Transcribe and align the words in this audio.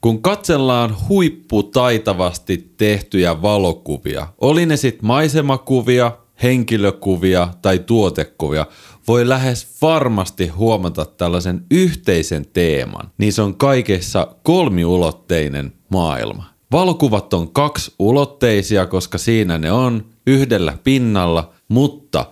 Kun 0.00 0.22
katsellaan 0.22 0.96
huipputaitavasti 1.08 2.74
tehtyjä 2.76 3.42
valokuvia, 3.42 4.26
oli 4.40 4.66
ne 4.66 4.76
sitten 4.76 5.06
maisemakuvia, 5.06 6.12
henkilökuvia 6.42 7.48
tai 7.62 7.78
tuotekuvia, 7.78 8.66
voi 9.08 9.28
lähes 9.28 9.68
varmasti 9.82 10.46
huomata 10.46 11.04
tällaisen 11.04 11.66
yhteisen 11.70 12.46
teeman. 12.52 13.10
Niin 13.18 13.32
se 13.32 13.42
on 13.42 13.54
kaikessa 13.54 14.36
kolmiulotteinen 14.42 15.72
maailma. 15.88 16.44
Valokuvat 16.72 17.34
on 17.34 17.52
kaksi 17.52 17.94
ulotteisia, 17.98 18.86
koska 18.86 19.18
siinä 19.18 19.58
ne 19.58 19.72
on 19.72 20.04
yhdellä 20.26 20.78
pinnalla, 20.84 21.52
mutta 21.68 22.26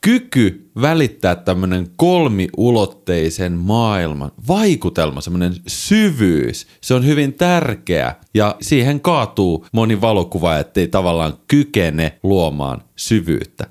kyky 0.00 0.70
välittää 0.80 1.34
tämmöinen 1.34 1.86
kolmiulotteisen 1.96 3.52
maailman 3.52 4.30
vaikutelma, 4.48 5.20
semmoinen 5.20 5.54
syvyys, 5.66 6.66
se 6.80 6.94
on 6.94 7.06
hyvin 7.06 7.34
tärkeä 7.34 8.14
ja 8.34 8.56
siihen 8.60 9.00
kaatuu 9.00 9.66
moni 9.72 10.00
valokuva, 10.00 10.58
ettei 10.58 10.88
tavallaan 10.88 11.32
kykene 11.48 12.18
luomaan 12.22 12.82
syvyyttä. 12.96 13.66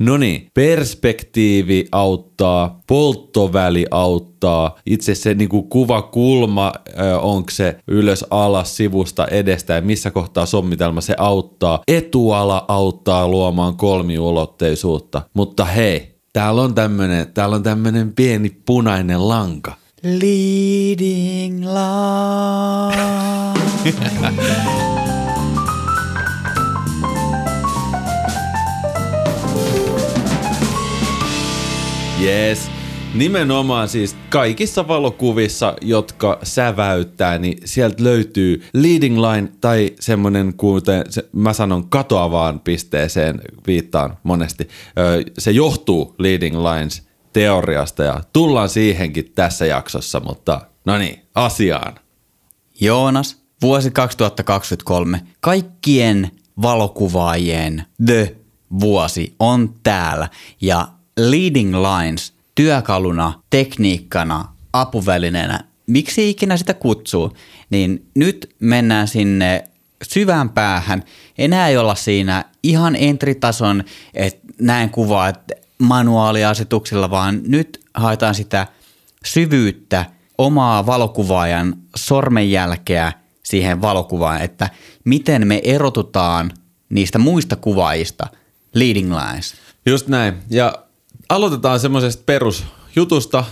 No 0.00 0.16
niin, 0.16 0.50
perspektiivi 0.54 1.86
auttaa, 1.92 2.80
polttoväli 2.86 3.86
auttaa, 3.90 4.78
itse 4.86 5.14
se 5.14 5.34
niin 5.34 5.48
kuin 5.48 5.68
kuvakulma, 5.68 6.72
onko 7.20 7.50
se 7.50 7.76
ylös, 7.88 8.24
alas, 8.30 8.76
sivusta, 8.76 9.26
edestä 9.26 9.74
ja 9.74 9.82
missä 9.82 10.10
kohtaa 10.10 10.46
sommitelma 10.46 11.00
se 11.00 11.14
auttaa. 11.18 11.82
Etuala 11.88 12.64
auttaa 12.68 13.28
luomaan 13.28 13.76
kolmiulotteisuutta, 13.76 15.22
mutta 15.34 15.64
hei, 15.64 16.14
täällä 16.32 16.62
on 16.62 16.74
tämmönen, 16.74 17.32
täällä 17.34 17.56
on 17.56 17.62
tämmönen 17.62 18.12
pieni 18.12 18.50
punainen 18.66 19.28
lanka. 19.28 19.74
Leading 20.02 21.64
line. 21.64 23.00
Yes. 32.22 32.70
Nimenomaan 33.14 33.88
siis 33.88 34.16
kaikissa 34.30 34.88
valokuvissa, 34.88 35.76
jotka 35.80 36.38
säväyttää, 36.42 37.38
niin 37.38 37.58
sieltä 37.64 38.04
löytyy 38.04 38.62
leading 38.72 39.18
line 39.18 39.48
tai 39.60 39.94
semmoinen, 40.00 40.54
kuten 40.54 41.04
se, 41.08 41.28
mä 41.32 41.52
sanon 41.52 41.88
katoavaan 41.88 42.60
pisteeseen, 42.60 43.40
viittaan 43.66 44.18
monesti. 44.22 44.68
Se 45.38 45.50
johtuu 45.50 46.14
leading 46.18 46.56
lines 46.56 47.08
teoriasta 47.32 48.02
ja 48.02 48.20
tullaan 48.32 48.68
siihenkin 48.68 49.32
tässä 49.34 49.66
jaksossa, 49.66 50.20
mutta 50.20 50.60
no 50.84 50.98
niin, 50.98 51.20
asiaan. 51.34 51.94
Joonas, 52.80 53.36
vuosi 53.62 53.90
2023, 53.90 55.20
kaikkien 55.40 56.30
valokuvaajien 56.62 57.84
The 58.06 58.36
vuosi 58.80 59.34
on 59.38 59.74
täällä 59.82 60.28
ja 60.60 60.88
leading 61.18 61.74
lines 61.76 62.32
työkaluna, 62.54 63.32
tekniikkana, 63.50 64.44
apuvälineenä, 64.72 65.64
miksi 65.86 66.30
ikinä 66.30 66.56
sitä 66.56 66.74
kutsuu, 66.74 67.36
niin 67.70 68.06
nyt 68.14 68.54
mennään 68.60 69.08
sinne 69.08 69.64
syvään 70.02 70.50
päähän. 70.50 71.02
Enää 71.38 71.68
ei 71.68 71.76
olla 71.76 71.94
siinä 71.94 72.44
ihan 72.62 72.96
entritason, 72.96 73.84
että 74.14 74.52
näen 74.60 74.90
kuvaa 74.90 75.28
että 75.28 75.54
manuaaliasetuksilla, 75.78 77.10
vaan 77.10 77.40
nyt 77.46 77.80
haetaan 77.94 78.34
sitä 78.34 78.66
syvyyttä, 79.24 80.04
omaa 80.38 80.86
valokuvaajan 80.86 81.76
sormenjälkeä 81.96 83.12
siihen 83.42 83.82
valokuvaan, 83.82 84.42
että 84.42 84.70
miten 85.04 85.46
me 85.46 85.60
erotutaan 85.64 86.52
niistä 86.88 87.18
muista 87.18 87.56
kuvaajista 87.56 88.26
leading 88.74 89.14
lines. 89.14 89.54
Just 89.86 90.08
näin. 90.08 90.34
Ja 90.50 90.74
aloitetaan 91.30 91.80
semmoisesta 91.80 92.22
perusjutusta. 92.26 93.44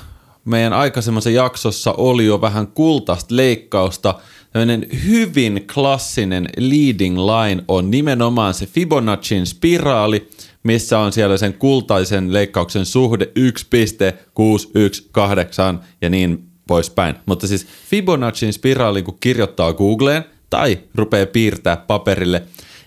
Meidän 0.45 0.73
aikaisemmassa 0.73 1.31
jaksossa 1.31 1.93
oli 1.93 2.27
jo 2.27 2.41
vähän 2.41 2.67
kultaista 2.67 3.37
leikkausta. 3.37 4.15
Tämmöinen 4.53 4.87
hyvin 5.05 5.67
klassinen 5.75 6.49
leading 6.57 7.19
line 7.19 7.65
on 7.69 7.91
nimenomaan 7.91 8.55
se 8.55 8.67
Fibonacciin 8.67 9.47
spiraali, 9.47 10.31
missä 10.63 10.99
on 10.99 11.13
siellä 11.13 11.37
sen 11.37 11.55
kultaisen 11.55 12.33
leikkauksen 12.33 12.87
suhde 12.87 13.29
1,618 13.35 15.75
ja 16.03 16.11
niin 16.11 16.49
poispäin. 16.67 17.15
Mutta 17.27 17.47
siis 17.47 17.67
Fibonacciin 17.91 18.53
spiraali, 18.53 19.03
kun 19.03 19.19
kirjoittaa 19.21 19.73
Googleen 19.73 20.25
tai 20.51 20.79
rupeaa 20.95 21.27
piirtää 21.27 21.77
paperille, 21.77 22.43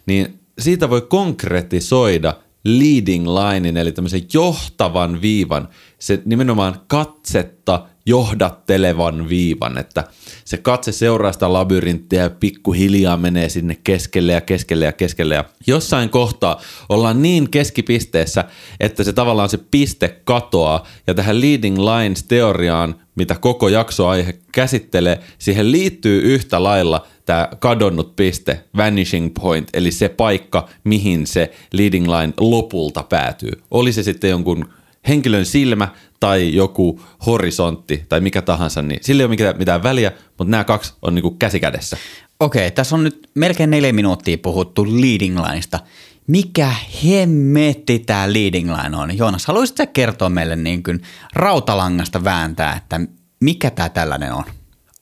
niin 0.05 0.39
siitä 0.59 0.89
voi 0.89 1.01
konkretisoida 1.01 2.33
leading 2.63 3.27
linein, 3.27 3.77
eli 3.77 3.91
tämmöisen 3.91 4.21
johtavan 4.33 5.21
viivan, 5.21 5.67
se 5.99 6.21
nimenomaan 6.25 6.81
katsetta 6.87 7.87
johdattelevan 8.05 9.29
viivan, 9.29 9.77
että 9.77 10.03
se 10.45 10.57
katse 10.57 10.91
seuraa 10.91 11.31
sitä 11.31 11.53
labyrinttiä 11.53 12.23
ja 12.23 12.29
pikkuhiljaa 12.29 13.17
menee 13.17 13.49
sinne 13.49 13.77
keskelle 13.83 14.31
ja 14.31 14.41
keskelle 14.41 14.85
ja 14.85 14.91
keskelle 14.91 15.35
ja 15.35 15.45
jossain 15.67 16.09
kohtaa 16.09 16.61
ollaan 16.89 17.21
niin 17.21 17.49
keskipisteessä, 17.49 18.45
että 18.79 19.03
se 19.03 19.13
tavallaan 19.13 19.49
se 19.49 19.59
piste 19.71 20.21
katoaa 20.23 20.87
ja 21.07 21.13
tähän 21.13 21.41
leading 21.41 21.77
lines 21.77 22.23
teoriaan, 22.23 22.95
mitä 23.15 23.35
koko 23.35 23.67
jaksoaihe 23.67 24.39
käsittelee, 24.51 25.19
siihen 25.37 25.71
liittyy 25.71 26.21
yhtä 26.21 26.63
lailla 26.63 27.07
tämä 27.25 27.49
kadonnut 27.59 28.15
piste, 28.15 28.63
vanishing 28.77 29.33
point, 29.41 29.69
eli 29.73 29.91
se 29.91 30.09
paikka, 30.09 30.69
mihin 30.83 31.27
se 31.27 31.51
leading 31.73 32.07
line 32.07 32.33
lopulta 32.39 33.03
päätyy. 33.03 33.51
Oli 33.71 33.93
se 33.93 34.03
sitten 34.03 34.29
jonkun 34.29 34.65
henkilön 35.07 35.45
silmä 35.45 35.87
tai 36.19 36.55
joku 36.55 37.01
horisontti 37.25 38.05
tai 38.09 38.21
mikä 38.21 38.41
tahansa, 38.41 38.81
niin 38.81 38.99
sillä 39.03 39.21
ei 39.21 39.25
ole 39.25 39.29
mitään, 39.29 39.57
mitään 39.57 39.83
väliä, 39.83 40.11
mutta 40.37 40.51
nämä 40.51 40.63
kaksi 40.63 40.93
on 41.01 41.15
niin 41.15 41.23
kuin 41.23 41.37
käsi 41.37 41.59
kädessä. 41.59 41.97
Okei, 42.39 42.71
tässä 42.71 42.95
on 42.95 43.03
nyt 43.03 43.29
melkein 43.35 43.69
neljä 43.69 43.93
minuuttia 43.93 44.37
puhuttu 44.37 44.85
leading 44.85 45.39
lineista. 45.39 45.79
Mikä 46.27 46.75
hemmetti 47.03 47.99
tämä 47.99 48.33
leading 48.33 48.69
line 48.69 48.97
on? 48.97 49.17
Joonas, 49.17 49.45
haluaisitko 49.45 49.85
kertoa 49.93 50.29
meille 50.29 50.55
niin 50.55 50.83
kuin 50.83 51.01
rautalangasta 51.33 52.23
vääntää, 52.23 52.75
että 52.77 52.99
mikä 53.39 53.69
tämä 53.69 53.89
tällainen 53.89 54.33
on? 54.33 54.43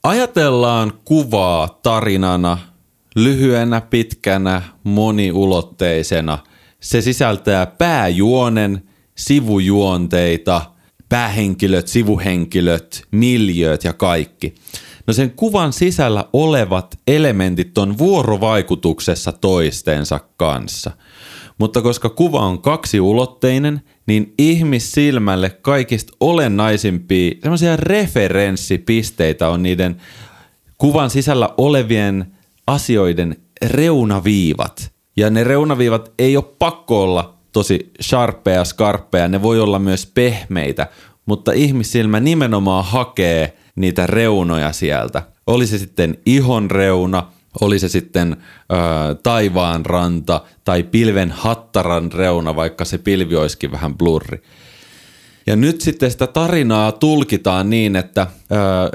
Ajatellaan 0.02 0.92
kuvaa 1.04 1.68
tarinana, 1.68 2.58
lyhyenä, 3.16 3.80
pitkänä, 3.80 4.62
moniulotteisena. 4.84 6.38
Se 6.80 7.00
sisältää 7.00 7.66
pääjuonen, 7.66 8.89
sivujuonteita, 9.20 10.62
päähenkilöt, 11.08 11.88
sivuhenkilöt, 11.88 13.02
miljööt 13.10 13.84
ja 13.84 13.92
kaikki. 13.92 14.54
No 15.06 15.12
sen 15.12 15.30
kuvan 15.30 15.72
sisällä 15.72 16.24
olevat 16.32 16.98
elementit 17.06 17.78
on 17.78 17.98
vuorovaikutuksessa 17.98 19.32
toistensa 19.32 20.20
kanssa. 20.36 20.90
Mutta 21.58 21.82
koska 21.82 22.08
kuva 22.08 22.40
on 22.40 22.62
kaksiulotteinen, 22.62 23.80
niin 24.06 24.34
ihmissilmälle 24.38 25.50
kaikista 25.50 26.12
olennaisimpia 26.20 27.34
semmoisia 27.42 27.76
referenssipisteitä 27.76 29.48
on 29.48 29.62
niiden 29.62 29.96
kuvan 30.78 31.10
sisällä 31.10 31.54
olevien 31.56 32.26
asioiden 32.66 33.36
reunaviivat. 33.62 34.92
Ja 35.16 35.30
ne 35.30 35.44
reunaviivat 35.44 36.12
ei 36.18 36.36
ole 36.36 36.44
pakko 36.58 37.02
olla 37.02 37.39
tosi 37.52 37.92
sharppeja, 38.02 38.64
skarppeja, 38.64 39.28
ne 39.28 39.42
voi 39.42 39.60
olla 39.60 39.78
myös 39.78 40.06
pehmeitä, 40.06 40.86
mutta 41.26 41.52
ihmissilmä 41.52 42.20
nimenomaan 42.20 42.84
hakee 42.84 43.56
niitä 43.76 44.06
reunoja 44.06 44.72
sieltä. 44.72 45.22
Oli 45.46 45.66
se 45.66 45.78
sitten 45.78 46.18
ihon 46.26 46.70
reuna, 46.70 47.26
oli 47.60 47.78
se 47.78 47.88
sitten 47.88 48.36
ö, 48.72 49.14
taivaan 49.22 49.86
ranta 49.86 50.40
tai 50.64 50.82
pilven 50.82 51.30
hattaran 51.30 52.12
reuna, 52.12 52.56
vaikka 52.56 52.84
se 52.84 52.98
pilvi 52.98 53.36
olisikin 53.36 53.72
vähän 53.72 53.98
blurri. 53.98 54.42
Ja 55.46 55.56
nyt 55.56 55.80
sitten 55.80 56.10
sitä 56.10 56.26
tarinaa 56.26 56.92
tulkitaan 56.92 57.70
niin, 57.70 57.96
että 57.96 58.22
ö, 58.22 58.54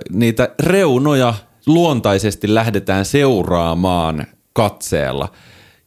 niitä 0.10 0.50
reunoja 0.60 1.34
luontaisesti 1.68 2.54
lähdetään 2.54 3.06
seuraamaan 3.06 4.28
katseella. 4.54 5.31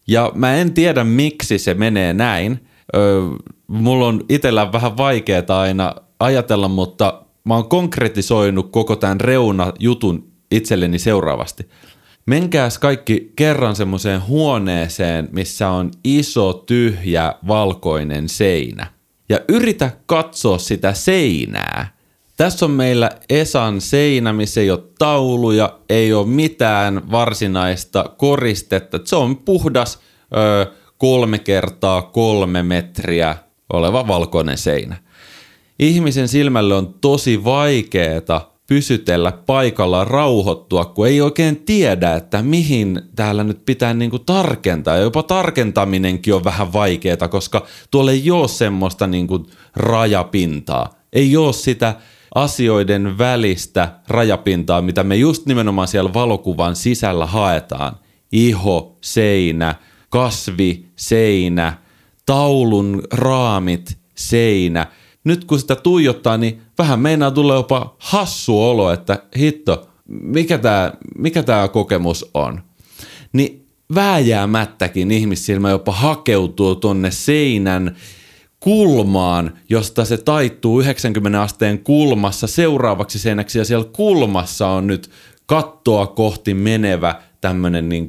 Ja 0.08 0.32
mä 0.34 0.55
en 0.55 0.75
tiedä, 0.75 1.05
miksi 1.05 1.58
se 1.58 1.75
menee 1.75 2.12
näin. 2.12 2.69
Ö, 2.96 3.22
mulla 3.66 4.06
on 4.06 4.25
itsellä 4.28 4.72
vähän 4.72 4.96
vaikeaa 4.96 5.60
aina 5.60 5.94
ajatella, 6.20 6.69
mutta 6.69 7.22
mä 7.44 7.55
oon 7.55 7.69
konkretisoinut 7.69 8.72
koko 8.72 8.96
tämän 8.96 9.20
reuna-jutun 9.20 10.32
itselleni 10.50 10.99
seuraavasti– 10.99 11.69
Menkääs 12.28 12.78
kaikki 12.78 13.32
kerran 13.37 13.76
semmoiseen 13.76 14.26
huoneeseen, 14.26 15.28
missä 15.32 15.69
on 15.69 15.90
iso, 16.05 16.52
tyhjä, 16.52 17.34
valkoinen 17.46 18.28
seinä. 18.28 18.87
Ja 19.28 19.40
yritä 19.49 19.90
katsoa 20.06 20.58
sitä 20.58 20.93
seinää 20.93 21.98
Tässä 22.38 22.64
on 22.64 22.70
meillä 22.70 23.11
Esan 23.29 23.81
seinä, 23.81 24.32
missä 24.32 24.61
ei 24.61 24.70
ole 24.70 24.82
tauluja, 24.99 25.79
ei 25.88 26.12
ole 26.12 26.26
mitään 26.26 27.11
varsinaista 27.11 28.05
koristetta. 28.17 29.00
Se 29.05 29.17
on 29.17 29.37
puhdas 29.37 29.99
ö, 30.37 30.73
kolme 30.99 31.38
kertaa 31.38 32.02
kolme 32.02 32.62
metriä 32.62 33.37
oleva 33.73 34.08
valkoinen 34.08 34.58
seinä. 34.58 34.96
Ihmisen 35.79 36.29
silmälle 36.29 36.75
on 36.75 36.94
tosi 37.00 37.44
vaikeeta 37.44 38.41
pysytellä 38.67 39.32
paikalla 39.32 40.05
rauhoittua, 40.05 40.84
kun 40.84 41.06
ei 41.06 41.20
oikein 41.20 41.56
tiedä, 41.56 42.14
että 42.14 42.43
mihin 42.43 43.02
täällä 43.17 43.44
nyt 43.44 43.64
pitää 43.67 43.94
niinku 43.94 44.19
tarkentaa. 44.19 44.96
Ja 44.96 45.02
jopa 45.02 45.23
tarkentaminenkin 45.23 46.34
on 46.34 46.44
vähän 46.44 46.73
vaikeaa, 46.73 47.29
koska 47.31 47.67
tuolla 47.91 48.11
ei 48.11 48.31
ole 48.31 48.49
semmoista 48.49 49.06
niinku 49.06 49.46
rajapintaa. 49.76 50.94
Ei 51.12 51.37
ole 51.37 51.52
sitä 51.52 51.94
asioiden 52.35 53.19
välistä 53.19 53.93
rajapintaa, 54.09 54.83
mitä 54.83 55.05
me 55.05 55.17
just 55.17 55.47
nimenomaan 55.47 55.89
siellä 55.89 56.15
valokuvan 56.15 56.77
sisällä 56.77 57.27
haetaan. 57.27 57.97
Iho, 58.33 58.97
seinä, 59.01 59.75
kasvi, 60.11 60.87
seinä, 60.97 61.73
taulun 62.27 63.03
raamit, 63.13 63.99
seinä. 64.15 64.87
Nyt 65.25 65.45
kun 65.45 65.61
sitä 65.61 65.77
tuijottaa, 65.77 66.37
niin 66.37 66.63
vähän 66.79 67.01
meinaa 67.01 67.31
tulla 67.31 67.55
jopa 67.55 67.97
hassu 67.99 68.63
olo, 68.63 68.93
että 68.93 69.23
hitto, 69.39 69.89
mikä 70.09 70.59
tämä 70.59 70.93
mikä 71.19 71.43
tää 71.43 71.69
kokemus 71.69 72.31
on. 72.35 72.63
Niin 73.33 73.67
vääjäämättäkin 73.95 75.11
ihmissilmä 75.11 75.71
jopa 75.71 75.93
hakeutuu 75.93 76.75
tonne 76.75 77.11
seinän 77.11 77.97
kulmaan, 78.60 79.58
josta 79.69 80.05
se 80.05 80.16
taittuu 80.16 80.81
90 80.81 81.43
asteen 81.43 81.78
kulmassa 81.78 82.46
seuraavaksi 82.46 83.19
seinäksi 83.19 83.58
ja 83.58 83.64
siellä 83.64 83.88
kulmassa 83.93 84.69
on 84.69 84.87
nyt 84.87 85.10
kattoa 85.46 86.06
kohti 86.06 86.55
menevä 86.55 87.14
tämmöinen 87.40 87.88
niin 87.88 88.08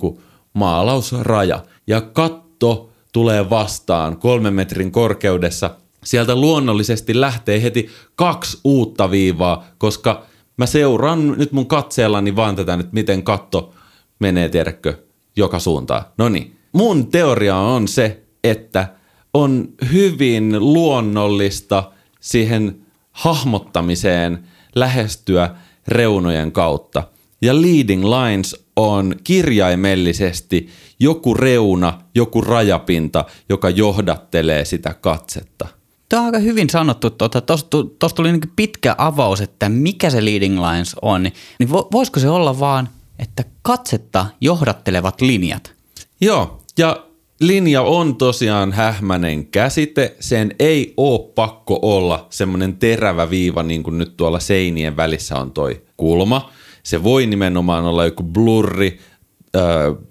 maalausraja. 0.54 1.64
Ja 1.88 2.02
katto 2.02 2.90
tulee 3.12 3.50
vastaan 3.50 4.18
kolmen 4.18 4.54
metrin 4.54 4.92
korkeudessa. 4.92 5.76
Sieltä 6.04 6.36
luonnollisesti 6.36 7.22
lähtee 7.22 7.62
heti 7.62 7.90
kaksi 8.16 8.60
uutta 8.64 9.12
viivaa, 9.12 9.66
koska 9.78 10.26
mä 10.58 10.66
seuraan 10.66 11.28
nyt 11.38 11.52
mun 11.52 11.68
katseellani 11.68 12.36
vaan 12.36 12.56
tätä 12.56 12.78
nyt, 12.78 12.94
miten 12.94 13.24
katto 13.24 13.74
menee, 14.20 14.50
tiedätkö, 14.50 14.98
joka 15.36 15.60
suuntaan. 15.60 16.06
No 16.18 16.30
niin. 16.30 16.56
Mun 16.72 17.08
teoria 17.08 17.58
on 17.58 17.88
se, 17.88 18.24
että 18.44 18.88
on 19.34 19.70
hyvin 19.92 20.74
luonnollista 20.74 21.92
siihen 22.20 22.82
hahmottamiseen 23.12 24.44
lähestyä 24.76 25.56
reunojen 25.88 26.52
kautta. 26.52 27.04
Ja 27.42 27.62
leading 27.62 28.04
lines 28.06 28.66
on 28.76 29.16
kirjaimellisesti 29.24 30.70
joku 31.00 31.34
reuna, 31.34 32.02
joku 32.16 32.42
rajapinta, 32.42 33.26
joka 33.50 33.70
johdattelee 33.70 34.66
sitä 34.66 34.94
katsetta. 34.94 35.68
Tämä 36.10 36.22
on 36.22 36.26
aika 36.26 36.40
hyvin 36.40 36.70
sanottu. 36.70 37.10
Tuosta 37.10 37.42
tuota, 37.42 38.10
tuli 38.16 38.32
niin 38.32 38.42
pitkä 38.56 38.96
avaus, 38.98 39.42
että 39.42 39.70
mikä 39.70 40.10
se 40.10 40.26
leading 40.26 40.60
lines 40.60 40.96
on. 41.02 41.24
Niin 41.60 41.70
voisiko 41.70 42.20
se 42.20 42.30
olla 42.30 42.60
vaan, 42.60 42.90
että 43.20 43.44
katsetta 43.62 44.26
johdattelevat 44.42 45.22
linjat? 45.22 45.74
Joo, 46.22 46.62
ja 46.78 47.06
linja 47.40 47.82
on 47.82 48.16
tosiaan 48.16 48.72
hähmäinen 48.72 49.48
käsite. 49.48 50.16
Sen 50.20 50.56
ei 50.60 50.94
ole 50.98 51.32
pakko 51.36 51.80
olla 51.82 52.28
semmoinen 52.30 52.78
terävä 52.78 53.30
viiva, 53.30 53.64
niin 53.64 53.84
kuin 53.84 53.98
nyt 53.98 54.18
tuolla 54.18 54.40
seinien 54.40 54.98
välissä 54.98 55.36
on 55.36 55.52
toi 55.52 55.82
kulma. 55.98 56.52
Se 56.84 57.04
voi 57.04 57.26
nimenomaan 57.26 57.86
olla 57.86 58.06
joku 58.06 58.24
blurri, 58.24 59.00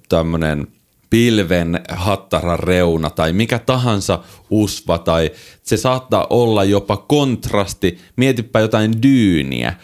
tämmöinen 0.08 0.66
pilven 1.10 1.80
hattaran 1.88 2.58
reuna 2.58 3.10
tai 3.10 3.32
mikä 3.32 3.58
tahansa 3.58 4.18
usva 4.50 4.98
tai 4.98 5.30
se 5.62 5.76
saattaa 5.76 6.26
olla 6.30 6.64
jopa 6.64 6.96
kontrasti. 6.96 7.98
Mietipä 8.16 8.60
jotain 8.60 9.02
dyyniä, 9.02 9.74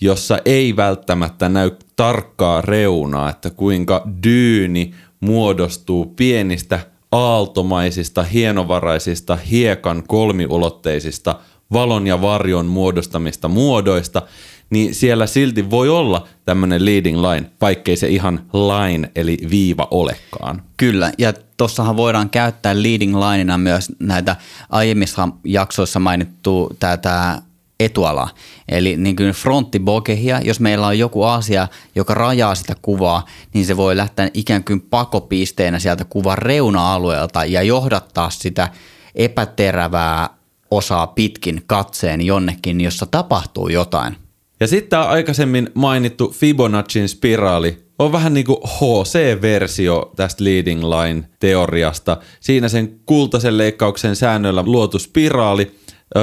jossa 0.00 0.38
ei 0.44 0.76
välttämättä 0.76 1.48
näy 1.48 1.70
tarkkaa 1.96 2.60
reunaa, 2.60 3.30
että 3.30 3.50
kuinka 3.50 4.06
dyyni 4.22 4.94
muodostuu 5.20 6.06
pienistä 6.06 6.80
aaltomaisista, 7.12 8.22
hienovaraisista, 8.22 9.36
hiekan 9.36 10.02
kolmiulotteisista 10.06 11.38
valon 11.72 12.06
ja 12.06 12.22
varjon 12.22 12.66
muodostamista 12.66 13.48
muodoista, 13.48 14.22
niin 14.70 14.94
siellä 14.94 15.26
silti 15.26 15.70
voi 15.70 15.88
olla 15.88 16.26
tämmöinen 16.44 16.84
leading 16.84 17.18
line, 17.20 17.50
vaikkei 17.60 17.96
se 17.96 18.08
ihan 18.08 18.40
line 18.52 19.10
eli 19.16 19.38
viiva 19.50 19.88
olekaan. 19.90 20.62
Kyllä, 20.76 21.12
ja 21.18 21.32
tuossahan 21.56 21.96
voidaan 21.96 22.30
käyttää 22.30 22.82
leading 22.82 23.16
lineina 23.16 23.58
myös 23.58 23.92
näitä 23.98 24.36
aiemmissa 24.70 25.28
jaksoissa 25.44 26.00
mainittu 26.00 26.76
tätä 26.78 27.42
etualaa. 27.84 28.30
Eli 28.68 28.96
niin 28.96 29.16
kuin 29.16 29.30
fronttibokehia, 29.30 30.40
jos 30.40 30.60
meillä 30.60 30.86
on 30.86 30.98
joku 30.98 31.22
asia, 31.22 31.68
joka 31.94 32.14
rajaa 32.14 32.54
sitä 32.54 32.74
kuvaa, 32.82 33.26
niin 33.54 33.66
se 33.66 33.76
voi 33.76 33.96
lähteä 33.96 34.30
ikään 34.34 34.64
kuin 34.64 34.80
pakopisteenä 34.80 35.78
sieltä 35.78 36.04
kuvan 36.04 36.38
reuna-alueelta 36.38 37.44
ja 37.44 37.62
johdattaa 37.62 38.30
sitä 38.30 38.68
epäterävää 39.14 40.28
osaa 40.70 41.06
pitkin 41.06 41.62
katseen 41.66 42.20
jonnekin, 42.20 42.80
jossa 42.80 43.06
tapahtuu 43.06 43.68
jotain. 43.68 44.16
Ja 44.60 44.66
sitten 44.66 44.90
tämä 44.90 45.04
aikaisemmin 45.04 45.70
mainittu 45.74 46.34
Fibonacciin 46.38 47.08
spiraali 47.08 47.82
on 47.98 48.12
vähän 48.12 48.34
niin 48.34 48.46
kuin 48.46 48.58
HC-versio 48.66 50.12
tästä 50.16 50.44
leading 50.44 50.84
line 50.84 51.24
teoriasta. 51.40 52.16
Siinä 52.40 52.68
sen 52.68 53.00
kultaisen 53.06 53.58
leikkauksen 53.58 54.16
säännöllä 54.16 54.62
luotu 54.66 54.98
spiraali, 54.98 55.74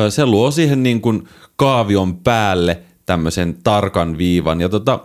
se 0.09 0.25
luo 0.25 0.51
siihen 0.51 0.83
niin 0.83 1.01
kuin 1.01 1.27
kaavion 1.55 2.17
päälle 2.17 2.79
tämmöisen 3.05 3.57
tarkan 3.63 4.17
viivan. 4.17 4.61
Ja 4.61 4.69
tota, 4.69 4.99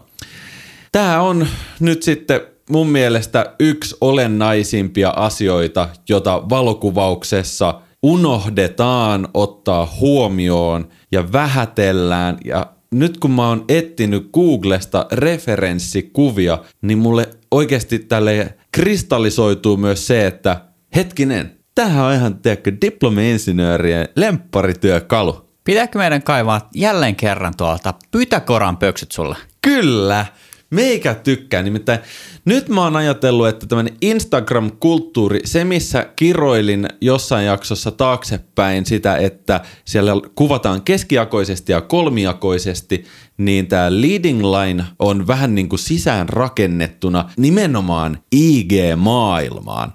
tämä 0.93 1.21
on 1.21 1.47
nyt 1.81 2.03
sitten 2.03 2.41
mun 2.71 2.89
mielestä 2.89 3.55
yksi 3.61 3.97
olennaisimpia 4.01 5.11
asioita, 5.11 5.89
jota 6.09 6.43
valokuvauksessa 6.49 7.81
unohdetaan 8.03 9.29
ottaa 9.35 9.95
huomioon 10.01 10.89
ja 11.13 11.33
vähätellään 11.33 12.39
ja 12.45 12.67
nyt 12.91 13.19
kun 13.19 13.31
mä 13.31 13.49
oon 13.49 13.65
etsinyt 13.69 14.31
Googlesta 14.33 15.07
referenssikuvia, 15.13 16.59
niin 16.83 16.99
mulle 16.99 17.29
oikeasti 17.51 17.99
tälle 17.99 18.55
kristallisoituu 18.73 19.77
myös 19.77 20.07
se, 20.07 20.27
että 20.27 20.61
hetkinen, 20.97 21.59
tämähän 21.75 22.05
on 22.05 22.15
ihan, 22.15 22.39
tiedätkö, 22.39 22.73
diplomi-insinöörien 22.81 24.09
lempparityökalu. 24.17 25.45
Pitääkö 25.65 25.99
meidän 25.99 26.23
kaivaa 26.23 26.69
jälleen 26.75 27.17
kerran 27.17 27.57
tuolta 27.57 27.95
Pythagoran 28.11 28.77
pöksyt 28.77 29.13
sulle? 29.13 29.37
Kyllä! 29.63 30.27
Meikä 30.71 31.15
tykkää, 31.15 31.63
nimittäin 31.63 31.99
nyt 32.45 32.69
mä 32.69 32.83
oon 32.83 32.97
ajatellut, 32.97 33.49
että 33.49 33.67
tämmöinen 33.67 33.97
Instagram-kulttuuri, 34.01 35.41
se 35.45 35.65
missä 35.65 36.07
kiroilin 36.17 36.89
jossain 37.01 37.47
jaksossa 37.47 37.91
taaksepäin 37.91 38.87
sitä, 38.87 39.17
että 39.17 39.61
siellä 39.85 40.13
kuvataan 40.35 40.83
keskiakoisesti 40.83 41.73
ja 41.73 41.81
kolmiakoisesti, 41.81 43.05
niin 43.39 43.67
tämä 43.67 44.01
leading 44.01 44.43
line 44.43 44.85
on 44.99 45.27
vähän 45.27 45.55
niin 45.55 45.69
kuin 45.69 45.79
sisään 45.79 46.29
rakennettuna 46.29 47.31
nimenomaan 47.37 48.19
IG-maailmaan 48.33 49.93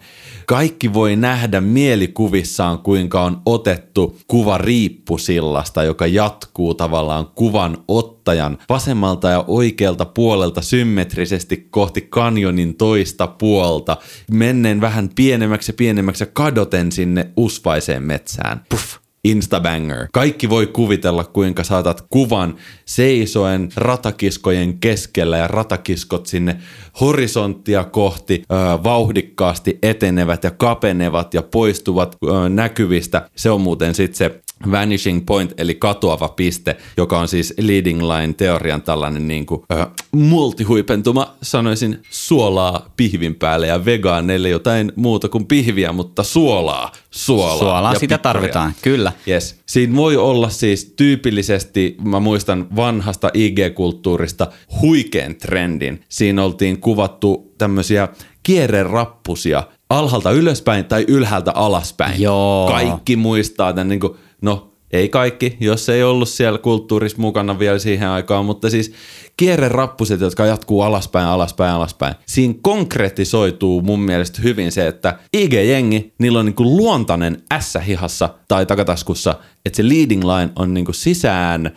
kaikki 0.49 0.93
voi 0.93 1.15
nähdä 1.15 1.61
mielikuvissaan, 1.61 2.79
kuinka 2.79 3.21
on 3.21 3.41
otettu 3.45 4.17
kuva 4.27 4.57
riippusillasta, 4.57 5.83
joka 5.83 6.07
jatkuu 6.07 6.73
tavallaan 6.73 7.27
kuvan 7.35 7.77
ottajan 7.87 8.57
vasemmalta 8.69 9.29
ja 9.29 9.43
oikealta 9.47 10.05
puolelta 10.05 10.61
symmetrisesti 10.61 11.67
kohti 11.69 12.01
kanjonin 12.01 12.75
toista 12.75 13.27
puolta, 13.27 13.97
menneen 14.31 14.81
vähän 14.81 15.09
pienemmäksi 15.15 15.69
ja 15.71 15.73
pienemmäksi 15.77 16.23
ja 16.23 16.29
kadoten 16.33 16.91
sinne 16.91 17.29
usvaiseen 17.37 18.03
metsään. 18.03 18.61
Puff 18.69 18.98
Instabanger. 19.23 20.07
Kaikki 20.13 20.49
voi 20.49 20.67
kuvitella, 20.67 21.23
kuinka 21.23 21.63
saatat 21.63 22.05
kuvan 22.09 22.55
seisoen 22.85 23.69
ratakiskojen 23.75 24.79
keskellä 24.79 25.37
ja 25.37 25.47
ratakiskot 25.47 26.25
sinne 26.25 26.55
horisonttia 27.01 27.83
kohti 27.83 28.43
ö, 28.51 28.55
vauhdikkaasti 28.83 29.79
etenevät 29.83 30.43
ja 30.43 30.51
kapenevat 30.51 31.33
ja 31.33 31.41
poistuvat 31.41 32.17
ö, 32.23 32.49
näkyvistä. 32.49 33.29
Se 33.35 33.49
on 33.49 33.61
muuten 33.61 33.95
sitten 33.95 34.17
se 34.17 34.41
vanishing 34.71 35.25
point, 35.25 35.53
eli 35.57 35.75
katoava 35.75 36.27
piste, 36.27 36.77
joka 36.97 37.19
on 37.19 37.27
siis 37.27 37.53
leading 37.61 38.01
line 38.01 38.33
teorian 38.33 38.81
tällainen 38.81 39.27
niin 39.27 39.45
kuin, 39.45 39.61
äh, 39.71 39.87
multihuipentuma, 40.11 41.35
sanoisin 41.41 42.01
suolaa 42.09 42.89
pihvin 42.97 43.35
päälle 43.35 43.67
ja 43.67 43.85
vegaaneille 43.85 44.49
jotain 44.49 44.91
muuta 44.95 45.29
kuin 45.29 45.45
pihviä, 45.45 45.91
mutta 45.91 46.23
suolaa, 46.23 46.91
suolaa. 47.11 47.57
Suolaa 47.57 47.93
ja 47.93 47.99
sitä 47.99 48.17
pipparia. 48.17 48.33
tarvitaan, 48.41 48.73
kyllä. 48.81 49.11
Yes. 49.27 49.59
Siinä 49.65 49.95
voi 49.95 50.17
olla 50.17 50.49
siis 50.49 50.93
tyypillisesti, 50.95 51.95
mä 52.03 52.19
muistan 52.19 52.67
vanhasta 52.75 53.29
IG-kulttuurista, 53.33 54.47
huikean 54.81 55.35
trendin. 55.35 56.03
Siinä 56.09 56.43
oltiin 56.43 56.81
kuvattu 56.81 57.53
tämmöisiä 57.57 58.07
kierrerappusia 58.43 59.63
alhaalta 59.89 60.31
ylöspäin 60.31 60.85
tai 60.85 61.05
ylhäältä 61.07 61.51
alaspäin. 61.55 62.21
Joo. 62.21 62.67
Kaikki 62.71 63.15
muistaa 63.15 63.73
tämän, 63.73 63.89
niin 63.89 63.99
kuin, 63.99 64.17
no 64.41 64.69
ei 64.91 65.09
kaikki, 65.09 65.57
jos 65.59 65.89
ei 65.89 66.03
ollut 66.03 66.29
siellä 66.29 66.59
kulttuurissa 66.59 67.21
mukana 67.21 67.59
vielä 67.59 67.79
siihen 67.79 68.09
aikaan, 68.09 68.45
mutta 68.45 68.69
siis 68.69 68.93
kierrerappuset, 69.37 70.21
jotka 70.21 70.45
jatkuu 70.45 70.81
alaspäin, 70.81 71.27
alaspäin, 71.27 71.73
alaspäin. 71.73 72.15
Siinä 72.25 72.53
konkretisoituu 72.61 73.81
mun 73.81 73.99
mielestä 73.99 74.41
hyvin 74.41 74.71
se, 74.71 74.87
että 74.87 75.19
IG-jengi, 75.37 76.13
niillä 76.17 76.39
on 76.39 76.45
niin 76.45 76.55
kuin 76.55 76.77
luontainen 76.77 77.43
ässä 77.51 77.79
hihassa 77.79 78.29
tai 78.47 78.65
takataskussa, 78.65 79.35
että 79.65 79.77
se 79.77 79.89
leading 79.89 80.23
line 80.23 80.51
on 80.55 80.73
niin 80.73 80.85
kuin 80.85 80.95
sisään, 80.95 81.71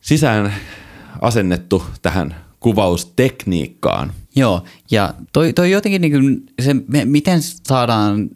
sisään 0.00 0.54
asennettu 1.20 1.82
tähän 2.02 2.49
kuvaustekniikkaan. 2.60 4.12
Joo, 4.36 4.64
ja 4.90 5.14
toi, 5.32 5.52
toi 5.52 5.70
jotenkin 5.70 6.00
niin 6.00 6.12
kuin 6.12 6.42
se, 6.62 6.76
miten 7.04 7.42
saadaan 7.42 8.28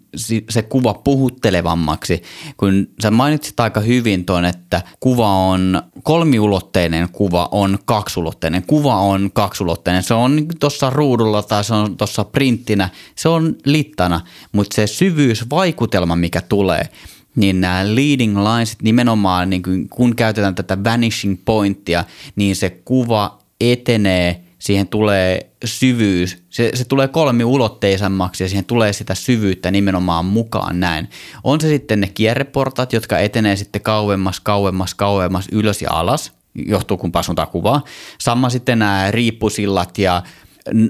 se 0.50 0.62
kuva 0.62 0.94
puhuttelevammaksi, 0.94 2.22
kun 2.56 2.88
sä 3.02 3.10
mainitsit 3.10 3.60
aika 3.60 3.80
hyvin 3.80 4.24
tuon, 4.24 4.44
että 4.44 4.82
kuva 5.00 5.28
on 5.28 5.82
kolmiulotteinen 6.02 7.08
kuva 7.12 7.48
on 7.50 7.78
kaksulotteinen, 7.84 8.62
kuva 8.66 8.96
on 8.96 9.30
kaksulotteinen, 9.32 10.02
se 10.02 10.14
on 10.14 10.46
tuossa 10.60 10.90
ruudulla 10.90 11.42
tai 11.42 11.64
se 11.64 11.74
on 11.74 11.96
tuossa 11.96 12.24
printtinä, 12.24 12.88
se 13.16 13.28
on 13.28 13.56
littana, 13.64 14.20
mutta 14.52 14.74
se 14.74 14.86
syvyysvaikutelma, 14.86 16.16
mikä 16.16 16.40
tulee, 16.40 16.88
niin 17.36 17.60
nämä 17.60 17.84
leading 17.94 18.38
lines 18.38 18.76
nimenomaan, 18.82 19.50
niin 19.50 19.62
kun, 19.62 19.88
kun 19.88 20.16
käytetään 20.16 20.54
tätä 20.54 20.84
vanishing 20.84 21.38
pointtia, 21.44 22.04
niin 22.36 22.56
se 22.56 22.70
kuva 22.70 23.43
etenee, 23.60 24.44
siihen 24.58 24.88
tulee 24.88 25.50
syvyys, 25.64 26.42
se, 26.50 26.70
se 26.74 26.84
tulee 26.84 27.08
kolmiulotteisemmaksi 27.08 28.44
ja 28.44 28.48
siihen 28.48 28.64
tulee 28.64 28.92
sitä 28.92 29.14
syvyyttä 29.14 29.70
nimenomaan 29.70 30.24
mukaan 30.24 30.80
näin. 30.80 31.08
On 31.44 31.60
se 31.60 31.68
sitten 31.68 32.00
ne 32.00 32.08
kierreportat, 32.14 32.92
jotka 32.92 33.18
etenee 33.18 33.56
sitten 33.56 33.82
kauemmas, 33.82 34.40
kauemmas, 34.40 34.94
kauemmas, 34.94 35.48
ylös 35.52 35.82
ja 35.82 35.90
alas, 35.92 36.32
johtuu 36.54 36.96
kun 36.96 37.12
pasuntaa 37.12 37.46
kuvaa. 37.46 37.82
Sama 38.20 38.50
sitten 38.50 38.78
nämä 38.78 39.10
riippusillat 39.10 39.98
ja 39.98 40.22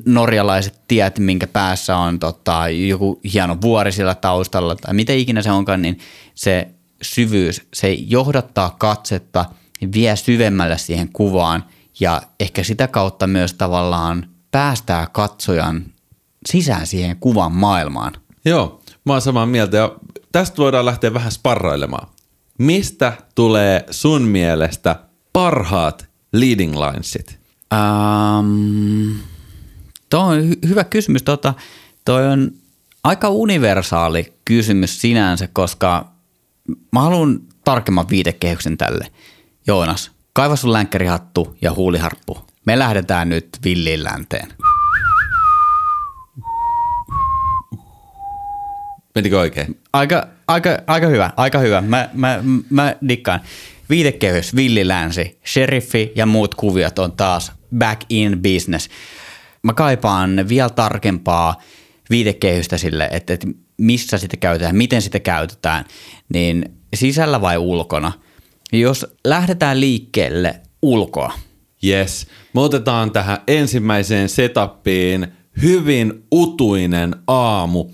norjalaiset 0.06 0.80
tiet, 0.88 1.18
minkä 1.18 1.46
päässä 1.46 1.96
on 1.96 2.18
tota, 2.18 2.68
joku 2.68 3.20
hieno 3.32 3.58
vuori 3.62 3.92
sillä 3.92 4.14
taustalla 4.14 4.76
tai 4.76 4.94
mitä 4.94 5.12
ikinä 5.12 5.42
se 5.42 5.50
onkaan, 5.50 5.82
niin 5.82 5.98
se 6.34 6.68
syvyys, 7.02 7.62
se 7.74 7.92
johdattaa 7.92 8.76
katsetta, 8.78 9.44
vie 9.94 10.16
syvemmälle 10.16 10.78
siihen 10.78 11.08
kuvaan 11.12 11.64
ja 12.00 12.22
ehkä 12.40 12.62
sitä 12.62 12.88
kautta 12.88 13.26
myös 13.26 13.54
tavallaan 13.54 14.28
päästää 14.50 15.06
katsojan 15.12 15.84
sisään 16.46 16.86
siihen 16.86 17.16
kuvan 17.16 17.52
maailmaan. 17.52 18.12
Joo, 18.44 18.80
mä 19.04 19.12
oon 19.12 19.22
samaa 19.22 19.46
mieltä 19.46 19.76
ja 19.76 19.96
tästä 20.32 20.56
voidaan 20.56 20.84
lähteä 20.84 21.14
vähän 21.14 21.32
sparrailemaan. 21.32 22.08
Mistä 22.58 23.12
tulee 23.34 23.84
sun 23.90 24.22
mielestä 24.22 24.96
parhaat 25.32 26.08
leading 26.32 26.74
linesit? 26.76 27.38
Ähm, 27.72 29.18
tuo 30.10 30.20
on 30.20 30.40
hy- 30.40 30.68
hyvä 30.68 30.84
kysymys. 30.84 31.22
Tota, 31.22 31.54
toi 32.04 32.26
on 32.26 32.50
aika 33.04 33.28
universaali 33.28 34.32
kysymys 34.44 35.00
sinänsä, 35.00 35.48
koska 35.52 36.08
mä 36.92 37.00
haluan 37.00 37.40
tarkemman 37.64 38.08
viitekehyksen 38.08 38.78
tälle. 38.78 39.10
Joonas, 39.66 40.10
kaiva 40.34 40.56
sun 40.56 40.72
länkkärihattu 40.72 41.56
ja 41.62 41.72
huuliharppu. 41.72 42.38
Me 42.66 42.78
lähdetään 42.78 43.28
nyt 43.28 43.48
villiin 43.64 44.04
länteen. 44.04 44.48
Menikö 49.14 49.38
oikein? 49.38 49.80
Aika, 49.92 50.28
aika, 50.46 50.70
aika 50.86 51.06
hyvä, 51.06 51.30
aika 51.36 51.58
hyvä. 51.58 51.80
Mä, 51.80 52.08
mä, 52.12 52.44
mä 52.70 52.96
dikkaan. 53.08 53.40
Viitekehys, 53.90 54.56
villilänsi, 54.56 55.40
sheriffi 55.46 56.12
ja 56.16 56.26
muut 56.26 56.54
kuviot 56.54 56.98
on 56.98 57.12
taas 57.12 57.52
back 57.78 58.00
in 58.08 58.42
business. 58.42 58.88
Mä 59.62 59.72
kaipaan 59.72 60.48
vielä 60.48 60.70
tarkempaa 60.70 61.62
viitekehystä 62.10 62.78
sille, 62.78 63.08
että, 63.12 63.32
että 63.32 63.46
missä 63.76 64.18
sitä 64.18 64.36
käytetään, 64.36 64.76
miten 64.76 65.02
sitä 65.02 65.20
käytetään, 65.20 65.84
niin 66.32 66.64
sisällä 66.94 67.40
vai 67.40 67.58
ulkona. 67.58 68.12
Jos 68.74 69.06
lähdetään 69.24 69.80
liikkeelle 69.80 70.60
ulkoa, 70.82 71.32
Yes. 71.84 72.26
Me 72.52 72.60
otetaan 72.60 73.10
tähän 73.10 73.38
ensimmäiseen 73.46 74.28
setappiin 74.28 75.26
hyvin 75.62 76.24
utuinen 76.32 77.16
aamu, 77.26 77.90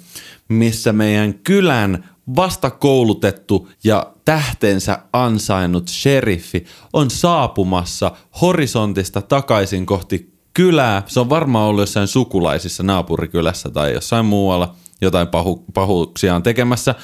missä 0.49 0.93
meidän 0.93 1.35
kylän 1.35 2.11
vastakoulutettu 2.37 3.69
ja 3.85 4.13
tähtensä 4.25 4.99
ansainnut 5.13 5.89
sheriffi 5.89 6.65
on 6.93 7.11
saapumassa 7.11 8.13
horisontista 8.41 9.23
takaisin 9.23 9.87
kohti 9.87 10.33
kylää. 10.55 11.03
Se 11.07 11.21
on 11.21 11.31
varmaan 11.31 11.69
ollut 11.69 11.83
jossain 11.83 12.09
sukulaisissa 12.09 12.83
naapurikylässä 12.83 13.71
tai 13.71 13.93
jossain 13.93 14.27
muualla 14.27 14.75
jotain 15.01 15.29
pahu, 15.29 15.65
pahuuksia 15.75 16.35
on 16.35 16.43
tekemässä. 16.43 16.95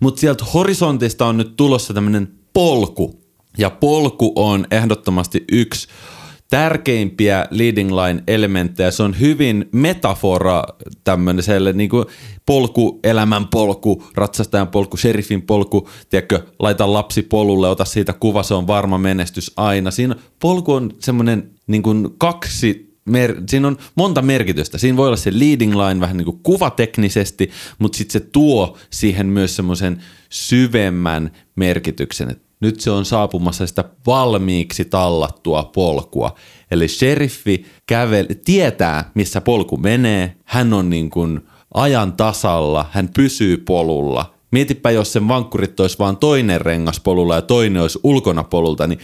Mutta 0.00 0.20
sieltä 0.20 0.44
horisontista 0.44 1.26
on 1.26 1.36
nyt 1.36 1.56
tulossa 1.56 1.94
tämmöinen 1.94 2.28
polku. 2.52 3.21
Ja 3.58 3.70
polku 3.70 4.32
on 4.36 4.66
ehdottomasti 4.70 5.44
yksi 5.52 5.88
tärkeimpiä 6.50 7.46
leading 7.50 7.90
line 7.92 8.22
elementtejä. 8.26 8.90
Se 8.90 9.02
on 9.02 9.20
hyvin 9.20 9.68
metafora 9.72 10.64
tämmöiselle 11.04 11.72
niin 11.72 11.90
kuin 11.90 12.04
polku, 12.46 13.00
elämän 13.04 13.48
polku, 13.48 14.04
ratsastajan 14.14 14.68
polku, 14.68 14.96
sheriffin 14.96 15.42
polku, 15.42 15.88
tiedätkö, 16.08 16.40
laita 16.58 16.92
lapsi 16.92 17.22
polulle, 17.22 17.68
ota 17.68 17.84
siitä 17.84 18.12
kuva, 18.12 18.42
se 18.42 18.54
on 18.54 18.66
varma 18.66 18.98
menestys 18.98 19.52
aina. 19.56 19.90
Siinä 19.90 20.16
polku 20.40 20.72
on 20.72 20.90
semmoinen 20.98 21.50
niin 21.66 21.82
kuin 21.82 22.08
kaksi 22.18 22.92
mer- 23.04 23.42
siinä 23.48 23.68
on 23.68 23.76
monta 23.94 24.22
merkitystä. 24.22 24.78
Siinä 24.78 24.96
voi 24.96 25.06
olla 25.06 25.16
se 25.16 25.38
leading 25.38 25.74
line 25.74 26.00
vähän 26.00 26.16
niin 26.16 26.24
kuin 26.24 26.40
kuvateknisesti, 26.42 27.50
mutta 27.78 27.98
sitten 27.98 28.12
se 28.12 28.20
tuo 28.32 28.78
siihen 28.90 29.26
myös 29.26 29.56
semmoisen 29.56 30.02
syvemmän 30.30 31.30
merkityksen. 31.56 32.30
Et 32.30 32.42
nyt 32.62 32.80
se 32.80 32.90
on 32.90 33.04
saapumassa 33.04 33.66
sitä 33.66 33.84
valmiiksi 34.06 34.84
tallattua 34.84 35.70
polkua. 35.74 36.34
Eli 36.70 36.88
sheriffi 36.88 37.66
kävel, 37.86 38.26
tietää, 38.44 39.10
missä 39.14 39.40
polku 39.40 39.76
menee. 39.76 40.36
Hän 40.44 40.72
on 40.72 40.90
niin 40.90 41.10
kuin 41.10 41.40
ajan 41.74 42.12
tasalla, 42.12 42.86
hän 42.90 43.08
pysyy 43.14 43.56
polulla. 43.56 44.34
Mietipä, 44.50 44.90
jos 44.90 45.12
sen 45.12 45.28
vankkurit 45.28 45.80
olisi 45.80 45.98
vaan 45.98 46.16
toinen 46.16 46.60
rengas 46.60 47.00
polulla 47.00 47.34
ja 47.34 47.42
toinen 47.42 47.82
olisi 47.82 48.00
ulkona 48.02 48.44
polulta, 48.44 48.86
niin 48.86 48.98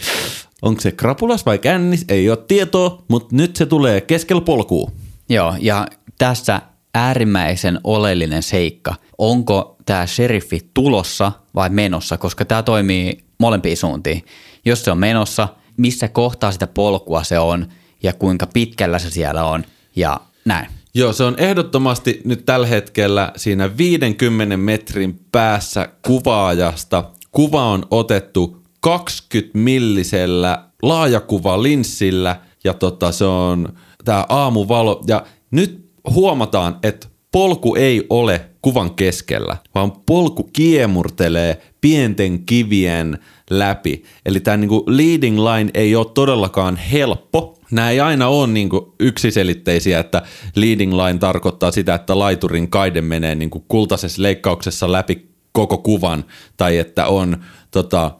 onko 0.61 0.81
se 0.81 0.91
krapulas 0.91 1.45
vai 1.45 1.59
kännis? 1.59 2.05
Ei 2.09 2.29
ole 2.29 2.37
tietoa, 2.47 3.03
mutta 3.07 3.35
nyt 3.35 3.55
se 3.55 3.65
tulee 3.65 4.01
keskellä 4.01 4.41
polkua. 4.41 4.91
Joo, 5.29 5.55
ja 5.59 5.87
tässä 6.17 6.61
äärimmäisen 6.93 7.79
oleellinen 7.83 8.43
seikka. 8.43 8.95
Onko 9.17 9.75
tämä 9.85 10.05
sheriffi 10.05 10.69
tulossa 10.73 11.31
vai 11.55 11.69
menossa, 11.69 12.17
koska 12.17 12.45
tämä 12.45 12.63
toimii 12.63 13.23
molempiin 13.37 13.77
suuntiin. 13.77 14.25
Jos 14.65 14.85
se 14.85 14.91
on 14.91 14.97
menossa, 14.97 15.47
missä 15.77 16.07
kohtaa 16.07 16.51
sitä 16.51 16.67
polkua 16.67 17.23
se 17.23 17.39
on 17.39 17.67
ja 18.03 18.13
kuinka 18.13 18.47
pitkällä 18.47 18.99
se 18.99 19.09
siellä 19.09 19.45
on 19.45 19.63
ja 19.95 20.19
näin. 20.45 20.67
Joo, 20.93 21.13
se 21.13 21.23
on 21.23 21.35
ehdottomasti 21.37 22.21
nyt 22.25 22.45
tällä 22.45 22.67
hetkellä 22.67 23.31
siinä 23.35 23.77
50 23.77 24.57
metrin 24.57 25.19
päässä 25.31 25.89
kuvaajasta. 26.01 27.03
Kuva 27.31 27.65
on 27.65 27.85
otettu 27.91 28.63
20 28.79 29.57
millisellä 29.57 30.63
laajakuvalinssillä 30.81 32.41
ja 32.63 32.73
tota, 32.73 33.11
se 33.11 33.25
on 33.25 33.73
tämä 34.05 34.25
aamuvalo. 34.29 35.03
Ja 35.07 35.25
nyt 35.51 35.88
huomataan, 36.09 36.77
että 36.83 37.07
polku 37.31 37.75
ei 37.75 38.05
ole 38.09 38.49
kuvan 38.61 38.95
keskellä, 38.95 39.57
vaan 39.75 39.91
polku 39.91 40.43
kiemurtelee 40.43 41.61
pienten 41.81 42.45
kivien 42.45 43.19
läpi. 43.49 44.03
Eli 44.25 44.39
tämä 44.39 44.57
niinku 44.57 44.83
leading 44.87 45.39
line 45.39 45.71
ei 45.73 45.95
ole 45.95 46.05
todellakaan 46.13 46.75
helppo. 46.75 47.59
Nämä 47.71 47.89
ei 47.89 47.99
aina 47.99 48.27
ole 48.27 48.47
niinku 48.47 48.95
yksiselitteisiä, 48.99 49.99
että 49.99 50.21
leading 50.55 50.93
line 50.93 51.19
tarkoittaa 51.19 51.71
sitä, 51.71 51.95
että 51.95 52.19
laiturin 52.19 52.69
kaide 52.69 53.01
menee 53.01 53.35
niinku 53.35 53.65
kultaisessa 53.67 54.21
leikkauksessa 54.21 54.91
läpi 54.91 55.29
koko 55.51 55.77
kuvan, 55.77 56.25
tai 56.57 56.77
että 56.77 57.05
on 57.05 57.37
tota, 57.71 58.11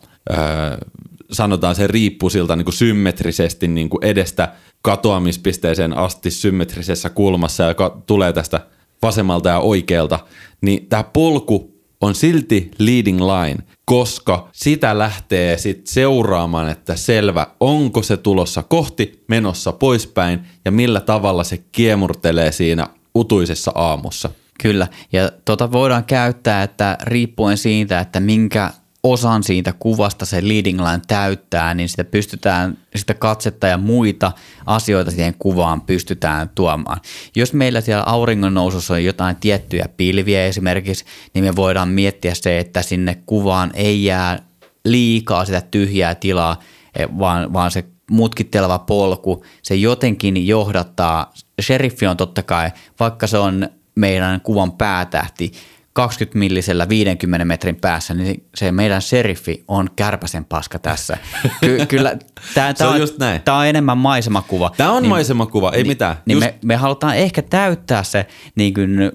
sanotaan 1.31 1.75
se 1.75 1.87
riippuu 1.87 2.29
siltä 2.29 2.55
niin 2.55 2.65
kuin 2.65 2.75
symmetrisesti 2.75 3.67
niin 3.67 3.89
kuin 3.89 4.05
edestä 4.05 4.53
katoamispisteeseen 4.81 5.97
asti 5.97 6.31
symmetrisessä 6.31 7.09
kulmassa 7.09 7.63
ja 7.63 7.75
tulee 8.05 8.33
tästä 8.33 8.59
vasemmalta 9.01 9.49
ja 9.49 9.59
oikealta, 9.59 10.19
niin 10.61 10.85
tämä 10.87 11.03
polku 11.03 11.79
on 12.01 12.15
silti 12.15 12.71
leading 12.79 13.21
line, 13.21 13.57
koska 13.85 14.49
sitä 14.51 14.97
lähtee 14.97 15.57
sitten 15.57 15.93
seuraamaan, 15.93 16.69
että 16.69 16.95
selvä, 16.95 17.47
onko 17.59 18.03
se 18.03 18.17
tulossa 18.17 18.63
kohti, 18.63 19.23
menossa 19.27 19.71
poispäin 19.71 20.39
ja 20.65 20.71
millä 20.71 20.99
tavalla 20.99 21.43
se 21.43 21.57
kiemurtelee 21.71 22.51
siinä 22.51 22.87
utuisessa 23.15 23.71
aamussa. 23.75 24.29
Kyllä, 24.63 24.87
ja 25.13 25.31
tota 25.45 25.71
voidaan 25.71 26.05
käyttää, 26.05 26.63
että 26.63 26.97
riippuen 27.01 27.57
siitä, 27.57 27.99
että 27.99 28.19
minkä 28.19 28.71
osan 29.03 29.43
siitä 29.43 29.73
kuvasta 29.79 30.25
se 30.25 30.47
leading 30.47 30.79
line 30.79 31.01
täyttää, 31.07 31.73
niin 31.73 31.89
sitä 31.89 32.03
pystytään, 32.03 32.77
sitä 32.95 33.13
katsetta 33.13 33.67
ja 33.67 33.77
muita 33.77 34.31
asioita 34.65 35.11
siihen 35.11 35.35
kuvaan 35.39 35.81
pystytään 35.81 36.49
tuomaan. 36.55 37.01
Jos 37.35 37.53
meillä 37.53 37.81
siellä 37.81 38.03
auringon 38.03 38.53
nousussa 38.53 38.93
on 38.93 39.03
jotain 39.03 39.35
tiettyjä 39.35 39.85
pilviä 39.97 40.45
esimerkiksi, 40.45 41.05
niin 41.33 41.45
me 41.45 41.55
voidaan 41.55 41.89
miettiä 41.89 42.33
se, 42.35 42.59
että 42.59 42.81
sinne 42.81 43.17
kuvaan 43.25 43.71
ei 43.73 44.03
jää 44.03 44.39
liikaa 44.85 45.45
sitä 45.45 45.61
tyhjää 45.61 46.15
tilaa, 46.15 46.59
eh, 46.99 47.07
vaan, 47.19 47.53
vaan 47.53 47.71
se 47.71 47.85
mutkitteleva 48.11 48.79
polku, 48.79 49.43
se 49.61 49.75
jotenkin 49.75 50.47
johdattaa, 50.47 51.33
sheriffi 51.61 52.07
on 52.07 52.17
totta 52.17 52.43
kai, 52.43 52.71
vaikka 52.99 53.27
se 53.27 53.37
on 53.37 53.69
meidän 53.95 54.41
kuvan 54.41 54.71
päätähti, 54.71 55.51
20 55.93 56.39
millisellä 56.39 56.89
50 56.89 57.45
metrin 57.45 57.75
päässä, 57.75 58.13
niin 58.13 58.43
se 58.55 58.71
meidän 58.71 59.01
seriffi 59.01 59.63
on 59.67 59.89
kärpäsen 59.95 60.45
paska 60.45 60.79
tässä. 60.79 61.17
Ky- 61.61 61.85
kyllä, 61.85 62.17
tää, 62.53 62.73
tää 62.73 62.87
on, 62.87 62.93
on 62.93 62.99
just 62.99 63.17
näin. 63.17 63.41
Tämä 63.41 63.57
on 63.57 63.67
enemmän 63.67 63.97
maisemakuva. 63.97 64.71
Tämä 64.77 64.91
on 64.91 65.03
niin, 65.03 65.09
maisemakuva, 65.09 65.71
ei 65.71 65.83
niin, 65.83 65.87
mitään. 65.87 66.15
Niin 66.25 66.35
just. 66.35 66.45
me, 66.47 66.59
me 66.65 66.75
halutaan 66.75 67.15
ehkä 67.15 67.41
täyttää 67.41 68.03
se, 68.03 68.25
niin 68.55 68.73
kuin, 68.73 69.11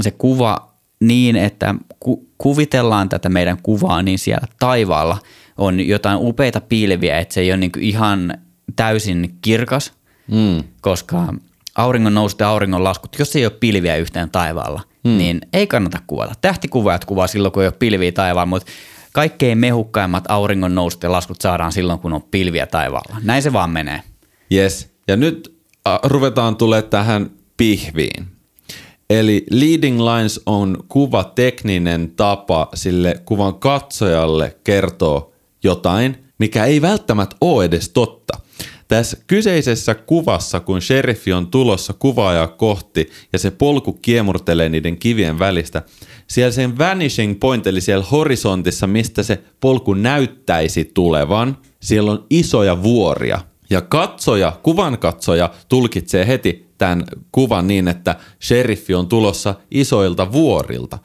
se 0.00 0.10
kuva 0.10 0.72
niin, 1.00 1.36
että 1.36 1.74
ku, 2.00 2.28
kuvitellaan 2.38 3.08
tätä 3.08 3.28
meidän 3.28 3.58
kuvaa, 3.62 4.02
niin 4.02 4.18
siellä 4.18 4.46
taivaalla 4.58 5.18
on 5.58 5.80
jotain 5.80 6.18
upeita 6.20 6.60
pilviä, 6.60 7.18
että 7.18 7.34
se 7.34 7.40
ei 7.40 7.50
ole 7.50 7.56
niin 7.56 7.72
ihan 7.80 8.38
täysin 8.76 9.38
kirkas, 9.42 9.92
mm. 10.30 10.64
koska 10.80 11.34
auringon 11.74 12.14
nousut 12.14 12.40
ja 12.40 12.48
auringon 12.48 12.84
laskut, 12.84 13.18
jos 13.18 13.36
ei 13.36 13.46
ole 13.46 13.52
pilviä 13.60 13.96
yhteen 13.96 14.30
taivaalla, 14.30 14.80
hmm. 15.08 15.18
niin 15.18 15.40
ei 15.52 15.66
kannata 15.66 15.98
kuvata. 16.06 16.34
Tähtikuvaajat 16.40 17.04
kuvaa 17.04 17.26
silloin, 17.26 17.52
kun 17.52 17.62
ei 17.62 17.66
ole 17.66 17.74
pilviä 17.78 18.12
taivaalla, 18.12 18.46
mutta 18.46 18.72
kaikkein 19.12 19.58
mehukkaimmat 19.58 20.24
auringon 20.28 20.74
nousut 20.74 21.02
ja 21.02 21.12
laskut 21.12 21.40
saadaan 21.40 21.72
silloin, 21.72 21.98
kun 21.98 22.12
on 22.12 22.22
pilviä 22.22 22.66
taivaalla. 22.66 23.16
Näin 23.22 23.42
se 23.42 23.52
vaan 23.52 23.70
menee. 23.70 24.02
Yes. 24.52 24.90
Ja 25.08 25.16
nyt 25.16 25.56
äh, 25.88 25.98
ruvetaan 26.02 26.56
tulee 26.56 26.82
tähän 26.82 27.30
pihviin. 27.56 28.26
Eli 29.10 29.44
leading 29.50 30.00
lines 30.00 30.40
on 30.46 30.84
kuvatekninen 30.88 32.12
tapa 32.16 32.68
sille 32.74 33.22
kuvan 33.24 33.54
katsojalle 33.54 34.56
kertoa 34.64 35.32
jotain, 35.64 36.24
mikä 36.38 36.64
ei 36.64 36.82
välttämättä 36.82 37.36
ole 37.40 37.64
edes 37.64 37.88
totta. 37.88 38.38
Tässä 38.92 39.16
kyseisessä 39.26 39.94
kuvassa, 39.94 40.60
kun 40.60 40.82
sheriffi 40.82 41.32
on 41.32 41.46
tulossa 41.46 41.92
kuvaajaa 41.92 42.46
kohti 42.46 43.10
ja 43.32 43.38
se 43.38 43.50
polku 43.50 43.92
kiemurtelee 43.92 44.68
niiden 44.68 44.96
kivien 44.96 45.38
välistä, 45.38 45.82
siellä 46.26 46.52
sen 46.52 46.78
vanishing 46.78 47.40
point, 47.40 47.66
eli 47.66 47.80
siellä 47.80 48.04
horisontissa, 48.04 48.86
mistä 48.86 49.22
se 49.22 49.42
polku 49.60 49.94
näyttäisi 49.94 50.90
tulevan, 50.94 51.58
siellä 51.80 52.10
on 52.10 52.26
isoja 52.30 52.82
vuoria. 52.82 53.40
Ja 53.70 53.80
katsoja, 53.80 54.52
kuvan 54.62 54.98
katsoja 54.98 55.50
tulkitsee 55.68 56.26
heti 56.26 56.66
tämän 56.78 57.04
kuvan 57.32 57.66
niin, 57.66 57.88
että 57.88 58.16
sheriffi 58.42 58.94
on 58.94 59.08
tulossa 59.08 59.54
isoilta 59.70 60.32
vuorilta. 60.32 60.98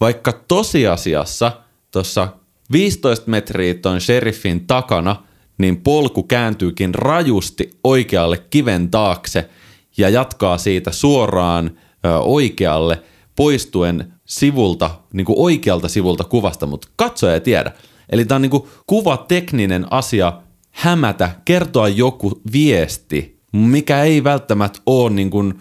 Vaikka 0.00 0.32
tosiasiassa 0.32 1.52
tuossa 1.90 2.28
15 2.72 3.30
metriä 3.30 3.74
ton 3.74 4.00
sheriffin 4.00 4.66
takana– 4.66 5.16
niin 5.58 5.76
polku 5.76 6.22
kääntyykin 6.22 6.94
rajusti 6.94 7.70
oikealle 7.84 8.38
kiven 8.50 8.90
taakse 8.90 9.50
ja 9.96 10.08
jatkaa 10.08 10.58
siitä 10.58 10.92
suoraan 10.92 11.78
oikealle 12.20 13.02
poistuen 13.36 14.12
sivulta, 14.24 14.90
niin 15.12 15.24
kuin 15.24 15.38
oikealta 15.38 15.88
sivulta 15.88 16.24
kuvasta, 16.24 16.66
mutta 16.66 16.88
katsoja 16.96 17.34
ei 17.34 17.40
tiedä. 17.40 17.72
Eli 18.10 18.24
tämä 18.24 18.36
on 18.36 18.42
niin 18.42 18.50
kuin 18.50 18.68
kuvatekninen 18.86 19.86
asia 19.90 20.32
hämätä, 20.70 21.30
kertoa 21.44 21.88
joku 21.88 22.40
viesti, 22.52 23.40
mikä 23.52 24.02
ei 24.02 24.24
välttämättä 24.24 24.80
ole 24.86 25.10
niin 25.10 25.30
kuin 25.30 25.60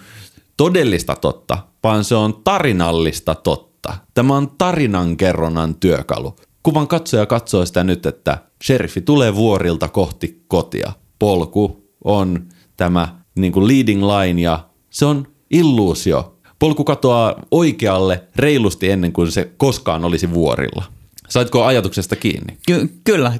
todellista 0.58 1.16
totta, 1.16 1.58
vaan 1.84 2.04
se 2.04 2.16
on 2.16 2.42
tarinallista 2.44 3.36
totta. 3.36 3.94
Tämä 4.14 4.36
on 4.36 4.52
tarinankerronnan 4.58 5.76
työkalu. 5.76 6.36
Kuvan 6.64 6.88
katsoja 6.88 7.26
katsoo 7.26 7.66
sitä 7.66 7.84
nyt, 7.84 8.06
että 8.06 8.38
sheriffi 8.64 9.02
tulee 9.02 9.36
vuorilta 9.36 9.88
kohti 9.88 10.44
kotia. 10.48 10.92
Polku 11.20 11.92
on 12.04 12.48
tämä 12.78 13.16
niin 13.36 13.52
kuin 13.52 13.68
leading 13.68 14.04
line 14.04 14.42
ja 14.42 14.70
se 14.90 15.06
on 15.06 15.28
illuusio. 15.50 16.38
Polku 16.60 16.84
katoaa 16.84 17.36
oikealle 17.52 18.24
reilusti 18.36 18.92
ennen 18.92 19.14
kuin 19.14 19.32
se 19.32 19.52
koskaan 19.58 20.06
olisi 20.06 20.34
vuorilla. 20.34 20.84
Saitko 21.30 21.66
ajatuksesta 21.66 22.16
kiinni? 22.16 22.58
Ky- 22.68 22.90
kyllä, 23.04 23.34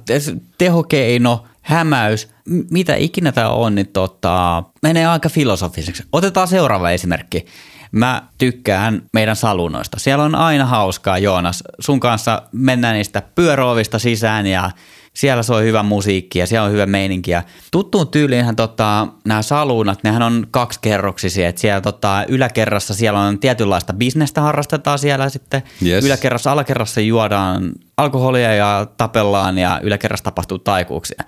tehokeino, 0.58 1.46
hämäys, 1.62 2.28
mitä 2.72 2.96
ikinä 2.96 3.32
tämä 3.32 3.50
on, 3.50 3.76
niin 3.76 3.88
tota, 3.88 4.64
menee 4.82 5.06
aika 5.06 5.30
filosofiseksi. 5.30 6.04
Otetaan 6.12 6.48
seuraava 6.48 6.92
esimerkki. 6.92 7.46
Mä 7.92 8.24
tykkään 8.38 9.02
meidän 9.14 9.36
salunoista. 9.36 10.00
Siellä 10.00 10.24
on 10.24 10.36
aina 10.36 10.66
hauskaa, 10.66 11.18
Joonas. 11.18 11.64
Sun 11.80 12.00
kanssa 12.00 12.42
mennään 12.52 12.96
niistä 12.96 13.22
pyöräovista 13.36 14.00
sisään 14.00 14.48
ja 14.48 14.72
siellä 15.14 15.44
soi 15.44 15.64
hyvä 15.64 15.84
musiikki 15.84 16.40
ja 16.40 16.48
siellä 16.48 16.66
on 16.66 16.72
hyvä 16.72 16.86
meininki. 16.86 17.32
Ja 17.32 17.44
tuttuun 17.72 18.08
tyyliinhän 18.08 18.56
tota, 18.56 19.08
nämä 19.26 19.42
salunat, 19.42 20.04
nehän 20.04 20.22
on 20.22 20.48
kaksikerroksisia. 20.52 21.50
Että 21.50 21.62
siellä 21.62 21.82
tota, 21.82 22.26
yläkerrassa 22.28 22.94
siellä 22.94 23.20
on 23.20 23.40
tietynlaista 23.40 23.94
bisnestä 23.94 24.42
harrastetaan 24.42 25.00
siellä 25.00 25.30
sitten. 25.30 25.64
Yes. 25.86 26.06
Yläkerrassa, 26.06 26.52
alakerrassa 26.52 27.02
juodaan 27.02 27.72
alkoholia 27.98 28.56
ja 28.56 28.88
tapellaan 28.98 29.58
ja 29.58 29.80
yläkerrassa 29.84 30.24
tapahtuu 30.24 30.60
taikuuksia 30.60 31.24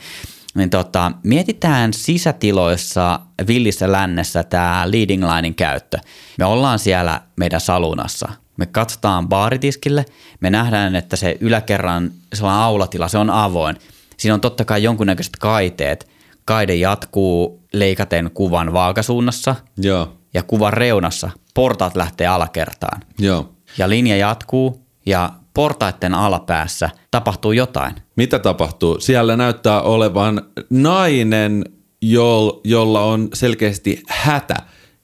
niin 0.56 0.70
tota, 0.70 1.12
mietitään 1.24 1.94
sisätiloissa 1.94 3.20
villissä 3.48 3.92
lännessä 3.92 4.44
tämä 4.44 4.84
leading 4.86 5.24
linein 5.24 5.56
käyttö. 5.56 5.98
Me 6.38 6.46
ollaan 6.46 6.80
siellä 6.80 7.22
meidän 7.36 7.62
salunassa. 7.62 8.30
Me 8.58 8.66
katsotaan 8.66 9.30
baaritiskille, 9.30 10.06
me 10.39 10.50
nähdään, 10.50 10.96
että 10.96 11.16
se 11.16 11.38
yläkerran 11.39 12.12
sellainen 12.34 12.63
aulatila, 12.63 13.08
se 13.08 13.18
on 13.18 13.30
avoin. 13.30 13.76
Siinä 14.18 14.34
on 14.34 14.42
totta 14.42 14.66
kai 14.66 14.84
jonkunnäköiset 14.84 15.36
kaiteet. 15.39 16.08
Kaide 16.46 16.76
jatkuu 16.76 17.63
leikaten 17.74 18.32
kuvan 18.34 18.74
vaakasuunnassa 18.74 19.56
Joo. 19.78 20.18
ja 20.34 20.44
kuvan 20.44 20.74
reunassa 20.74 21.30
portaat 21.54 21.96
lähtee 21.96 22.28
alakertaan. 22.28 23.02
Joo. 23.20 23.54
Ja 23.78 23.89
linja 23.89 24.18
jatkuu 24.18 24.88
ja 25.06 25.30
portaiden 25.54 26.13
alapäässä 26.13 26.89
tapahtuu 27.12 27.52
jotain. 27.52 27.96
Mitä 28.16 28.39
tapahtuu? 28.39 29.00
Siellä 29.00 29.38
näyttää 29.38 29.82
olevan 29.82 30.42
nainen, 30.70 31.66
jo, 32.02 32.62
jolla 32.63 33.02
on 33.02 33.30
selkeästi 33.34 34.04
hätä. 34.08 34.56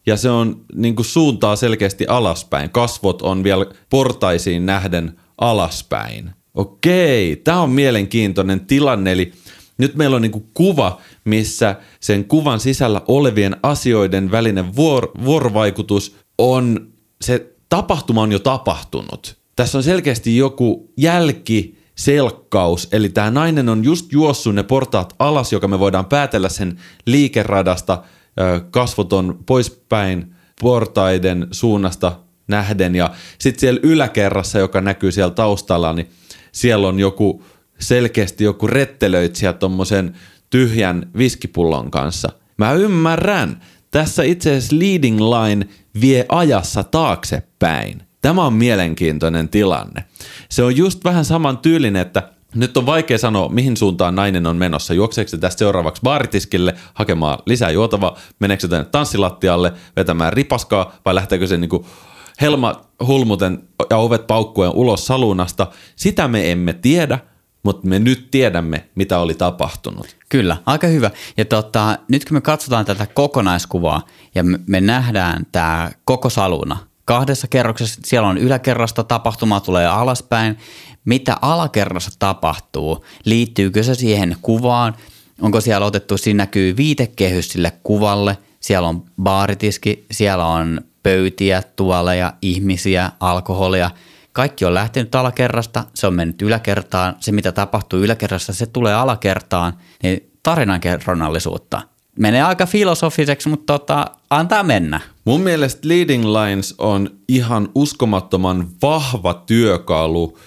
Ja 0.05 0.17
se 0.17 0.29
on 0.29 0.65
niin 0.75 0.95
kuin 0.95 1.05
suuntaa 1.05 1.55
selkeästi 1.55 2.07
alaspäin. 2.07 2.69
Kasvot 2.69 3.21
on 3.21 3.43
vielä 3.43 3.65
portaisiin 3.89 4.65
nähden 4.65 5.19
alaspäin. 5.37 6.31
Okei, 6.53 7.35
tämä 7.35 7.61
on 7.61 7.69
mielenkiintoinen 7.69 8.59
tilanne. 8.59 9.11
Eli 9.11 9.31
nyt 9.77 9.95
meillä 9.95 10.15
on 10.15 10.21
niin 10.21 10.31
kuin 10.31 10.49
kuva, 10.53 11.01
missä 11.25 11.75
sen 11.99 12.25
kuvan 12.25 12.59
sisällä 12.59 13.01
olevien 13.07 13.57
asioiden 13.63 14.31
välinen 14.31 14.65
vuor- 14.75 15.11
vuorovaikutus 15.25 16.15
on, 16.37 16.87
se 17.21 17.53
tapahtuma 17.69 18.21
on 18.21 18.31
jo 18.31 18.39
tapahtunut 18.39 19.38
tässä 19.59 19.77
on 19.77 19.83
selkeästi 19.83 20.37
joku 20.37 20.93
jälki, 20.97 21.77
selkkaus, 21.95 22.87
eli 22.91 23.09
tämä 23.09 23.31
nainen 23.31 23.69
on 23.69 23.83
just 23.83 24.11
juossut 24.11 24.55
ne 24.55 24.63
portaat 24.63 25.15
alas, 25.19 25.53
joka 25.53 25.67
me 25.67 25.79
voidaan 25.79 26.05
päätellä 26.05 26.49
sen 26.49 26.79
liikeradasta, 27.05 28.03
kasvot 28.71 29.13
on 29.13 29.39
poispäin 29.45 30.35
portaiden 30.61 31.47
suunnasta 31.51 32.19
nähden, 32.47 32.95
ja 32.95 33.11
sitten 33.39 33.59
siellä 33.59 33.79
yläkerrassa, 33.83 34.59
joka 34.59 34.81
näkyy 34.81 35.11
siellä 35.11 35.33
taustalla, 35.33 35.93
niin 35.93 36.09
siellä 36.51 36.87
on 36.87 36.99
joku 36.99 37.43
selkeästi 37.79 38.43
joku 38.43 38.67
rettelöitsijä 38.67 39.53
tuommoisen 39.53 40.15
tyhjän 40.49 41.09
viskipullon 41.17 41.91
kanssa. 41.91 42.29
Mä 42.57 42.73
ymmärrän. 42.73 43.61
Tässä 43.91 44.23
itse 44.23 44.49
asiassa 44.49 44.75
leading 44.79 45.19
line 45.19 45.67
vie 46.01 46.25
ajassa 46.29 46.83
taaksepäin. 46.83 48.08
Tämä 48.21 48.45
on 48.45 48.53
mielenkiintoinen 48.53 49.49
tilanne. 49.49 50.03
Se 50.49 50.63
on 50.63 50.77
just 50.77 51.03
vähän 51.03 51.25
saman 51.25 51.57
tyylinen, 51.57 52.01
että 52.01 52.29
Nyt 52.55 52.77
on 52.77 52.85
vaikea 52.85 53.17
sanoa, 53.17 53.49
mihin 53.49 53.77
suuntaan 53.77 54.15
nainen 54.15 54.47
on 54.47 54.57
menossa. 54.57 54.93
Juokseeko 54.93 55.29
se 55.29 55.37
tästä 55.37 55.59
seuraavaksi 55.59 56.01
baaritiskille 56.03 56.75
hakemaan 56.93 57.39
lisää 57.45 57.71
juotavaa? 57.71 58.17
Meneekö 58.39 58.61
se 58.61 58.67
tänne 58.67 58.85
tanssilattialle 58.85 59.73
vetämään 59.95 60.33
ripaskaa 60.33 60.95
vai 61.05 61.15
lähteekö 61.15 61.47
se 61.47 61.57
niinku 61.57 61.85
helma 62.41 62.81
hulmuten 63.07 63.63
ja 63.89 63.97
ovet 63.97 64.27
paukkuen 64.27 64.71
ulos 64.73 65.07
salunasta? 65.07 65.67
Sitä 65.95 66.27
me 66.27 66.51
emme 66.51 66.73
tiedä, 66.73 67.19
mutta 67.63 67.87
me 67.87 67.99
nyt 67.99 68.31
tiedämme, 68.31 68.89
mitä 68.95 69.19
oli 69.19 69.33
tapahtunut. 69.33 70.15
Kyllä, 70.29 70.57
aika 70.65 70.87
hyvä. 70.87 71.11
Ja 71.37 71.45
tota, 71.45 71.97
nyt 72.07 72.25
kun 72.25 72.37
me 72.37 72.41
katsotaan 72.41 72.85
tätä 72.85 73.05
kokonaiskuvaa 73.05 74.01
ja 74.35 74.43
me 74.67 74.81
nähdään 74.81 75.45
tämä 75.51 75.91
koko 76.05 76.29
saluna 76.29 76.88
kahdessa 77.09 77.47
kerroksessa, 77.47 78.01
siellä 78.05 78.27
on 78.27 78.37
yläkerrasta 78.37 79.03
tapahtuma 79.03 79.59
tulee 79.59 79.87
alaspäin, 79.87 80.57
mitä 81.05 81.37
alakerrassa 81.41 82.11
tapahtuu, 82.19 83.05
liittyykö 83.25 83.83
se 83.83 83.95
siihen 83.95 84.35
kuvaan, 84.41 84.95
onko 85.41 85.61
siellä 85.61 85.85
otettu, 85.85 86.17
siinä 86.17 86.37
näkyy 86.37 86.77
viitekehys 86.77 87.49
sille 87.49 87.71
kuvalle, 87.83 88.37
siellä 88.59 88.87
on 88.87 89.03
baaritiski, 89.21 90.05
siellä 90.11 90.45
on 90.45 90.81
pöytiä, 91.03 91.63
tuoleja, 91.75 92.33
ihmisiä, 92.41 93.11
alkoholia– 93.19 93.91
kaikki 94.33 94.65
on 94.65 94.73
lähtenyt 94.73 95.15
alakerrasta, 95.15 95.85
se 95.93 96.07
on 96.07 96.13
mennyt 96.13 96.41
yläkertaan, 96.41 97.15
se 97.19 97.31
mitä 97.31 97.51
tapahtuu 97.51 97.99
yläkerrassa, 97.99 98.53
se 98.53 98.65
tulee 98.65 98.93
alakertaan, 98.93 99.73
niin 100.03 100.31
tarinankerronnallisuutta. 100.43 101.81
Menee 102.17 102.41
aika 102.41 102.65
filosofiseksi, 102.65 103.49
mutta 103.49 103.79
tota, 103.79 104.05
antaa 104.29 104.63
mennä. 104.63 105.01
Mun 105.25 105.41
mielestä 105.41 105.87
Leading 105.87 106.25
Lines 106.25 106.75
on 106.77 107.09
ihan 107.27 107.69
uskomattoman 107.75 108.67
vahva 108.81 109.33
työkalu 109.33 110.37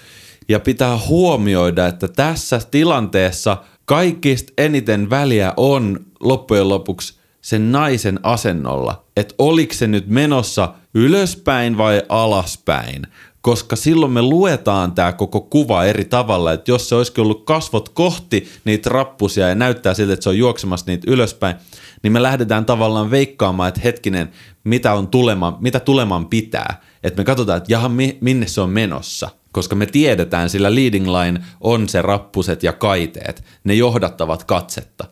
ja 0.49 0.59
pitää 0.59 0.97
huomioida, 1.07 1.87
että 1.87 2.07
tässä 2.07 2.61
tilanteessa 2.71 3.57
kaikista 3.85 4.53
eniten 4.57 5.09
väliä 5.09 5.53
on 5.57 5.99
loppujen 6.19 6.69
lopuksi 6.69 7.13
sen 7.41 7.71
naisen 7.71 8.19
asennolla, 8.23 9.03
että 9.17 9.35
oliko 9.37 9.73
se 9.73 9.87
nyt 9.87 10.07
menossa 10.07 10.73
ylöspäin 10.93 11.77
vai 11.77 12.01
alaspäin 12.09 13.07
koska 13.43 13.75
silloin 13.75 14.11
me 14.11 14.21
luetaan 14.21 14.91
tämä 14.91 15.11
koko 15.11 15.41
kuva 15.41 15.85
eri 15.85 16.05
tavalla, 16.05 16.53
että 16.53 16.71
jos 16.71 16.89
se 16.89 16.95
olisikin 16.95 17.21
ollut 17.21 17.45
kasvot 17.45 17.89
kohti 17.89 18.47
niitä 18.65 18.89
rappusia 18.89 19.49
ja 19.49 19.55
näyttää 19.55 19.93
siltä, 19.93 20.13
että 20.13 20.23
se 20.23 20.29
on 20.29 20.37
juoksemassa 20.37 20.91
niitä 20.91 21.11
ylöspäin, 21.11 21.55
niin 22.03 22.13
me 22.13 22.21
lähdetään 22.21 22.65
tavallaan 22.65 23.11
veikkaamaan, 23.11 23.69
että 23.69 23.81
hetkinen, 23.83 24.29
mitä, 24.63 24.93
on 24.93 25.07
tulema, 25.07 25.57
mitä 25.61 25.79
tuleman 25.79 26.25
pitää. 26.25 26.81
Että 27.03 27.21
me 27.21 27.25
katsotaan, 27.25 27.57
että 27.57 27.71
jaha, 27.73 27.91
minne 28.21 28.47
se 28.47 28.61
on 28.61 28.69
menossa. 28.69 29.29
Koska 29.51 29.75
me 29.75 29.85
tiedetään, 29.85 30.49
sillä 30.49 30.75
leading 30.75 31.07
line 31.07 31.41
on 31.61 31.89
se 31.89 32.01
rappuset 32.01 32.63
ja 32.63 32.73
kaiteet. 32.73 33.43
Ne 33.63 33.73
johdattavat 33.73 34.43
katsetta. 34.43 35.05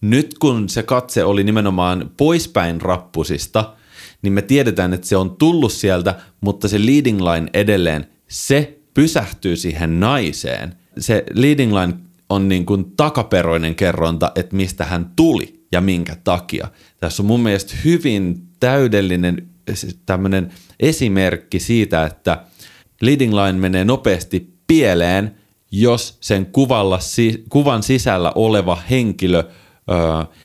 Nyt 0.00 0.38
kun 0.38 0.68
se 0.68 0.82
katse 0.82 1.24
oli 1.24 1.44
nimenomaan 1.44 2.10
poispäin 2.16 2.80
rappusista– 2.80 3.64
niin 4.24 4.32
me 4.32 4.42
tiedetään, 4.42 4.94
että 4.94 5.06
se 5.06 5.16
on 5.16 5.36
tullut 5.36 5.72
sieltä, 5.72 6.14
mutta 6.40 6.68
se 6.68 6.86
leading 6.86 7.20
line 7.20 7.50
edelleen, 7.54 8.06
se 8.28 8.78
pysähtyy 8.94 9.56
siihen 9.56 10.00
naiseen. 10.00 10.74
Se 10.98 11.24
leading 11.34 11.72
line 11.74 11.94
on 12.28 12.48
niin 12.48 12.66
kuin 12.66 12.96
takaperoinen 12.96 13.74
kerronta, 13.74 14.32
että 14.34 14.56
mistä 14.56 14.84
hän 14.84 15.12
tuli 15.16 15.66
ja 15.72 15.80
minkä 15.80 16.16
takia. 16.24 16.68
Tässä 17.00 17.22
on 17.22 17.26
mun 17.26 17.40
mielestä 17.40 17.74
hyvin 17.84 18.42
täydellinen 18.60 19.48
tämmöinen 20.06 20.52
esimerkki 20.80 21.60
siitä, 21.60 22.04
että 22.04 22.44
leading 23.00 23.34
line 23.34 23.52
menee 23.52 23.84
nopeasti 23.84 24.54
pieleen, 24.66 25.34
jos 25.70 26.18
sen 26.20 26.46
kuvalla, 26.46 26.98
kuvan 27.48 27.82
sisällä 27.82 28.32
oleva 28.34 28.82
henkilö 28.90 29.38
ö, 29.38 29.44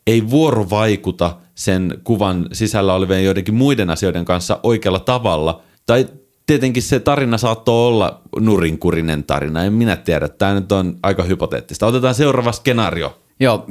ei 0.07 0.29
vuorovaikuta– 0.29 1.35
sen 1.59 1.97
kuvan 2.03 2.47
sisällä 2.51 2.93
olevien 2.93 3.25
joidenkin 3.25 3.53
muiden 3.53 3.89
asioiden 3.89 4.25
kanssa 4.25 4.59
oikealla 4.63 4.99
tavalla. 4.99 5.61
Tai 5.85 6.07
tietenkin 6.45 6.83
se 6.83 6.99
tarina 6.99 7.37
saattoi 7.37 7.87
olla 7.87 8.21
nurinkurinen 8.39 9.23
tarina, 9.23 9.63
en 9.63 9.73
minä 9.73 9.95
tiedä. 9.95 10.27
Tämä 10.27 10.53
nyt 10.53 10.71
on 10.71 10.97
aika 11.03 11.23
hypoteettista. 11.23 11.87
Otetaan 11.87 12.15
seuraava 12.15 12.51
skenaario. 12.51 13.19
Joo, 13.39 13.65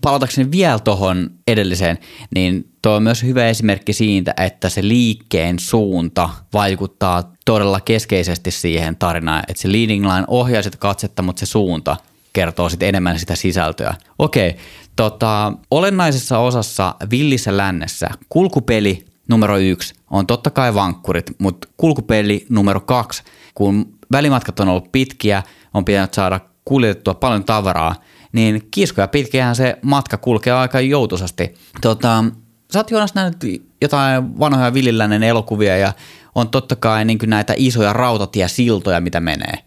palatakseni 0.00 0.50
vielä 0.50 0.78
tuohon 0.78 1.30
edelliseen, 1.46 1.98
niin 2.34 2.68
tuo 2.82 2.92
on 2.92 3.02
myös 3.02 3.22
hyvä 3.22 3.46
esimerkki 3.46 3.92
siitä, 3.92 4.34
että 4.36 4.68
se 4.68 4.82
liikkeen 4.82 5.58
suunta 5.58 6.30
vaikuttaa 6.52 7.32
todella 7.44 7.80
keskeisesti 7.80 8.50
siihen 8.50 8.96
tarinaan, 8.96 9.44
että 9.48 9.62
se 9.62 9.72
leading 9.72 10.04
line 10.04 10.24
ohjaa 10.28 10.62
sitä 10.62 10.78
katsetta, 10.78 11.22
mutta 11.22 11.40
se 11.40 11.46
suunta 11.46 11.96
kertoo 12.32 12.68
sitten 12.68 12.88
enemmän 12.88 13.18
sitä 13.18 13.36
sisältöä. 13.36 13.94
Okei, 14.18 14.56
Tota, 14.96 15.52
olennaisessa 15.70 16.38
osassa 16.38 16.94
villissä 17.10 17.56
lännessä 17.56 18.10
kulkupeli 18.28 19.04
numero 19.28 19.58
yksi 19.58 19.94
on 20.10 20.26
totta 20.26 20.50
kai 20.50 20.74
vankkurit, 20.74 21.30
mutta 21.38 21.68
kulkupeli 21.76 22.46
numero 22.48 22.80
kaksi, 22.80 23.22
kun 23.54 23.98
välimatkat 24.12 24.60
on 24.60 24.68
ollut 24.68 24.92
pitkiä, 24.92 25.42
on 25.74 25.84
pitänyt 25.84 26.14
saada 26.14 26.40
kuljetettua 26.64 27.14
paljon 27.14 27.44
tavaraa, 27.44 27.94
niin 28.32 28.68
kiskoja 28.70 29.08
pitkiähän 29.08 29.56
se 29.56 29.78
matka 29.82 30.16
kulkee 30.16 30.52
aika 30.52 30.80
joutuisasti. 30.80 31.54
Tota, 31.80 32.24
sä 32.72 32.78
oot 32.78 32.90
Joonas 32.90 33.14
nähnyt 33.14 33.36
jotain 33.80 34.38
vanhoja 34.38 34.74
villilännen 34.74 35.22
elokuvia 35.22 35.76
ja 35.76 35.92
on 36.34 36.48
totta 36.48 36.76
kai 36.76 37.04
niin 37.04 37.18
näitä 37.26 37.54
isoja 37.56 37.92
rautatiesiltoja, 37.92 39.00
mitä 39.00 39.20
menee. 39.20 39.58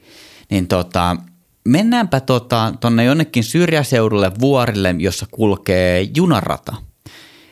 Niin 0.49 0.67
tota, 0.67 1.17
mennäänpä 1.67 2.19
tota, 2.19 2.73
tonne 2.79 3.03
jonnekin 3.03 3.43
syrjäseudulle 3.43 4.31
vuorille, 4.39 4.95
jossa 4.97 5.25
kulkee 5.31 6.07
junarata. 6.15 6.75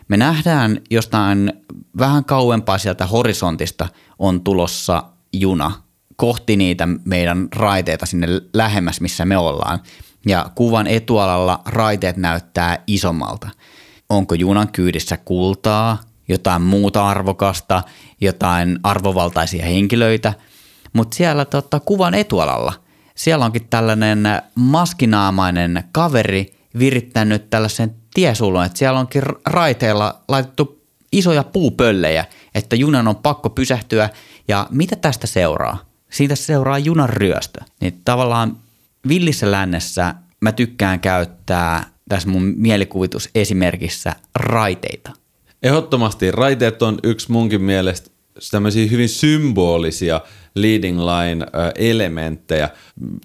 Me 0.08 0.18
nähdään 0.18 0.82
jostain 0.90 1.54
vähän 1.98 2.26
kauempaa 2.26 2.78
sieltä 2.78 3.06
horisontista 3.06 3.88
on 4.20 4.42
tulossa 4.42 5.04
juna 5.34 5.72
kohti 6.16 6.56
niitä 6.56 6.88
meidän 7.06 7.48
raiteita 7.56 8.06
sinne 8.06 8.28
lähemmäs, 8.54 9.02
missä 9.02 9.26
me 9.26 9.38
ollaan. 9.38 9.80
Ja 10.26 10.50
kuvan 10.56 10.88
etualalla 10.88 11.62
raiteet 11.66 12.18
näyttää 12.18 12.84
isommalta. 12.88 13.50
Onko 14.10 14.36
junan 14.36 14.72
kyydissä 14.72 15.18
kultaa, 15.18 15.98
jotain 16.28 16.62
muuta 16.62 17.08
arvokasta, 17.08 17.84
jotain 18.22 18.80
arvovaltaisia 18.84 19.66
henkilöitä, 19.66 20.34
mutta 20.94 21.16
siellä 21.16 21.46
tota, 21.46 21.80
kuvan 21.80 22.14
etualalla 22.14 22.83
siellä 23.16 23.46
onkin 23.46 23.68
tällainen 23.70 24.24
maskinaamainen 24.56 25.84
kaveri 25.92 26.56
virittänyt 26.80 27.50
tällaisen 27.50 27.96
tiesulun, 28.14 28.66
että 28.66 28.78
siellä 28.78 29.00
onkin 29.00 29.24
raiteilla 29.46 30.22
laitettu 30.28 30.84
isoja 31.12 31.44
puupöllejä, 31.44 32.26
että 32.56 32.76
junan 32.76 33.08
on 33.08 33.16
pakko 33.16 33.50
pysähtyä. 33.50 34.10
Ja 34.48 34.68
mitä 34.72 34.96
tästä 34.96 35.28
seuraa? 35.28 35.86
Siitä 36.12 36.36
seuraa 36.36 36.80
junan 36.80 37.10
ryöstö. 37.10 37.62
Niin 37.82 38.02
tavallaan 38.06 38.58
villissä 39.08 39.52
lännessä 39.52 40.16
mä 40.40 40.52
tykkään 40.52 41.00
käyttää 41.00 41.90
tässä 42.10 42.30
mun 42.30 42.54
mielikuvitusesimerkissä 42.58 44.16
raiteita. 44.36 45.12
Ehdottomasti 45.64 46.32
raiteet 46.32 46.82
on 46.82 47.00
yksi 47.04 47.32
munkin 47.32 47.62
mielestä 47.62 48.10
tämmöisiä 48.52 48.90
hyvin 48.90 49.10
symbolisia 49.10 50.22
leading 50.56 51.00
line 51.00 51.46
elementtejä. 51.76 52.70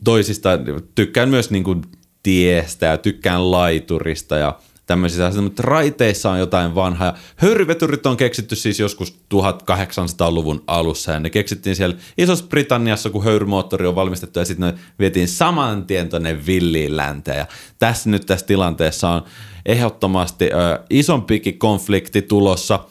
Toisista 0.05 0.51
tykkään 0.95 1.29
myös 1.29 1.51
niin 1.51 1.65
kuin 1.65 1.83
tiestä 2.23 2.87
ja 2.87 2.99
tykkään 2.99 3.51
laiturista 3.51 4.37
ja 4.37 4.59
tämmöisiä 4.89 5.27
asioita, 5.27 5.43
mutta 5.43 5.63
raiteissa 5.63 6.31
on 6.31 6.39
jotain 6.39 6.75
vanhaa. 6.75 7.19
Höyryveturit 7.37 8.07
on 8.07 8.17
keksitty 8.17 8.57
siis 8.57 8.81
joskus 8.81 9.19
1800-luvun 9.35 10.65
alussa 10.67 11.13
ja 11.13 11.21
ne 11.21 11.31
keksittiin 11.31 11.77
siellä 11.77 11.97
Isossa 12.19 12.47
Britanniassa, 12.47 13.11
kun 13.11 13.25
höyrymoottori 13.25 13.87
on 13.87 13.95
valmistettu 13.95 14.39
ja 14.39 14.45
sitten 14.45 14.69
ne 14.69 14.81
vietiin 14.99 15.29
saman 15.29 15.87
tien 15.87 16.09
tuonne 16.09 16.47
villiin 16.47 16.97
länteen. 16.97 17.39
Ja 17.39 17.47
tässä 17.79 18.11
nyt 18.11 18.27
tässä 18.27 18.47
tilanteessa 18.47 19.09
on 19.09 19.23
ehdottomasti 19.67 20.45
ö, 20.45 20.85
isompikin 20.91 21.59
konflikti 21.59 22.23
tulossa, 22.23 22.85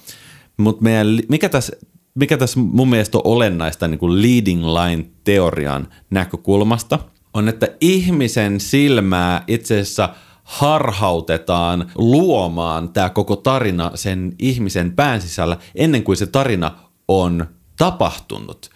mutta 0.57 0.83
mikä 1.29 1.49
tässä 1.49 1.77
mikä 2.17 2.37
tässä 2.37 2.59
mun 2.59 2.89
mielestä 2.89 3.17
on 3.17 3.21
olennaista 3.25 3.87
niin 3.87 3.99
kuin 3.99 4.21
leading 4.21 4.65
line 4.65 5.05
teorian 5.23 5.87
näkökulmasta, 6.09 6.99
on, 7.33 7.49
että 7.49 7.67
ihmisen 7.81 8.59
silmää 8.59 9.43
itse 9.47 9.79
asiassa 9.79 10.09
harhautetaan 10.43 11.91
luomaan 11.95 12.89
tämä 12.89 13.09
koko 13.09 13.35
tarina 13.35 13.91
sen 13.95 14.35
ihmisen 14.39 14.91
pään 14.91 15.21
sisällä 15.21 15.57
ennen 15.75 16.03
kuin 16.03 16.17
se 16.17 16.27
tarina 16.27 16.71
on 17.07 17.47
tapahtunut. 17.77 18.69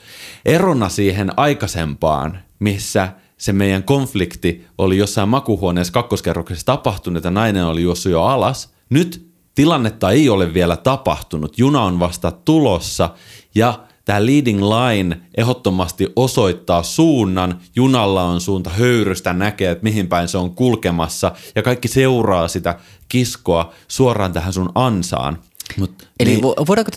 Erona 0.46 0.90
siihen 0.90 1.32
aikaisempaan, 1.38 2.40
missä 2.60 3.10
se 3.38 3.54
meidän 3.54 3.84
konflikti 3.84 4.66
oli 4.78 4.98
jossain 4.98 5.30
makuhuoneessa 5.30 5.94
kakkoskerroksessa 5.94 6.66
tapahtunut 6.66 7.24
ja 7.24 7.32
nainen 7.32 7.66
oli 7.66 7.82
juossut 7.82 8.12
jo 8.12 8.24
alas. 8.24 8.74
Nyt 8.90 9.31
tilannetta 9.56 10.12
ei 10.12 10.30
ole 10.30 10.54
vielä 10.54 10.78
tapahtunut, 10.78 11.58
juna 11.58 11.82
on 11.82 12.00
vasta 12.00 12.32
tulossa 12.32 13.10
ja 13.56 13.80
tämä 14.06 14.26
leading 14.26 14.62
line 14.62 15.18
ehdottomasti 15.38 16.08
osoittaa 16.16 16.84
suunnan, 16.84 17.60
junalla 17.76 18.24
on 18.24 18.42
suunta 18.42 18.70
höyrystä, 18.70 19.34
näkee, 19.34 19.72
että 19.72 19.84
mihin 19.84 20.08
päin 20.08 20.28
se 20.28 20.38
on 20.38 20.56
kulkemassa 20.56 21.32
ja 21.56 21.64
kaikki 21.64 21.88
seuraa 21.88 22.48
sitä 22.48 22.80
kiskoa 23.10 23.74
suoraan 23.88 24.34
tähän 24.34 24.54
sun 24.54 24.72
ansaan. 24.76 25.38
Mut, 25.78 26.08
Eli 26.20 26.30
niin, 26.30 26.44
voidaanko 26.44 26.92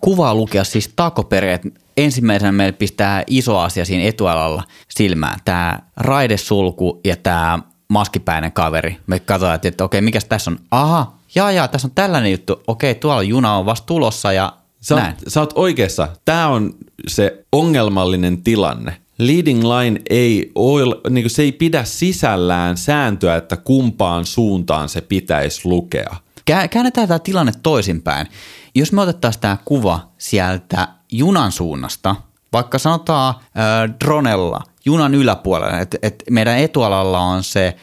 kuvaa 0.00 0.34
lukea 0.34 0.64
siis 0.64 0.90
takoperin, 0.96 1.50
että 1.50 1.68
ensimmäisenä 1.96 2.52
meille 2.52 2.72
pistää 2.72 3.24
iso 3.26 3.58
asia 3.58 3.84
siinä 3.84 4.04
etualalla 4.04 4.62
silmään, 4.88 5.38
tämä 5.44 5.78
raidesulku 5.96 7.00
ja 7.04 7.16
tämä 7.16 7.58
maskipäinen 7.94 8.52
kaveri. 8.52 8.96
Me 9.06 9.18
katsotaan, 9.20 9.54
että, 9.54 9.68
että 9.68 9.84
okei, 9.84 10.00
mikä 10.00 10.20
tässä 10.28 10.50
on? 10.50 10.58
Aha, 10.70 11.14
jaa, 11.34 11.52
jaa, 11.52 11.68
tässä 11.68 11.88
on 11.88 11.92
tällainen 11.94 12.32
juttu. 12.32 12.62
Okei, 12.66 12.94
tuolla 12.94 13.22
juna 13.22 13.56
on 13.56 13.66
vasta 13.66 13.86
tulossa 13.86 14.32
ja 14.32 14.52
Sä 14.80 14.94
oot, 14.94 15.04
sä 15.28 15.40
oot 15.40 15.52
oikeassa. 15.54 16.08
Tämä 16.24 16.48
on 16.48 16.74
se 17.06 17.44
ongelmallinen 17.52 18.42
tilanne. 18.42 18.96
Leading 19.18 19.64
line 19.64 20.00
ei 20.10 20.52
ole, 20.54 20.96
niin 21.10 21.30
se 21.30 21.42
ei 21.42 21.52
pidä 21.52 21.84
sisällään 21.84 22.76
sääntöä, 22.76 23.36
että 23.36 23.56
kumpaan 23.56 24.24
suuntaan 24.24 24.88
se 24.88 25.00
pitäisi 25.00 25.60
lukea. 25.64 26.16
Käännetään 26.44 27.08
tämä 27.08 27.18
tilanne 27.18 27.52
toisinpäin. 27.62 28.26
Jos 28.74 28.92
me 28.92 29.00
otettaisiin 29.00 29.40
tämä 29.40 29.56
kuva 29.64 30.08
sieltä 30.18 30.88
junan 31.12 31.52
suunnasta, 31.52 32.16
vaikka 32.52 32.78
sanotaan 32.78 33.34
äh, 33.34 33.94
dronella, 34.04 34.62
junan 34.84 35.14
yläpuolella, 35.14 35.78
että 35.78 35.98
et 36.02 36.24
meidän 36.30 36.58
etualalla 36.58 37.20
on 37.20 37.44
se 37.44 37.76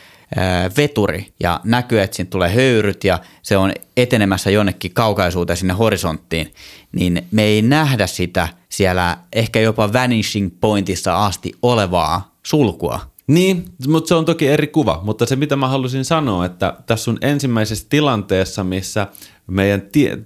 veturi 0.78 1.34
ja 1.40 1.62
näkyy, 1.64 2.02
että 2.02 2.16
siinä 2.16 2.30
tulee 2.30 2.56
höyryt 2.56 3.04
ja 3.04 3.20
se 3.42 3.58
on 3.58 3.72
etenemässä 3.98 4.50
jonnekin 4.50 4.94
kaukaisuuteen 4.94 5.58
sinne 5.58 5.74
horisonttiin, 5.74 6.54
niin 6.92 7.28
me 7.32 7.44
ei 7.44 7.62
nähdä 7.62 8.08
sitä 8.08 8.48
siellä 8.70 9.18
ehkä 9.34 9.60
jopa 9.60 9.94
vanishing 9.94 10.52
pointissa 10.62 11.26
asti 11.26 11.52
olevaa 11.62 12.36
sulkua. 12.44 13.00
Niin, 13.28 13.66
mutta 13.88 14.08
se 14.08 14.16
on 14.16 14.26
toki 14.26 14.48
eri 14.48 14.68
kuva, 14.68 15.00
mutta 15.04 15.26
se 15.26 15.36
mitä 15.36 15.56
mä 15.56 15.68
halusin 15.68 16.06
sanoa, 16.06 16.46
että 16.46 16.74
tässä 16.86 17.12
on 17.12 17.18
ensimmäisessä 17.22 17.86
tilanteessa, 17.90 18.64
missä 18.64 19.08
meidän 19.48 19.82
tie, 19.82 20.18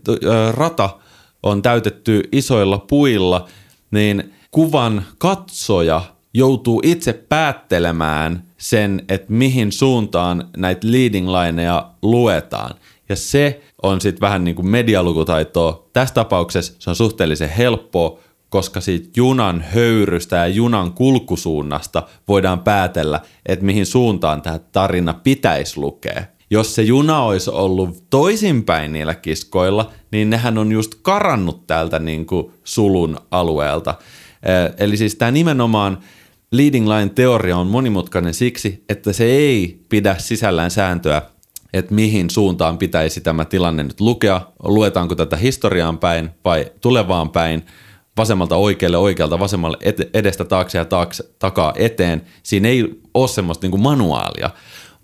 rata 0.52 0.90
on 1.44 1.62
täytetty 1.62 2.24
isoilla 2.32 2.78
puilla, 2.78 3.48
niin 3.92 4.34
kuvan 4.52 5.06
katsoja 5.18 6.02
joutuu 6.36 6.82
itse 6.84 7.14
päättelemään 7.14 8.44
sen, 8.58 9.04
että 9.10 9.34
mihin 9.34 9.72
suuntaan 9.72 10.50
näitä 10.58 10.88
leading 10.92 11.30
lineja 11.30 11.90
luetaan. 12.02 12.76
Ja 13.10 13.16
se 13.16 13.62
on 13.84 14.02
sitten 14.02 14.22
vähän 14.22 14.44
niin 14.44 14.56
kuin 14.56 14.68
medialukutaitoa. 14.68 15.90
Tässä 15.94 16.16
tapauksessa 16.16 16.74
se 16.80 16.90
on 16.90 16.96
suhteellisen 16.96 17.50
helppoa, 17.50 18.20
koska 18.50 18.82
siitä 18.82 19.10
junan 19.18 19.62
höyrystä 19.62 20.36
ja 20.36 20.48
junan 20.48 20.94
kulkusuunnasta 20.94 22.04
voidaan 22.28 22.60
päätellä, 22.60 23.20
että 23.46 23.66
mihin 23.66 23.86
suuntaan 23.86 24.42
tämä 24.42 24.60
tarina 24.60 25.14
pitäisi 25.14 25.80
lukea. 25.80 26.24
Jos 26.50 26.76
se 26.76 26.82
juna 26.82 27.22
olisi 27.22 27.50
ollut 27.50 28.04
toisinpäin 28.10 28.94
niillä 28.94 29.16
kiskoilla, 29.16 29.92
niin 30.12 30.30
nehän 30.30 30.58
on 30.58 30.72
just 30.72 30.96
karannut 31.02 31.68
täältä 31.68 32.00
niin 32.00 32.26
kuin 32.26 32.52
sulun 32.64 33.18
alueelta. 33.32 33.96
Eli 34.78 34.98
siis 34.98 35.16
tämä 35.16 35.32
nimenomaan 35.32 35.98
leading 36.52 36.88
line 36.88 37.10
teoria 37.10 37.58
on 37.58 37.68
monimutkainen 37.68 38.34
siksi, 38.34 38.84
että 38.90 39.14
se 39.14 39.24
ei 39.24 39.80
pidä 39.90 40.16
sisällään 40.18 40.72
sääntöä, 40.72 41.22
että 41.74 41.94
mihin 41.94 42.30
suuntaan 42.30 42.78
pitäisi 42.78 43.22
tämä 43.22 43.46
tilanne 43.46 43.84
nyt 43.84 44.02
lukea, 44.02 44.42
luetaanko 44.64 45.16
tätä 45.16 45.36
historiaan 45.36 45.98
päin 45.98 46.30
vai 46.46 46.72
tulevaan 46.82 47.30
päin, 47.30 47.66
vasemmalta 48.18 48.56
oikealle, 48.56 48.98
oikealta 48.98 49.40
vasemmalle, 49.40 49.78
edestä 50.14 50.46
taakse 50.46 50.78
ja 50.78 50.86
taakse, 50.86 51.24
takaa 51.40 51.74
eteen. 51.78 52.22
Siinä 52.44 52.68
ei 52.68 53.00
ole 53.14 53.28
semmoista 53.28 53.68
niin 53.68 53.82
manuaalia, 53.82 54.50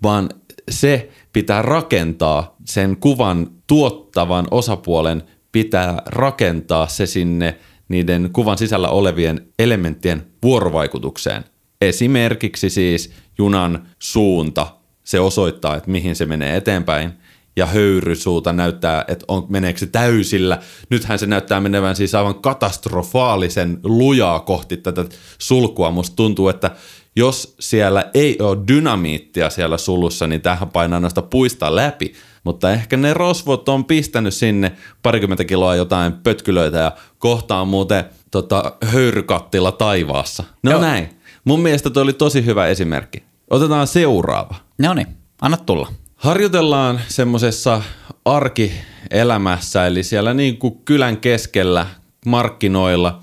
vaan 0.02 0.28
se 0.70 1.10
pitää 1.32 1.62
rakentaa 1.62 2.56
sen 2.64 2.96
kuvan 2.96 3.50
tuottavan 3.66 4.46
osapuolen, 4.50 5.22
pitää 5.52 6.02
rakentaa 6.06 6.86
se 6.86 7.06
sinne– 7.06 7.58
niiden 7.92 8.30
kuvan 8.32 8.58
sisällä 8.58 8.88
olevien 8.88 9.46
elementtien 9.58 10.26
vuorovaikutukseen. 10.42 11.44
Esimerkiksi 11.80 12.70
siis 12.70 13.12
junan 13.38 13.86
suunta, 13.98 14.66
se 15.04 15.20
osoittaa, 15.20 15.76
että 15.76 15.90
mihin 15.90 16.16
se 16.16 16.26
menee 16.26 16.56
eteenpäin, 16.56 17.12
ja 17.56 17.66
höyrysuuta 17.66 18.52
näyttää, 18.52 19.04
että 19.08 19.24
on, 19.28 19.46
meneekö 19.48 19.78
se 19.78 19.86
täysillä. 19.86 20.58
Nythän 20.90 21.18
se 21.18 21.26
näyttää 21.26 21.60
menevän 21.60 21.96
siis 21.96 22.14
aivan 22.14 22.34
katastrofaalisen 22.34 23.80
lujaa 23.84 24.40
kohti 24.40 24.76
tätä 24.76 25.04
sulkua. 25.38 25.90
Musta 25.90 26.16
tuntuu, 26.16 26.48
että 26.48 26.70
jos 27.16 27.54
siellä 27.60 28.10
ei 28.14 28.36
ole 28.40 28.58
dynamiittia 28.68 29.50
siellä 29.50 29.78
sulussa, 29.78 30.26
niin 30.26 30.40
tähän 30.40 30.68
painaa 30.68 31.00
noista 31.00 31.22
puista 31.22 31.76
läpi. 31.76 32.12
Mutta 32.44 32.72
ehkä 32.72 32.96
ne 32.96 33.14
rosvot 33.14 33.68
on 33.68 33.84
pistänyt 33.84 34.34
sinne 34.34 34.72
parikymmentä 35.02 35.44
kiloa 35.44 35.76
jotain 35.76 36.12
pötkylöitä 36.12 36.78
ja 36.78 36.92
kohtaan 37.18 37.68
muuten 37.68 38.04
tota, 38.32 38.72
höyrykattila 38.84 39.72
taivaassa. 39.72 40.44
No 40.62 40.70
Joo. 40.70 40.80
näin. 40.80 41.08
Mun 41.44 41.60
mielestä 41.60 41.90
toi 41.90 42.02
oli 42.02 42.12
tosi 42.12 42.44
hyvä 42.44 42.66
esimerkki. 42.66 43.22
Otetaan 43.50 43.86
seuraava. 43.86 44.54
No 44.78 44.94
niin, 44.94 45.06
anna 45.40 45.56
tulla. 45.56 45.88
Harjoitellaan 46.16 47.00
semmoisessa 47.08 47.82
arkielämässä, 48.24 49.86
eli 49.86 50.02
siellä 50.02 50.34
niin 50.34 50.56
kuin 50.56 50.78
kylän 50.84 51.16
keskellä 51.16 51.86
markkinoilla 52.26 53.22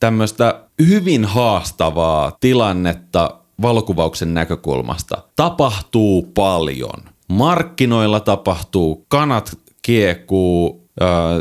tämmöistä 0.00 0.60
hyvin 0.88 1.24
haastavaa 1.24 2.36
tilannetta 2.40 3.30
valokuvauksen 3.62 4.34
näkökulmasta. 4.34 5.22
Tapahtuu 5.36 6.22
paljon. 6.34 7.02
Markkinoilla 7.28 8.20
tapahtuu, 8.20 9.04
kanat 9.08 9.58
kiekuu, 9.82 10.85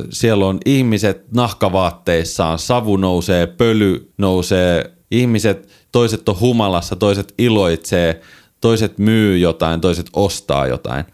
siellä 0.10 0.46
on 0.46 0.58
ihmiset 0.66 1.32
nahkavaatteissaan, 1.32 2.60
savu 2.60 2.98
nousee, 2.98 3.48
pöly 3.48 4.12
nousee, 4.18 4.92
ihmiset, 5.12 5.70
toiset 5.92 6.30
on 6.30 6.40
humalassa, 6.40 6.96
toiset 6.96 7.34
iloitsee, 7.38 8.22
toiset 8.62 8.98
myy 8.98 9.38
jotain, 9.38 9.82
toiset 9.82 10.10
ostaa 10.14 10.68
jotain. 10.68 11.06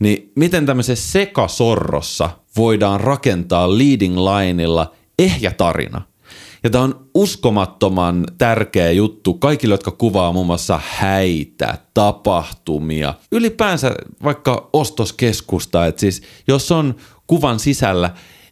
Niin 0.00 0.32
miten 0.34 0.66
tämmöisessä 0.66 1.12
sekasorrossa 1.12 2.30
voidaan 2.56 3.00
rakentaa 3.00 3.78
leading 3.78 4.18
lineilla 4.18 4.92
ehjä 5.18 5.50
tarina– 5.50 6.02
ja 6.66 6.70
tämä 6.70 6.84
on 6.84 7.08
uskomattoman 7.14 8.26
tärkeä 8.38 8.90
juttu 8.90 9.34
kaikille, 9.34 9.74
jotka 9.74 9.90
kuvaa 9.90 10.32
muun 10.32 10.46
muassa 10.46 10.80
häitä, 10.84 11.78
tapahtumia, 11.94 13.14
ylipäänsä 13.32 13.94
vaikka 14.24 14.70
ostoskeskusta. 14.72 15.86
Että 15.86 16.00
siis 16.00 16.22
jos 16.48 16.72
on 16.72 16.94
kuvan 17.26 17.60
sisällä 17.60 18.10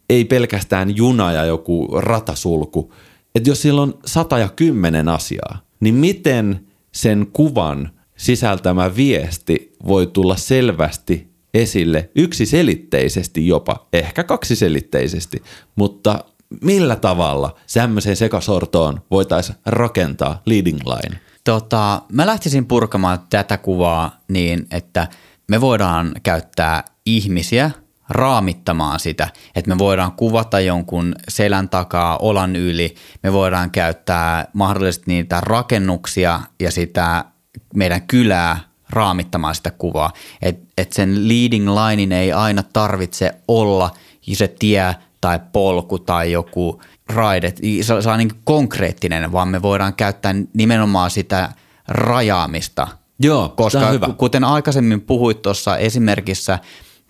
ei 0.09 0.25
pelkästään 0.25 0.97
juna 0.97 1.31
ja 1.31 1.45
joku 1.45 1.87
ratasulku, 1.97 2.93
että 3.35 3.49
jos 3.49 3.61
siellä 3.61 3.81
on 3.81 3.99
sata 4.05 4.37
ja 4.37 4.49
kymmenen 4.49 5.09
asiaa, 5.09 5.65
niin 5.79 5.95
miten 5.95 6.67
sen 6.91 7.27
kuvan 7.33 7.91
sisältämä 8.17 8.95
viesti 8.95 9.73
voi 9.87 10.07
tulla 10.07 10.35
selvästi 10.35 11.27
esille? 11.53 12.09
Yksiselitteisesti 12.15 13.47
jopa, 13.47 13.87
ehkä 13.93 14.23
kaksiselitteisesti, 14.23 15.43
mutta 15.75 16.25
millä 16.61 16.95
tavalla 16.95 17.55
semmoiseen 17.67 18.15
sekasortoon 18.15 19.01
voitaisiin 19.11 19.57
rakentaa 19.65 20.41
leading 20.45 20.79
line? 20.85 21.19
Tota, 21.43 22.01
mä 22.11 22.25
lähtisin 22.25 22.65
purkamaan 22.65 23.19
tätä 23.29 23.57
kuvaa 23.57 24.19
niin, 24.27 24.67
että 24.71 25.07
me 25.47 25.61
voidaan 25.61 26.11
käyttää 26.23 26.83
ihmisiä 27.05 27.71
raamittamaan 28.09 28.99
sitä, 28.99 29.29
että 29.55 29.69
me 29.69 29.77
voidaan 29.77 30.11
kuvata 30.11 30.59
jonkun 30.59 31.15
selän 31.27 31.69
takaa, 31.69 32.17
olan 32.17 32.55
yli, 32.55 32.95
me 33.23 33.33
voidaan 33.33 33.71
käyttää 33.71 34.47
mahdollisesti 34.53 35.05
niitä 35.07 35.41
rakennuksia 35.41 36.39
ja 36.59 36.71
sitä 36.71 37.25
meidän 37.75 38.01
kylää 38.01 38.59
raamittamaan 38.89 39.55
sitä 39.55 39.71
kuvaa. 39.71 40.13
Että 40.41 40.65
et 40.77 40.93
sen 40.93 41.27
leading 41.27 41.69
linein 41.69 42.11
ei 42.11 42.33
aina 42.33 42.63
tarvitse 42.63 43.35
olla 43.47 43.91
se 44.33 44.47
tie 44.47 44.95
tai 45.21 45.39
polku 45.51 45.99
tai 45.99 46.31
joku 46.31 46.81
raide, 47.07 47.53
se, 47.81 48.09
on 48.09 48.17
niin 48.17 48.31
konkreettinen, 48.43 49.31
vaan 49.31 49.47
me 49.47 49.61
voidaan 49.61 49.93
käyttää 49.93 50.35
nimenomaan 50.53 51.11
sitä 51.11 51.49
rajaamista. 51.87 52.87
Joo, 53.19 53.49
koska 53.49 53.89
hyvä. 53.89 54.09
kuten 54.17 54.43
aikaisemmin 54.43 55.01
puhuit 55.01 55.41
tuossa 55.41 55.77
esimerkissä 55.77 56.59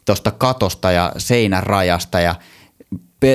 tuosta 0.06 0.32
katosta 0.32 0.92
ja 0.92 1.12
seinärajasta 1.18 2.20
ja 2.20 2.36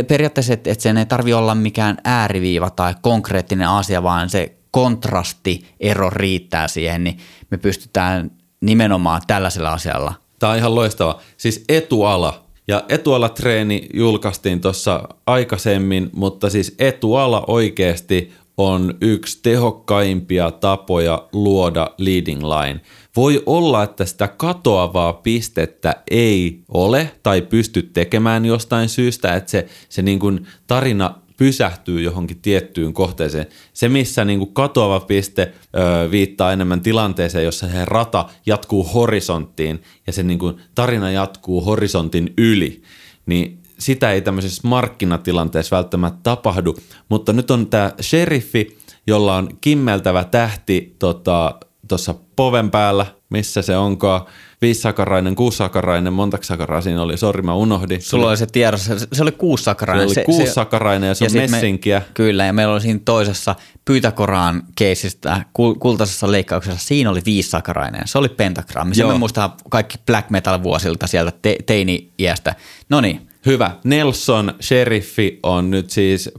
periaatteessa, 0.09 0.52
että 0.52 0.70
et 0.70 0.80
sen 0.80 0.96
ei 0.96 1.06
tarvi 1.06 1.33
olla 1.33 1.54
mikään 1.54 1.98
ääriviiva 2.04 2.70
tai 2.70 2.94
konkreettinen 3.02 3.68
asia, 3.68 4.02
vaan 4.02 4.30
se 4.30 4.56
kontrastiero 4.70 6.11
riittää 6.11 6.68
siihen, 6.68 7.04
niin 7.04 7.18
me 7.50 7.59
pystytään 7.59 8.30
nimenomaan 8.61 9.22
tällaisella 9.26 9.72
asialla. 9.72 10.14
Tämä 10.38 10.52
on 10.52 10.59
ihan 10.59 10.74
loistava. 10.74 11.20
Siis 11.37 11.64
etuala 11.68 12.44
Ja 12.68 12.85
etualatreeni 12.88 13.88
julkaistiin 13.94 14.61
tuossa 14.61 15.09
aikaisemmin, 15.26 16.11
mutta 16.12 16.50
siis 16.50 16.74
etuala 16.78 17.44
oikeasti 17.46 18.33
on 18.56 18.94
yksi 19.00 19.38
tehokkaimpia 19.42 20.50
tapoja 20.50 21.28
luoda 21.32 21.90
leading 21.98 22.42
line. 22.42 22.80
Voi 23.16 23.42
olla, 23.46 23.82
että 23.82 24.04
sitä 24.04 24.28
katoavaa 24.28 25.12
pistettä 25.12 25.96
ei 26.10 26.60
ole 26.68 27.10
tai 27.22 27.42
pysty 27.42 27.82
tekemään 27.82 28.44
jostain 28.44 28.88
syystä, 28.88 29.34
että 29.34 29.50
se, 29.50 29.66
se 29.88 30.02
niin 30.02 30.18
kuin 30.18 30.46
tarina 30.66 31.14
pysähtyy 31.36 32.00
johonkin 32.00 32.40
tiettyyn 32.42 32.92
kohteeseen. 32.92 33.46
Se, 33.72 33.88
missä 33.88 34.24
niin 34.24 34.38
kuin 34.38 34.54
katoava 34.54 35.00
piste 35.00 35.42
ö, 35.76 36.10
viittaa 36.10 36.52
enemmän 36.52 36.80
tilanteeseen, 36.80 37.44
jossa 37.44 37.68
se 37.68 37.84
rata 37.84 38.28
jatkuu 38.46 38.84
horisonttiin 38.84 39.82
ja 40.06 40.12
se 40.12 40.22
niin 40.22 40.38
kuin 40.38 40.56
tarina 40.74 41.10
jatkuu 41.10 41.60
horisontin 41.60 42.34
yli, 42.38 42.82
niin 43.26 43.59
sitä 43.80 44.12
ei 44.12 44.20
tämmöisessä 44.20 44.68
markkinatilanteessa 44.68 45.76
välttämättä 45.76 46.20
tapahdu. 46.22 46.76
Mutta 47.08 47.32
nyt 47.32 47.50
on 47.50 47.66
tämä 47.66 47.92
sheriffi, 48.00 48.78
jolla 49.06 49.36
on 49.36 49.48
kimmeltävä 49.60 50.24
tähti 50.24 50.96
tuossa 50.98 52.12
tota, 52.12 52.14
poven 52.36 52.70
päällä, 52.70 53.06
missä 53.30 53.62
se 53.62 53.76
onkaan– 53.76 54.22
viissakarainen, 54.62 55.34
kuussakarainen, 55.34 56.12
montako 56.12 56.44
sakaraa 56.44 56.80
siinä 56.80 57.02
oli? 57.02 57.16
Sori, 57.16 57.42
mä 57.42 57.54
unohdin. 57.54 58.02
Sulla 58.02 58.28
oli 58.28 58.36
se 58.36 58.46
tiedossa, 58.46 58.98
se 59.12 59.22
oli 59.22 59.32
kuussakarainen. 59.32 60.10
Se 60.10 60.20
oli 60.20 60.24
kuussakarainen 60.24 61.08
ja 61.08 61.14
se 61.14 61.24
ja 61.24 61.42
on 61.42 61.50
messinkiä. 61.50 61.98
Me, 61.98 62.04
kyllä, 62.14 62.44
ja 62.44 62.52
meillä 62.52 62.72
oli 62.72 62.80
siinä 62.80 63.00
toisessa 63.04 63.54
Pyytäkoraan 63.84 64.62
keisistä, 64.76 65.44
kultaisessa 65.78 66.32
leikkauksessa, 66.32 66.88
siinä 66.88 67.10
oli 67.10 67.20
viissakarainen. 67.24 68.02
Se 68.04 68.18
oli 68.18 68.28
pentagrammi. 68.28 68.94
Se 68.94 69.04
me 69.04 69.18
muistaa 69.18 69.56
kaikki 69.70 69.98
black 70.06 70.30
metal 70.30 70.62
vuosilta 70.62 71.06
sieltä 71.06 71.32
te- 71.42 71.58
teini-iästä. 71.66 72.54
No 72.88 73.00
niin. 73.00 73.29
Hyvä. 73.46 73.70
Nelson 73.85 74.55
Sheriffi 74.61 75.38
on 75.42 75.70
nyt 75.70 75.90
siis 75.90 76.31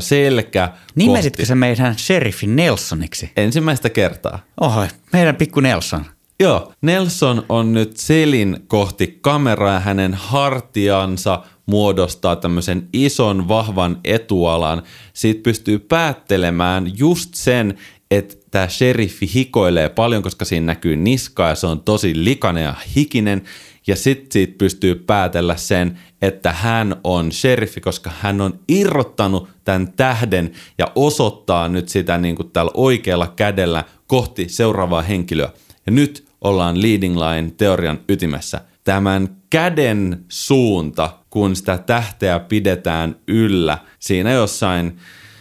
selkä 0.00 0.68
Nimesitkö 0.94 1.44
se 1.44 1.54
meidän 1.54 1.98
Sheriffi 1.98 2.46
Nelsoniksi? 2.46 3.30
Ensimmäistä 3.36 3.90
kertaa. 3.90 4.38
Oho, 4.60 4.86
meidän 5.12 5.36
pikku 5.36 5.60
Nelson. 5.60 6.04
Joo, 6.40 6.72
Nelson 6.82 7.46
on 7.48 7.72
nyt 7.74 7.96
selin 7.96 8.56
kohti 8.68 9.18
kameraa 9.20 9.74
ja 9.74 9.80
hänen 9.80 10.14
hartiansa 10.14 11.42
muodostaa 11.66 12.36
tämmöisen 12.36 12.88
ison 12.92 13.48
vahvan 13.48 14.00
etualan. 14.04 14.82
Siitä 15.12 15.42
pystyy 15.42 15.78
päättelemään 15.78 16.98
just 16.98 17.34
sen, 17.34 17.78
että 18.10 18.34
tämä 18.50 18.68
sheriffi 18.68 19.30
hikoilee 19.34 19.88
paljon, 19.88 20.22
koska 20.22 20.44
siinä 20.44 20.66
näkyy 20.66 20.96
niska 20.96 21.48
ja 21.48 21.54
se 21.54 21.66
on 21.66 21.80
tosi 21.80 22.24
likainen 22.24 22.64
ja 22.64 22.74
hikinen. 22.96 23.42
Ja 23.90 23.96
sitten 23.96 24.32
siitä 24.32 24.54
pystyy 24.58 24.94
päätellä 24.94 25.56
sen, 25.56 25.98
että 26.22 26.52
hän 26.52 26.96
on 27.04 27.32
sheriffi, 27.32 27.80
koska 27.80 28.10
hän 28.20 28.40
on 28.40 28.60
irrottanut 28.68 29.48
tämän 29.64 29.92
tähden 29.92 30.52
ja 30.78 30.86
osoittaa 30.94 31.68
nyt 31.68 31.88
sitä 31.88 32.18
niin 32.18 32.36
kuin 32.36 32.50
tällä 32.50 32.70
oikealla 32.74 33.32
kädellä 33.36 33.84
kohti 34.06 34.48
seuraavaa 34.48 35.02
henkilöä. 35.02 35.50
Ja 35.86 35.92
nyt 35.92 36.24
ollaan 36.40 36.82
leading 36.82 37.16
line 37.16 37.50
teorian 37.56 37.98
ytimessä. 38.08 38.60
Tämän 38.84 39.36
käden 39.50 40.24
suunta, 40.28 41.10
kun 41.30 41.56
sitä 41.56 41.78
tähteä 41.78 42.40
pidetään 42.40 43.16
yllä 43.28 43.78
siinä 43.98 44.32
jossain 44.32 44.98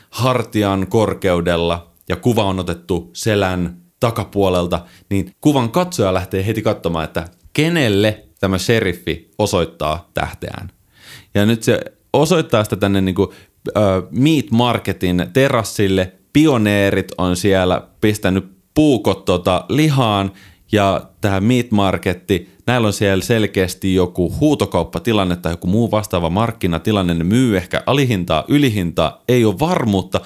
hartian 0.09 0.88
korkeudella 0.88 1.91
ja 2.09 2.15
kuva 2.15 2.43
on 2.43 2.59
otettu 2.59 3.09
selän 3.13 3.77
takapuolelta, 3.99 4.85
niin 5.09 5.31
kuvan 5.41 5.71
katsoja 5.71 6.13
lähtee 6.13 6.45
heti 6.45 6.62
katsomaan, 6.62 7.05
että 7.05 7.27
kenelle 7.53 8.28
tämä 8.39 8.58
sheriffi 8.58 9.32
osoittaa 9.38 10.10
tähteään. 10.13 10.71
Ja 11.34 11.45
nyt 11.45 11.63
se 11.63 11.80
osoittaa 12.13 12.63
sitä 12.63 12.75
tänne 12.75 13.02
niin 13.02 13.15
kuin, 13.15 13.30
uh, 13.30 14.08
Meat 14.12 14.45
Marketin 14.52 15.25
terassille. 15.34 16.13
Pioneerit 16.34 17.12
on 17.17 17.38
siellä 17.38 17.88
pistänyt 18.02 18.45
puukot 18.73 19.25
tota 19.25 19.65
lihaan 19.69 20.32
ja 20.71 21.02
tämä 21.21 21.39
Meat 21.39 21.71
Marketti, 21.71 22.49
näillä 22.67 22.88
on 22.88 22.93
siellä 22.93 23.23
selkeästi 23.23 23.95
joku 23.95 24.36
huutokauppatilanne 24.39 25.36
tai 25.36 25.54
joku 25.54 25.67
muu 25.67 25.91
vastaava 25.91 26.30
markkinatilanne, 26.30 27.13
ne 27.13 27.23
myy 27.23 27.58
ehkä 27.58 27.84
alihintaa, 27.86 28.45
ylihintaa, 28.47 29.23
ei 29.28 29.45
ole 29.45 29.60
varmuutta. 29.60 30.21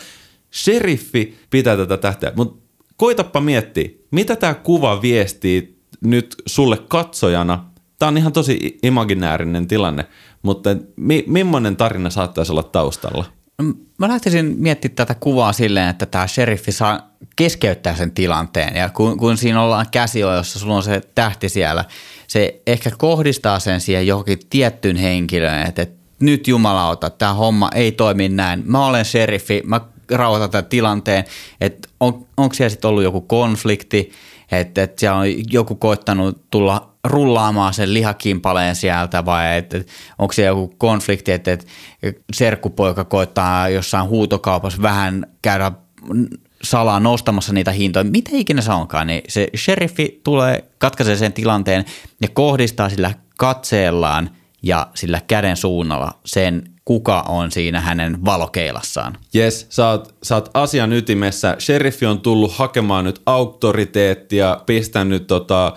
Sheriffi 0.54 1.38
pitää 1.50 1.78
tätä 1.78 1.98
tähteä, 1.98 2.32
mutta 2.36 2.64
koitappa 2.96 3.42
miettiä, 3.42 3.90
mitä 4.12 4.36
tämä 4.36 4.54
kuva 4.54 5.02
viestii 5.02 5.80
nyt 6.02 6.36
sulle 6.46 6.78
katsojana. 6.78 7.73
Tämä 8.04 8.12
on 8.12 8.18
ihan 8.18 8.34
tosi 8.34 8.80
imaginäärinen 8.84 9.68
tilanne, 9.68 10.06
mutta 10.42 10.70
mi- 10.96 11.24
millainen 11.28 11.76
tarina 11.76 12.10
saattaisi 12.10 12.52
olla 12.52 12.64
taustalla? 12.64 13.26
Mä 13.98 14.08
lähtisin 14.08 14.56
miettimään 14.58 14.96
tätä 14.96 15.16
kuvaa 15.16 15.54
silleen, 15.54 15.90
että 15.90 16.06
tämä 16.06 16.28
sheriffi 16.28 16.72
saa 16.72 17.10
keskeyttää 17.36 17.96
sen 17.96 18.12
tilanteen. 18.12 18.76
Ja 18.76 18.90
kun, 18.90 19.18
kun 19.18 19.38
siinä 19.38 19.62
ollaan 19.62 19.86
käsi, 19.92 20.20
jossa 20.20 20.60
sulla 20.60 20.76
on 20.76 20.84
se 20.84 21.02
tähti 21.16 21.50
siellä, 21.50 21.86
se 22.28 22.62
ehkä 22.68 22.92
kohdistaa 22.98 23.60
sen 23.60 23.82
siihen 23.82 24.08
johonkin 24.08 24.40
tiettyyn 24.50 24.96
henkilöön, 24.96 25.68
että, 25.68 25.82
että 25.82 25.96
nyt 26.20 26.48
jumalauta, 26.48 27.10
tämä 27.10 27.34
homma 27.34 27.70
ei 27.76 27.92
toimi 27.92 28.30
näin. 28.30 28.64
Mä 28.66 28.86
olen 28.86 29.06
sheriffi, 29.06 29.62
mä 29.66 29.82
rauhoitan 30.12 30.50
tämän 30.50 30.66
tilanteen, 30.66 31.26
että 31.62 31.90
on, 32.00 32.26
onko 32.38 32.54
siellä 32.54 32.70
sitten 32.70 32.90
ollut 32.90 33.04
joku 33.04 33.22
konflikti, 33.22 34.12
että, 34.60 34.84
että 34.84 35.00
siellä 35.00 35.18
on 35.18 35.26
joku 35.52 35.76
koittanut 35.76 36.42
tulla 36.52 36.94
rullaamaan 37.04 37.74
sen 37.74 37.94
lihakimpaleen 37.94 38.76
sieltä 38.76 39.26
vai 39.26 39.58
että, 39.58 39.78
että 39.78 39.92
onko 40.20 40.34
siellä 40.34 40.60
joku 40.60 40.76
konflikti, 40.78 41.32
että, 41.32 41.52
että 41.52 41.72
serkkupoika 42.34 43.04
koittaa 43.04 43.70
jossain 43.70 44.10
huutokaupassa 44.10 44.82
vähän 44.82 45.26
käydä 45.42 45.72
salaa 46.64 47.00
nostamassa 47.00 47.54
niitä 47.54 47.72
hintoja, 47.72 48.04
mitä 48.04 48.30
ikinä 48.34 48.62
se 48.62 48.72
onkaan, 48.72 49.08
niin 49.08 49.22
se 49.28 49.48
sheriffi 49.56 50.22
tulee, 50.24 50.64
katkaisee 50.78 51.16
sen 51.16 51.34
tilanteen 51.34 51.86
ja 52.22 52.28
kohdistaa 52.34 52.90
sillä 52.90 53.14
katseellaan 53.38 54.30
ja 54.64 54.88
sillä 54.94 55.22
käden 55.28 55.58
suunnalla 55.58 56.12
sen, 56.26 56.73
kuka 56.86 57.22
on 57.22 57.52
siinä 57.52 57.82
hänen 57.82 58.26
valokeilassaan. 58.26 59.18
Jes, 59.34 59.68
sä 59.70 60.00
sä 60.24 60.36
oot 60.36 60.50
asian 60.54 60.94
ytimessä. 60.94 61.56
Sheriffi 61.60 62.06
on 62.06 62.20
tullut 62.20 62.54
hakemaan 62.54 63.06
nyt 63.06 63.22
auktoriteettia, 63.26 64.58
pistänyt 64.66 65.28
tota, 65.28 65.74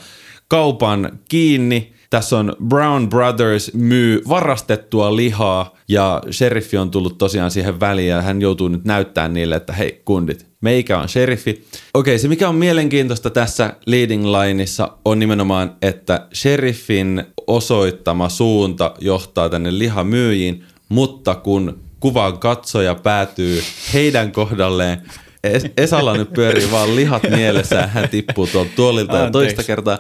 kaupan 0.48 1.18
kiinni. 1.28 1.92
Tässä 2.10 2.38
on 2.38 2.56
Brown 2.68 3.08
Brothers 3.08 3.74
myy 3.74 4.22
varastettua 4.28 5.16
lihaa 5.16 5.76
ja 5.88 6.22
sheriffi 6.30 6.76
on 6.76 6.90
tullut 6.90 7.18
tosiaan 7.18 7.50
siihen 7.50 7.80
väliin 7.80 8.08
ja 8.08 8.22
hän 8.22 8.40
joutuu 8.40 8.68
nyt 8.68 8.84
näyttämään 8.84 9.34
niille, 9.34 9.56
että 9.56 9.72
hei 9.72 10.02
kundit, 10.04 10.46
meikä 10.60 10.98
on 10.98 11.08
sheriffi. 11.08 11.66
Okei, 11.94 12.18
se 12.18 12.28
mikä 12.28 12.48
on 12.48 12.54
mielenkiintoista 12.54 13.30
tässä 13.30 13.76
leading 13.86 14.26
lineissa 14.26 14.92
on 15.04 15.18
nimenomaan, 15.18 15.76
että 15.82 16.26
sheriffin 16.34 17.24
osoittama 17.46 18.28
suunta 18.28 18.94
johtaa 19.00 19.48
tänne 19.48 19.78
lihamyyjiin, 19.78 20.64
mutta 20.88 21.34
kun 21.34 21.78
kuvan 22.00 22.38
katsoja 22.38 22.94
päätyy 22.94 23.62
heidän 23.94 24.32
kohdalleen, 24.32 25.02
Esalla 25.76 26.16
nyt 26.16 26.32
pyörii 26.32 26.70
vaan 26.70 26.96
lihat 26.96 27.22
mielessä 27.30 27.76
ja 27.76 27.86
hän 27.86 28.08
tippuu 28.08 28.46
tuolta 28.46 28.70
tuolilta 28.76 29.16
ja 29.16 29.30
toista 29.30 29.64
kertaa. 29.64 29.98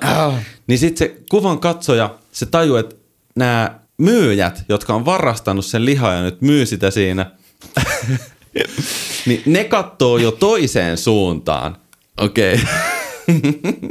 Niin 0.66 0.78
sitten 0.78 1.08
se 1.08 1.16
kuvan 1.30 1.58
katsoja, 1.58 2.14
se 2.32 2.46
tajuu, 2.46 2.76
että 2.76 2.96
nämä 3.36 3.80
myyjät, 3.98 4.64
jotka 4.68 4.94
on 4.94 5.04
varastanut 5.04 5.64
sen 5.64 5.84
lihaa 5.84 6.14
ja 6.14 6.22
nyt 6.22 6.40
myy 6.40 6.66
sitä 6.66 6.90
siinä, 6.90 7.30
niin 9.26 9.42
ne 9.46 9.64
katsoo 9.64 10.18
jo 10.18 10.30
toiseen 10.32 10.96
suuntaan. 10.96 11.76
Okei. 12.20 12.60
Okay. 13.28 13.82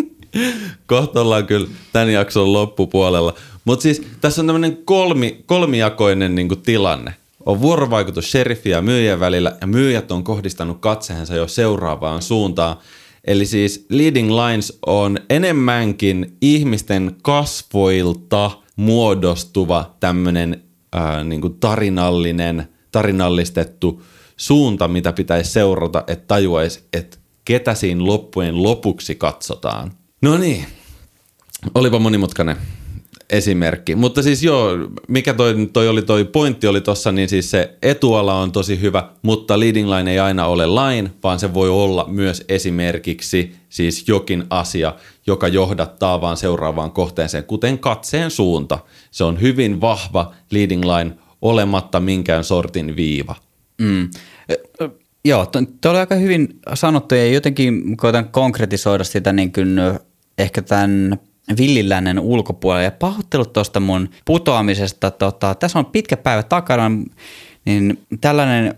Kohta 0.88 1.22
ollaan 1.22 1.46
kyllä 1.46 1.68
tämän 1.94 2.14
jakson 2.14 2.54
loppupuolella. 2.54 3.34
Mutta 3.66 3.84
siis 3.84 4.02
tässä 4.22 4.42
on 4.42 4.46
tämmöinen 4.48 4.78
kolmi, 4.86 5.44
kolmijakoinen 5.46 6.36
niinku 6.36 6.56
tilanne. 6.56 7.14
On 7.46 7.62
vuorovaikutus 7.62 8.32
sheriffi 8.32 8.70
ja 8.70 8.82
myyjän 8.82 9.20
välillä 9.20 9.58
ja 9.62 9.68
myyjät 9.68 10.12
on 10.12 10.24
kohdistanut 10.24 10.80
katseensa 10.80 11.36
jo 11.36 11.48
seuraavaan 11.48 12.22
suuntaan. 12.22 12.78
Eli 13.24 13.46
siis 13.46 13.86
leading 13.90 14.32
lines 14.32 14.80
on 14.86 15.18
enemmänkin 15.30 16.38
ihmisten 16.42 17.16
kasvoilta 17.22 18.52
muodostuva 18.76 19.96
tämmöinen 20.00 20.64
äh, 20.96 21.24
niinku 21.24 21.50
tarinallinen, 21.50 22.68
tarinallistettu 22.92 24.02
suunta, 24.38 24.88
mitä 24.88 25.14
pitäisi 25.14 25.52
seurata, 25.52 26.04
että 26.08 26.28
tajuaisi, 26.28 26.84
että 26.94 27.18
ketä 27.46 27.76
siinä 27.76 28.06
loppujen 28.06 28.64
lopuksi 28.64 29.16
katsotaan. 29.16 29.92
No 30.22 30.38
niin, 30.38 30.66
olipa 31.76 32.00
monimutkainen. 32.00 32.58
Esimerkki. 33.30 33.96
Mutta 33.96 34.24
siis 34.24 34.44
joo, 34.44 34.70
mikä 35.08 35.34
toi, 35.34 35.70
toi 35.74 35.88
oli 35.88 36.02
toi 36.02 36.26
pointti 36.26 36.68
oli 36.68 36.82
tossa, 36.82 37.12
niin 37.12 37.30
siis 37.30 37.52
se 37.52 37.78
etuala 37.82 38.34
on 38.34 38.52
tosi 38.52 38.82
hyvä, 38.82 39.10
mutta 39.22 39.60
leading 39.60 39.90
line 39.90 40.12
ei 40.12 40.20
aina 40.20 40.46
ole 40.46 40.68
line, 40.68 41.12
vaan 41.24 41.40
se 41.40 41.54
voi 41.54 41.70
olla 41.70 42.06
myös 42.08 42.46
esimerkiksi 42.50 43.56
siis 43.70 44.08
jokin 44.08 44.44
asia, 44.50 44.94
joka 45.28 45.48
johdattaa 45.48 46.22
vaan 46.22 46.38
seuraavaan 46.38 46.92
kohteeseen, 46.92 47.44
kuten 47.44 47.80
katseen 47.80 48.32
suunta. 48.32 48.80
Se 49.12 49.24
on 49.24 49.42
hyvin 49.42 49.82
vahva 49.82 50.34
leading 50.52 50.84
line 50.86 51.12
olematta 51.42 52.00
minkään 52.00 52.44
sortin 52.44 52.96
viiva. 52.96 53.36
Mm. 53.82 54.10
Joo, 55.26 55.46
tuo 55.82 55.92
oli 55.92 56.00
aika 56.00 56.16
hyvin 56.16 56.60
sanottu 56.74 57.16
ja 57.16 57.28
jotenkin 57.28 57.98
koitan 57.98 58.30
konkretisoida 58.30 59.04
sitä 59.04 59.34
niin 59.34 59.54
kuin 59.54 59.78
ehkä 60.38 60.62
tämän 60.62 61.20
villilännen 61.58 62.20
ulkopuolella 62.20 62.84
ja 62.84 62.92
pahoittelut 62.92 63.54
tuosta 63.54 63.80
mun 63.80 64.10
putoamisesta. 64.26 65.12
Tota, 65.12 65.56
tässä 65.56 65.80
on 65.80 65.86
pitkä 65.86 66.18
päivä 66.18 66.44
takana, 66.44 66.92
niin 67.66 68.06
tällainen 68.22 68.76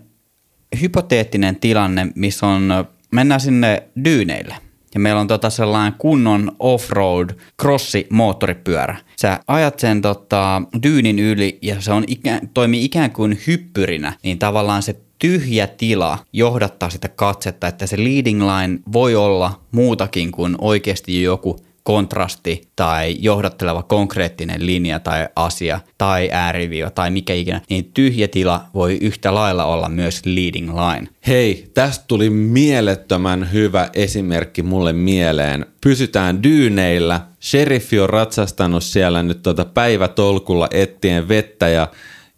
hypoteettinen 0.80 1.56
tilanne, 1.56 2.06
missä 2.14 2.46
on, 2.46 2.68
mennään 3.10 3.40
sinne 3.40 3.82
dyyneille 4.04 4.54
ja 4.94 5.00
meillä 5.00 5.20
on 5.20 5.28
tota 5.28 5.50
sellainen 5.50 5.94
kunnon 5.98 6.52
off-road 6.58 7.34
crossi 7.62 8.06
moottoripyörä. 8.10 8.96
Sä 9.16 9.40
ajat 9.46 9.78
sen 9.78 10.02
tota, 10.02 10.62
dyynin 10.82 11.18
yli 11.18 11.58
ja 11.62 11.80
se 11.80 11.92
on 11.92 12.04
ikä, 12.06 12.40
toimii 12.54 12.84
ikään 12.84 13.10
kuin 13.10 13.38
hyppyrinä, 13.46 14.12
niin 14.22 14.38
tavallaan 14.38 14.82
se 14.82 14.96
tyhjä 15.18 15.66
tila 15.66 16.18
johdattaa 16.32 16.90
sitä 16.90 17.08
katsetta, 17.08 17.66
että 17.66 17.86
se 17.86 18.04
leading 18.04 18.42
line 18.42 18.78
voi 18.92 19.14
olla 19.16 19.60
muutakin 19.72 20.32
kuin 20.32 20.54
oikeasti 20.58 21.22
joku 21.22 21.56
kontrasti 21.82 22.68
tai 22.76 23.16
johdatteleva 23.20 23.82
konkreettinen 23.82 24.66
linja 24.66 25.00
tai 25.00 25.28
asia 25.36 25.80
tai 25.98 26.28
ääriviiva 26.32 26.90
tai 26.90 27.10
mikä 27.10 27.34
ikinä, 27.34 27.60
niin 27.70 27.90
tyhjä 27.94 28.28
tila 28.28 28.64
voi 28.74 28.98
yhtä 29.00 29.34
lailla 29.34 29.64
olla 29.64 29.88
myös 29.88 30.22
leading 30.26 30.70
line. 30.70 31.08
Hei, 31.26 31.70
tästä 31.74 32.04
tuli 32.08 32.30
mielettömän 32.30 33.52
hyvä 33.52 33.90
esimerkki 33.92 34.62
mulle 34.62 34.92
mieleen. 34.92 35.66
Pysytään 35.80 36.42
dyyneillä. 36.42 37.20
Sheriffi 37.40 38.00
on 38.00 38.10
ratsastanut 38.10 38.84
siellä 38.84 39.22
nyt 39.22 39.42
tuota 39.42 39.64
päivätolkulla 39.64 40.68
ettien 40.70 41.28
vettä 41.28 41.68
ja, 41.68 41.88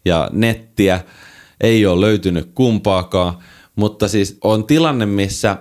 ja 0.05 0.29
nettiä. 0.31 1.01
Ei 1.61 1.85
ole 1.85 2.01
löytynyt 2.01 2.51
kumpaakaan, 2.55 3.37
mutta 3.75 4.07
siis 4.07 4.37
on 4.43 4.67
tilanne, 4.67 5.05
missä 5.05 5.57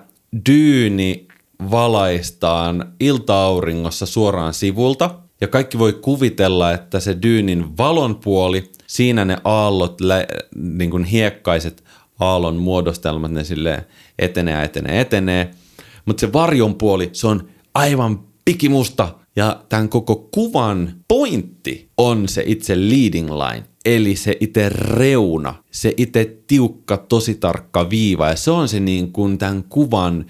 dyyni 0.47 1.30
valaistaan 1.70 2.92
iltaauringossa 3.00 4.06
suoraan 4.06 4.54
sivulta. 4.54 5.14
Ja 5.40 5.48
kaikki 5.48 5.78
voi 5.78 5.92
kuvitella, 5.92 6.72
että 6.72 7.00
se 7.00 7.16
dyynin 7.22 7.76
valon 7.76 8.16
puoli, 8.16 8.70
siinä 8.86 9.24
ne 9.24 9.36
aallot, 9.44 9.98
niin 10.54 10.90
kuin 10.90 11.04
hiekkaiset 11.04 11.84
aallon 12.20 12.56
muodostelmat, 12.56 13.30
ne 13.30 13.44
sille 13.44 13.86
etenee, 14.18 14.64
etenee, 14.64 15.00
etenee. 15.00 15.50
Mutta 16.06 16.20
se 16.20 16.32
varjon 16.32 16.74
puoli, 16.74 17.11
se 17.12 17.26
on 17.26 17.48
aivan 17.74 18.20
pikimusta. 18.44 19.14
Ja 19.36 19.62
tämän 19.68 19.88
koko 19.88 20.16
kuvan 20.16 20.92
pointti 21.08 21.90
on 21.96 22.28
se 22.28 22.42
itse 22.46 22.76
leading 22.76 23.30
line, 23.30 23.64
eli 23.84 24.16
se 24.16 24.36
itse 24.40 24.68
reuna, 24.68 25.54
se 25.70 25.94
itse 25.96 26.36
tiukka, 26.46 26.96
tosi 26.96 27.34
tarkka 27.34 27.90
viiva. 27.90 28.28
Ja 28.28 28.36
se 28.36 28.50
on 28.50 28.68
se 28.68 28.80
niin 28.80 29.12
kuin 29.12 29.38
tämän 29.38 29.64
kuvan 29.64 30.26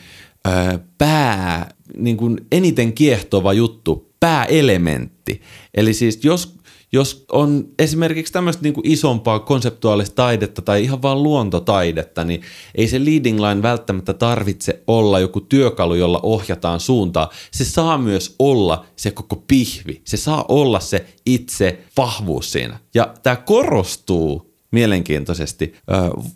pää, 0.99 1.75
niin 1.97 2.17
kuin 2.17 2.47
eniten 2.53 2.93
kiehtova 2.93 3.53
juttu, 3.53 4.11
pääelementti. 4.21 5.41
Eli 5.75 5.95
siis 5.95 6.25
jos, 6.25 6.55
jos 6.93 7.25
on 7.33 7.69
esimerkiksi 7.79 8.33
tämmöistä 8.33 8.63
niin 8.63 8.75
kuin 8.75 8.91
isompaa 8.91 9.39
konseptuaalista 9.39 10.15
taidetta 10.15 10.63
tai 10.63 10.83
ihan 10.83 11.03
vaan 11.03 11.23
luontotaidetta, 11.23 12.25
niin 12.25 12.43
ei 12.75 12.89
se 12.89 13.05
leading 13.05 13.41
line 13.41 13.63
välttämättä 13.63 14.15
tarvitse 14.15 14.83
olla 14.87 15.21
joku 15.21 15.41
työkalu, 15.41 15.95
jolla 15.95 16.21
ohjataan 16.23 16.81
suuntaa. 16.81 17.31
Se 17.51 17.65
saa 17.65 17.99
myös 17.99 18.35
olla 18.39 18.85
se 18.97 19.11
koko 19.11 19.45
pihvi. 19.49 20.01
Se 20.05 20.17
saa 20.17 20.45
olla 20.49 20.81
se 20.81 21.07
itse 21.27 21.79
vahvuus 21.97 22.53
siinä. 22.53 22.79
Ja 22.95 23.15
tämä 23.23 23.37
korostuu 23.37 24.50
mielenkiintoisesti 24.71 25.75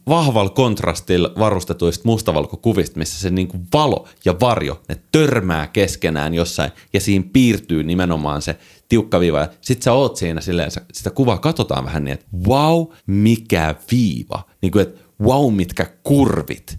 vahvalla 0.09 0.51
kontrastilla 0.51 1.33
varustetuista 1.39 2.03
mustavalkokuvista, 2.09 2.99
missä 2.99 3.21
se 3.21 3.31
niin 3.31 3.49
kuin 3.49 3.67
valo 3.73 4.09
ja 4.25 4.35
varjo, 4.41 4.83
ne 4.89 4.97
törmää 5.13 5.67
keskenään 5.67 6.35
jossain 6.35 6.71
ja 6.93 7.01
siinä 7.01 7.25
piirtyy 7.33 7.83
nimenomaan 7.83 8.43
se 8.43 8.57
tiukka 8.89 9.21
viiva. 9.21 9.39
Ja 9.39 9.49
sit 9.61 9.83
sä 9.83 9.93
oot 9.93 10.17
siinä 10.17 10.41
silleen, 10.41 10.71
sitä 10.93 11.11
kuvaa 11.11 11.39
katsotaan 11.39 11.85
vähän 11.85 12.05
niin, 12.05 12.15
että 12.15 12.27
wow, 12.49 12.87
mikä 13.07 13.75
viiva. 13.91 14.43
Niin 14.63 14.73
kuin, 14.73 14.83
että 14.83 15.01
wow, 15.23 15.55
mitkä 15.55 15.87
kurvit. 16.03 16.79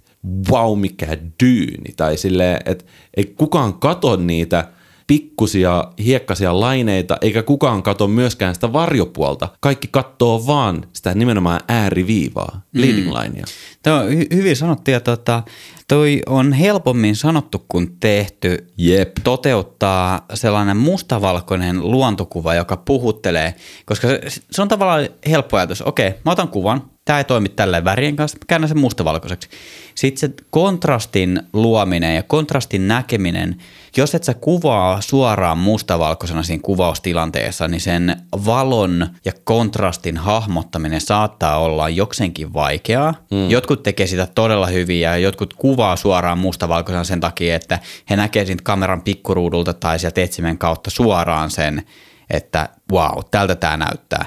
Wow, 0.51 0.79
mikä 0.79 1.17
dyyni. 1.43 1.93
Tai 1.95 2.17
silleen, 2.17 2.61
että 2.65 2.85
ei 3.17 3.25
kukaan 3.25 3.73
kato 3.73 4.15
niitä– 4.15 4.67
pikkusia 5.07 5.83
hiekkasia 5.99 6.59
laineita, 6.59 7.17
eikä 7.21 7.43
kukaan 7.43 7.83
kato 7.83 8.07
myöskään 8.07 8.55
sitä 8.55 8.73
varjopuolta. 8.73 9.47
Kaikki 9.59 9.87
katsoo 9.91 10.47
vaan 10.47 10.87
sitä 10.93 11.13
nimenomaan 11.13 11.59
ääriviivaa, 11.67 12.61
mm. 12.71 12.81
leading 12.81 13.11
linea. 13.13 13.45
Tämä 13.83 13.99
on 13.99 14.07
hy- 14.07 14.35
hyvin 14.35 14.55
sanottu 14.55 14.91
ja 14.91 14.99
tota, 14.99 15.43
toi 15.87 16.21
on 16.25 16.53
helpommin 16.53 17.15
sanottu 17.15 17.65
kuin 17.67 17.97
tehty 17.99 18.67
Jep. 18.77 19.11
toteuttaa 19.23 20.25
sellainen 20.33 20.77
mustavalkoinen 20.77 21.91
luontokuva, 21.91 22.55
joka 22.55 22.77
puhuttelee, 22.77 23.55
koska 23.85 24.07
se, 24.07 24.21
se 24.51 24.61
on 24.61 24.67
tavallaan 24.67 25.09
helppo 25.29 25.57
ajatus. 25.57 25.81
Okei, 25.81 26.13
mä 26.25 26.31
otan 26.31 26.47
kuvan, 26.47 26.94
tämä 27.05 27.19
ei 27.19 27.23
toimi 27.23 27.49
tälleen 27.49 27.85
värien 27.85 28.15
kanssa, 28.15 28.37
mä 28.37 28.45
käännän 28.47 28.67
sen 28.67 28.79
mustavalkoiseksi. 28.79 29.49
Sitten 29.95 30.19
se 30.19 30.43
kontrastin 30.49 31.41
luominen 31.53 32.15
ja 32.15 32.23
kontrastin 32.23 32.87
näkeminen, 32.87 33.57
jos 33.97 34.15
et 34.15 34.23
sä 34.23 34.33
kuvaa 34.33 35.01
suoraan 35.01 35.57
mustavalkoisena 35.57 36.43
siinä 36.43 36.61
kuvaustilanteessa, 36.63 37.67
niin 37.67 37.81
sen 37.81 38.15
valon 38.45 39.07
ja 39.25 39.31
kontrastin 39.43 40.17
hahmottaminen 40.17 41.01
saattaa 41.01 41.57
olla 41.57 41.89
jokseenkin 41.89 42.53
vaikeaa. 42.53 43.13
Mm. 43.31 43.49
Jotkut 43.49 43.83
tekee 43.83 44.07
sitä 44.07 44.27
todella 44.35 44.67
hyvin 44.67 45.01
ja 45.01 45.17
jotkut 45.17 45.53
kuvaa 45.53 45.95
suoraan 45.95 46.37
mustavalkoisena 46.37 47.03
sen 47.03 47.19
takia, 47.19 47.55
että 47.55 47.79
he 48.09 48.15
näkee 48.15 48.45
siitä 48.45 48.63
kameran 48.63 49.01
pikkuruudulta 49.01 49.73
tai 49.73 49.99
sieltä 49.99 50.21
etsimen 50.21 50.57
kautta 50.57 50.89
suoraan 50.89 51.51
sen, 51.51 51.83
että 52.29 52.69
wow, 52.91 53.19
tältä 53.31 53.55
tämä 53.55 53.77
näyttää. 53.77 54.25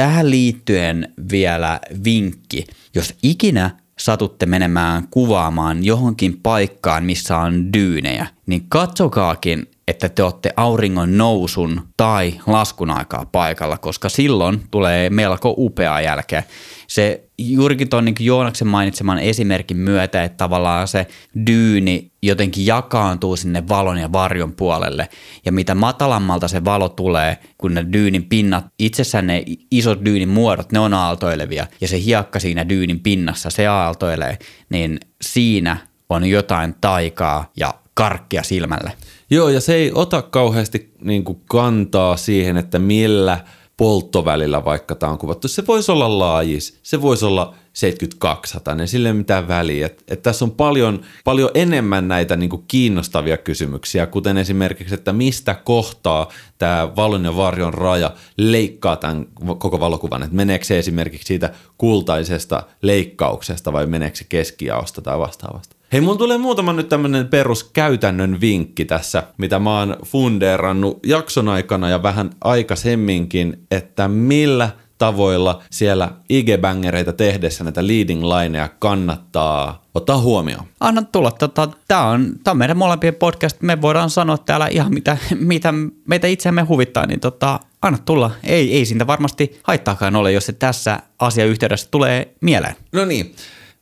Tähän 0.00 0.30
liittyen 0.30 1.12
vielä 1.30 1.80
vinkki. 2.04 2.64
Jos 2.94 3.14
ikinä 3.22 3.70
satutte 3.98 4.46
menemään 4.46 5.08
kuvaamaan 5.10 5.84
johonkin 5.84 6.40
paikkaan, 6.42 7.04
missä 7.04 7.38
on 7.38 7.72
dyynejä, 7.72 8.26
niin 8.46 8.66
katsokaakin, 8.68 9.70
että 9.88 10.08
te 10.08 10.22
olette 10.22 10.52
auringon 10.56 11.18
nousun 11.18 11.80
tai 11.96 12.40
laskun 12.46 12.90
aikaa 12.90 13.26
paikalla, 13.32 13.78
koska 13.78 14.08
silloin 14.08 14.62
tulee 14.70 15.10
melko 15.10 15.54
upea 15.58 16.00
jälkeä. 16.00 16.42
Se 16.90 17.24
juurikin 17.38 17.88
tuon 17.88 18.04
niin 18.04 18.14
Joonaksen 18.20 18.68
mainitseman 18.68 19.18
esimerkin 19.18 19.76
myötä, 19.76 20.24
että 20.24 20.36
tavallaan 20.36 20.88
se 20.88 21.06
dyyni 21.46 22.12
jotenkin 22.22 22.66
jakaantuu 22.66 23.36
sinne 23.36 23.68
valon 23.68 23.98
ja 23.98 24.12
varjon 24.12 24.52
puolelle. 24.52 25.08
Ja 25.44 25.52
mitä 25.52 25.74
matalammalta 25.74 26.48
se 26.48 26.64
valo 26.64 26.88
tulee, 26.88 27.38
kun 27.58 27.74
ne 27.74 27.86
dyynin 27.92 28.24
pinnat, 28.24 28.66
itsessään 28.78 29.26
ne 29.26 29.44
isot 29.70 30.04
dyynin 30.04 30.28
muodot, 30.28 30.72
ne 30.72 30.78
on 30.78 30.94
aaltoilevia. 30.94 31.66
Ja 31.80 31.88
se 31.88 32.00
hiekka 32.00 32.40
siinä 32.40 32.68
dyynin 32.68 33.00
pinnassa, 33.00 33.50
se 33.50 33.66
aaltoilee, 33.66 34.38
niin 34.70 35.00
siinä 35.22 35.76
on 36.08 36.24
jotain 36.24 36.74
taikaa 36.80 37.50
ja 37.56 37.74
karkkia 37.94 38.42
silmälle. 38.42 38.92
Joo, 39.30 39.48
ja 39.48 39.60
se 39.60 39.74
ei 39.74 39.92
ota 39.94 40.22
kauheasti 40.22 40.92
niin 41.00 41.24
kuin 41.24 41.40
kantaa 41.48 42.16
siihen, 42.16 42.56
että 42.56 42.78
millä 42.78 43.38
polttovälillä 43.80 44.64
vaikka 44.64 44.94
tämä 44.94 45.12
on 45.12 45.18
kuvattu. 45.18 45.48
Se 45.48 45.66
voisi 45.66 45.92
olla 45.92 46.18
laajis, 46.18 46.78
se 46.82 47.02
voisi 47.02 47.24
olla 47.24 47.54
7200, 47.72 48.74
niin 48.74 48.88
sille 48.88 49.08
ei 49.08 49.14
mitään 49.14 49.48
väliä. 49.48 49.86
Et, 49.86 50.04
et 50.08 50.22
tässä 50.22 50.44
on 50.44 50.50
paljon, 50.50 51.00
paljon 51.24 51.50
enemmän 51.54 52.08
näitä 52.08 52.36
niin 52.36 52.50
kuin 52.50 52.64
kiinnostavia 52.68 53.36
kysymyksiä, 53.36 54.06
kuten 54.06 54.36
esimerkiksi, 54.36 54.94
että 54.94 55.12
mistä 55.12 55.54
kohtaa 55.54 56.28
tämä 56.58 56.96
valon 56.96 57.24
ja 57.24 57.36
varjon 57.36 57.74
raja 57.74 58.14
leikkaa 58.36 58.96
tämän 58.96 59.26
koko 59.58 59.80
valokuvan. 59.80 60.22
Että 60.22 60.36
meneekö 60.36 60.64
se 60.64 60.78
esimerkiksi 60.78 61.26
siitä 61.26 61.52
kultaisesta 61.78 62.62
leikkauksesta 62.82 63.72
vai 63.72 63.86
meneekö 63.86 64.16
se 64.16 64.24
keskijaosta 64.28 65.02
tai 65.02 65.18
vastaavasta. 65.18 65.79
Hei, 65.92 66.00
mun 66.00 66.18
tulee 66.18 66.38
muutama 66.38 66.72
nyt 66.72 66.88
tämmönen 66.88 67.28
peruskäytännön 67.28 68.40
vinkki 68.40 68.84
tässä, 68.84 69.22
mitä 69.38 69.58
mä 69.58 69.78
oon 69.78 69.96
fundeerannut 70.04 71.06
jakson 71.06 71.48
aikana 71.48 71.88
ja 71.88 72.02
vähän 72.02 72.30
aikaisemminkin, 72.40 73.66
että 73.70 74.08
millä 74.08 74.70
tavoilla 74.98 75.62
siellä 75.70 76.10
IG-bängereitä 76.32 77.12
tehdessä 77.12 77.64
näitä 77.64 77.86
leading 77.86 78.24
lineja 78.24 78.68
kannattaa 78.78 79.82
ottaa 79.94 80.18
huomioon. 80.18 80.64
Anna 80.80 81.02
tulla. 81.02 81.30
Tota, 81.30 81.68
Tämä 81.88 82.06
on, 82.06 82.32
tää 82.44 82.52
on 82.52 82.58
meidän 82.58 82.76
molempien 82.76 83.14
podcast. 83.14 83.62
Me 83.62 83.82
voidaan 83.82 84.10
sanoa 84.10 84.38
täällä 84.38 84.66
ihan 84.66 84.94
mitä, 84.94 85.16
mitä 85.38 85.74
meitä 86.08 86.26
itseämme 86.26 86.62
huvittaa, 86.62 87.06
niin 87.06 87.20
tota, 87.20 87.60
anna 87.82 87.98
tulla. 88.04 88.30
Ei, 88.44 88.76
ei 88.76 88.84
siitä 88.84 89.06
varmasti 89.06 89.60
haittaakaan 89.62 90.16
ole, 90.16 90.32
jos 90.32 90.46
se 90.46 90.52
tässä 90.52 90.98
asiayhteydessä 91.18 91.88
tulee 91.90 92.34
mieleen. 92.40 92.76
No 92.92 93.04
niin, 93.04 93.34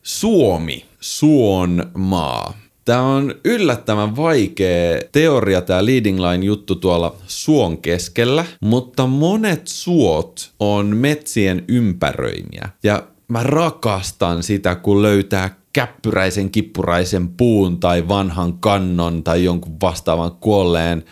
Suomi, 0.03 0.88
suon 1.01 1.91
maa. 1.95 2.55
Tämä 2.85 3.03
on 3.03 3.35
yllättävän 3.45 4.17
vaikea 4.17 5.01
teoria, 5.13 5.61
tämä 5.63 5.85
leading 5.85 6.21
line 6.21 6.45
juttu 6.45 6.75
tuolla 6.75 7.17
suon 7.27 7.79
keskellä, 7.79 8.45
mutta 8.61 9.07
monet 9.07 9.63
suot 9.69 10.51
on 10.61 10.97
metsien 10.97 11.65
ympäröimiä. 11.69 12.69
Ja 12.83 13.03
mä 13.29 13.43
rakastan 13.43 14.43
sitä, 14.43 14.75
kun 14.75 15.03
löytää 15.03 15.57
käppyräisen, 15.73 16.51
kippuraisen 16.51 17.29
puun 17.29 17.81
tai 17.81 18.09
vanhan 18.09 18.59
kannon 18.59 19.23
tai 19.23 19.45
jonkun 19.45 19.77
vastaavan 19.83 20.33
kuolleen 20.33 21.05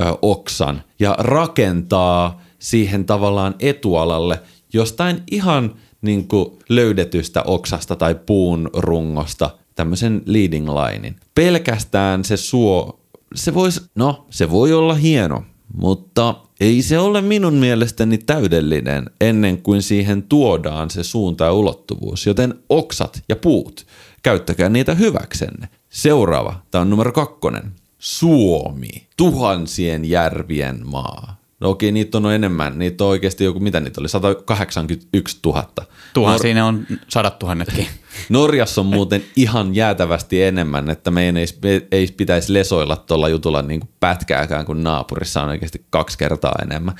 ö, 0.00 0.18
oksan 0.22 0.82
ja 0.98 1.14
rakentaa 1.18 2.42
siihen 2.58 3.04
tavallaan 3.04 3.54
etualalle 3.58 4.40
jostain 4.72 5.22
ihan 5.30 5.74
niin 6.06 6.28
kuin 6.28 6.58
löydetystä 6.68 7.42
oksasta 7.42 7.96
tai 7.96 8.14
puun 8.14 8.70
rungosta 8.72 9.50
tämmöisen 9.74 10.22
leading 10.26 10.68
linein. 10.68 11.16
Pelkästään 11.34 12.24
se 12.24 12.36
suo, 12.36 13.00
se 13.34 13.54
voisi, 13.54 13.80
no 13.94 14.26
se 14.30 14.50
voi 14.50 14.72
olla 14.72 14.94
hieno, 14.94 15.44
mutta 15.74 16.34
ei 16.60 16.82
se 16.82 16.98
ole 16.98 17.20
minun 17.20 17.54
mielestäni 17.54 18.18
täydellinen 18.18 19.10
ennen 19.20 19.62
kuin 19.62 19.82
siihen 19.82 20.22
tuodaan 20.22 20.90
se 20.90 21.02
suunta 21.04 21.44
ja 21.44 21.52
ulottuvuus. 21.52 22.26
Joten 22.26 22.54
oksat 22.68 23.22
ja 23.28 23.36
puut, 23.36 23.86
käyttäkää 24.22 24.68
niitä 24.68 24.94
hyväksenne. 24.94 25.68
Seuraava, 25.90 26.60
tämä 26.70 26.82
on 26.82 26.90
numero 26.90 27.12
kakkonen. 27.12 27.72
Suomi, 27.98 29.06
tuhansien 29.16 30.04
järvien 30.04 30.80
maa. 30.86 31.36
No 31.60 31.70
okei, 31.70 31.92
niitä 31.92 32.18
on 32.18 32.32
enemmän. 32.32 32.78
Niitä 32.78 33.04
on 33.04 33.10
oikeasti 33.10 33.44
joku, 33.44 33.60
mitä 33.60 33.80
niitä 33.80 34.00
oli, 34.00 34.08
181 34.08 35.38
000. 35.46 35.66
Tuhan 36.14 36.34
Nor- 36.34 36.42
siinä 36.42 36.66
on 36.66 36.86
sadat 37.08 37.38
tuhannetkin. 37.38 37.86
Norjassa 38.28 38.80
on 38.80 38.86
muuten 38.86 39.24
ihan 39.36 39.74
jäätävästi 39.74 40.42
enemmän, 40.42 40.90
että 40.90 41.10
meidän 41.10 41.36
ei, 41.36 41.46
ei 41.92 42.08
pitäisi 42.16 42.52
lesoilla 42.52 42.96
tuolla 42.96 43.28
jutulla 43.28 43.62
niin 43.62 43.80
kuin 43.80 43.90
pätkääkään, 44.00 44.66
kun 44.66 44.82
naapurissa 44.82 45.42
on 45.42 45.48
oikeasti 45.48 45.84
kaksi 45.90 46.18
kertaa 46.18 46.54
enemmän. 46.62 46.94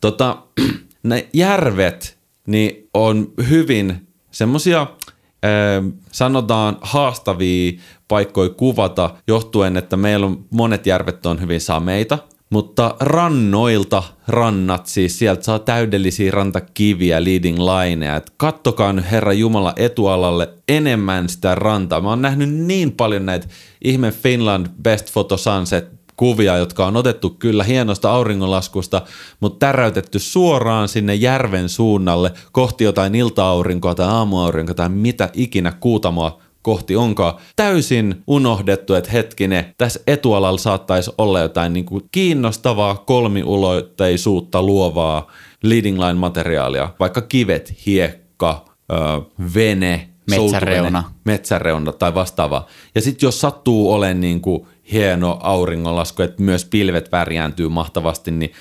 Tota, 0.00 0.36
ne 1.02 1.28
järvet 1.32 2.18
niin 2.46 2.88
on 2.94 3.32
hyvin 3.48 4.08
semmoisia 4.30 4.86
sanotaan 6.12 6.76
haastavia 6.80 7.72
paikkoja 8.08 8.48
kuvata 8.48 9.14
johtuen, 9.26 9.76
että 9.76 9.96
meillä 9.96 10.26
on 10.26 10.44
monet 10.50 10.86
järvet 10.86 11.26
on 11.26 11.40
hyvin 11.40 11.60
sameita– 11.60 12.18
mutta 12.50 12.96
rannoilta 13.00 14.02
rannat, 14.28 14.86
siis 14.86 15.18
sieltä 15.18 15.42
saa 15.42 15.58
täydellisiä 15.58 16.30
rantakiviä, 16.30 17.24
leading 17.24 17.58
lineja. 17.58 18.16
Et 18.16 18.32
kattokaa 18.36 18.92
nyt 18.92 19.10
Herra 19.10 19.32
Jumala 19.32 19.72
etualalle 19.76 20.48
enemmän 20.68 21.28
sitä 21.28 21.54
rantaa. 21.54 22.00
Mä 22.00 22.08
oon 22.08 22.22
nähnyt 22.22 22.50
niin 22.50 22.92
paljon 22.92 23.26
näitä 23.26 23.48
ihme 23.84 24.10
Finland 24.10 24.66
Best 24.82 25.12
Photo 25.12 25.36
Sunset 25.36 26.00
kuvia, 26.16 26.56
jotka 26.56 26.86
on 26.86 26.96
otettu 26.96 27.30
kyllä 27.30 27.64
hienosta 27.64 28.10
auringonlaskusta, 28.10 29.02
mutta 29.40 29.66
täräytetty 29.66 30.18
suoraan 30.18 30.88
sinne 30.88 31.14
järven 31.14 31.68
suunnalle 31.68 32.32
kohti 32.52 32.84
jotain 32.84 33.14
ilta-aurinkoa 33.14 33.94
tai 33.94 34.06
aamuaurinkoa 34.06 34.74
tai 34.74 34.88
mitä 34.88 35.30
ikinä 35.32 35.72
kuutamoa 35.72 36.40
kohti 36.62 36.96
onkaan 36.96 37.34
täysin 37.56 38.22
unohdettu, 38.26 38.94
että 38.94 39.10
hetkinen, 39.10 39.74
tässä 39.78 40.00
etualalla 40.06 40.58
saattaisi 40.58 41.10
olla 41.18 41.40
jotain 41.40 41.72
niin 41.72 41.84
kuin 41.84 42.04
kiinnostavaa 42.12 42.96
kolmiulotteisuutta 42.96 44.62
luovaa 44.62 45.30
leading 45.62 45.98
line 45.98 46.14
materiaalia, 46.14 46.88
vaikka 47.00 47.20
kivet, 47.20 47.74
hiekka, 47.86 48.64
vene, 49.54 50.08
metsäreuna. 50.30 51.04
metsäreuna 51.24 51.92
tai 51.92 52.14
vastaava. 52.14 52.66
Ja 52.94 53.00
sitten 53.00 53.26
jos 53.26 53.40
sattuu 53.40 53.92
olemaan 53.92 54.20
niin 54.20 54.40
kuin 54.40 54.66
hieno 54.92 55.38
auringonlasku, 55.42 56.22
että 56.22 56.42
myös 56.42 56.64
pilvet 56.64 57.12
värjääntyy 57.12 57.68
mahtavasti, 57.68 58.30
niin 58.30 58.52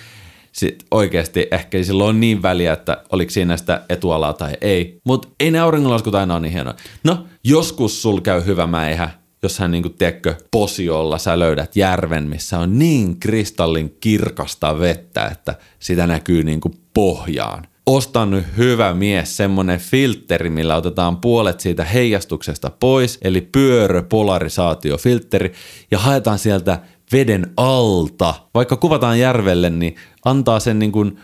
sit 0.51 0.85
oikeasti 0.91 1.47
ehkä 1.51 1.77
ei 1.77 1.83
silloin 1.83 2.09
ole 2.09 2.19
niin 2.19 2.41
väliä, 2.41 2.73
että 2.73 3.03
oliko 3.11 3.31
siinä 3.31 3.57
sitä 3.57 3.81
etualaa 3.89 4.33
tai 4.33 4.57
ei. 4.61 4.99
Mutta 5.03 5.27
ei 5.39 5.51
ne 5.51 5.59
auringonlaskut 5.59 6.15
aina 6.15 6.33
ole 6.33 6.41
niin 6.41 6.53
hienoja. 6.53 6.75
No, 7.03 7.25
joskus 7.43 8.01
sul 8.01 8.19
käy 8.19 8.45
hyvä 8.45 8.67
mäihä, 8.67 9.09
jos 9.43 9.59
hän 9.59 9.71
niinku, 9.71 9.89
tiedätkö, 9.89 10.35
posiolla 10.51 11.17
sä 11.17 11.39
löydät 11.39 11.75
järven, 11.75 12.29
missä 12.29 12.59
on 12.59 12.79
niin 12.79 13.19
kristallin 13.19 13.97
kirkasta 13.99 14.79
vettä, 14.79 15.25
että 15.25 15.55
sitä 15.79 16.07
näkyy 16.07 16.43
niinku 16.43 16.71
pohjaan. 16.93 17.67
Ostan 17.85 18.45
hyvä 18.57 18.93
mies 18.93 19.37
semmonen 19.37 19.79
filteri, 19.79 20.49
millä 20.49 20.75
otetaan 20.75 21.17
puolet 21.17 21.59
siitä 21.59 21.83
heijastuksesta 21.83 22.71
pois, 22.79 23.17
eli 23.21 23.41
pyörö 23.41 24.03
polarisaatiofilteri, 24.03 25.53
ja 25.91 25.99
haetaan 25.99 26.39
sieltä 26.39 26.79
veden 27.11 27.53
alta. 27.57 28.33
Vaikka 28.53 28.75
kuvataan 28.77 29.19
järvelle, 29.19 29.69
niin 29.69 29.95
antaa 30.25 30.59
sen 30.59 30.79
niin 30.79 30.91
kuin, 30.91 31.19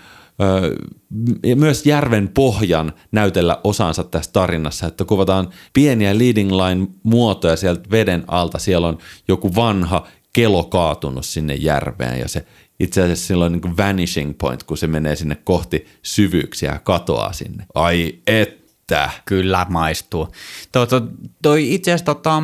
myös 1.55 1.85
järven 1.85 2.29
pohjan 2.33 2.93
näytellä 3.11 3.59
osansa 3.63 4.03
tässä 4.03 4.31
tarinassa, 4.31 4.87
että 4.87 5.05
kuvataan 5.05 5.49
pieniä 5.73 6.17
leading 6.17 6.51
line 6.51 6.87
muotoja 7.03 7.55
sieltä 7.55 7.89
veden 7.91 8.23
alta. 8.27 8.59
Siellä 8.59 8.87
on 8.87 8.97
joku 9.27 9.55
vanha 9.55 10.07
kelo 10.33 10.63
kaatunut 10.63 11.25
sinne 11.25 11.55
järveen 11.55 12.19
ja 12.19 12.27
se 12.27 12.45
itse 12.79 13.01
asiassa 13.01 13.27
silloin 13.27 13.51
niin 13.51 13.61
kuin 13.61 13.77
vanishing 13.77 14.33
point, 14.37 14.63
kun 14.63 14.77
se 14.77 14.87
menee 14.87 15.15
sinne 15.15 15.37
kohti 15.43 15.85
syvyyksiä 16.03 16.71
ja 16.71 16.79
katoaa 16.79 17.33
sinne. 17.33 17.65
Ai 17.75 18.19
et 18.27 18.65
että. 18.85 19.09
Kyllä 19.25 19.65
maistuu. 19.69 20.27
Toi, 20.71 20.87
toi, 20.87 21.01
toi 21.41 21.73
itse 21.73 21.91
asiassa 21.91 22.05
tota, 22.05 22.43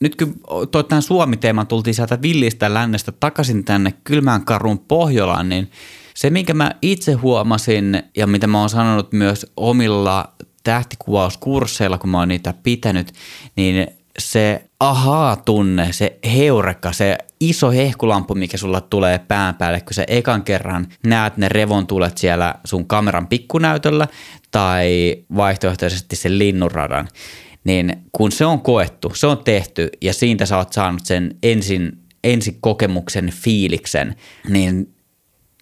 nyt 0.00 0.16
kun 0.16 0.40
toi 0.70 0.84
tämän 0.84 1.02
Suomi-teeman 1.02 1.66
tultiin 1.66 1.94
sieltä 1.94 2.22
villistä 2.22 2.74
lännestä 2.74 3.12
takaisin 3.12 3.64
tänne 3.64 3.94
kylmään 4.04 4.44
karun 4.44 4.78
Pohjolaan, 4.78 5.48
niin 5.48 5.70
se, 6.16 6.30
minkä 6.30 6.54
mä 6.54 6.70
itse 6.82 7.12
huomasin 7.12 8.02
ja 8.16 8.26
mitä 8.26 8.46
mä 8.46 8.60
oon 8.60 8.70
sanonut 8.70 9.12
myös 9.12 9.46
omilla 9.56 10.32
tähtikuvauskursseilla, 10.64 11.98
kun 11.98 12.10
mä 12.10 12.18
oon 12.18 12.28
niitä 12.28 12.54
pitänyt, 12.62 13.12
niin 13.56 13.86
se 14.18 14.64
ahaa-tunne, 14.80 15.92
se 15.92 16.18
heureka, 16.36 16.92
se 16.92 17.18
iso 17.40 17.70
hehkulampu, 17.70 18.34
mikä 18.34 18.56
sulla 18.56 18.80
tulee 18.80 19.18
pään 19.18 19.54
päälle, 19.54 19.80
kun 19.80 19.94
sä 19.94 20.04
ekan 20.08 20.42
kerran 20.42 20.86
näet 21.06 21.36
ne 21.36 21.48
revontulet 21.48 22.18
siellä 22.18 22.54
sun 22.64 22.86
kameran 22.86 23.26
pikkunäytöllä 23.26 24.08
tai 24.50 25.16
vaihtoehtoisesti 25.36 26.16
sen 26.16 26.38
linnunradan, 26.38 27.08
niin 27.64 27.96
kun 28.12 28.32
se 28.32 28.46
on 28.46 28.60
koettu, 28.60 29.12
se 29.14 29.26
on 29.26 29.44
tehty 29.44 29.88
ja 30.02 30.14
siitä 30.14 30.46
sä 30.46 30.56
oot 30.56 30.72
saanut 30.72 31.06
sen 31.06 31.34
ensin, 31.42 31.92
ensin 32.24 32.56
kokemuksen 32.60 33.30
fiiliksen, 33.30 34.16
niin 34.48 34.95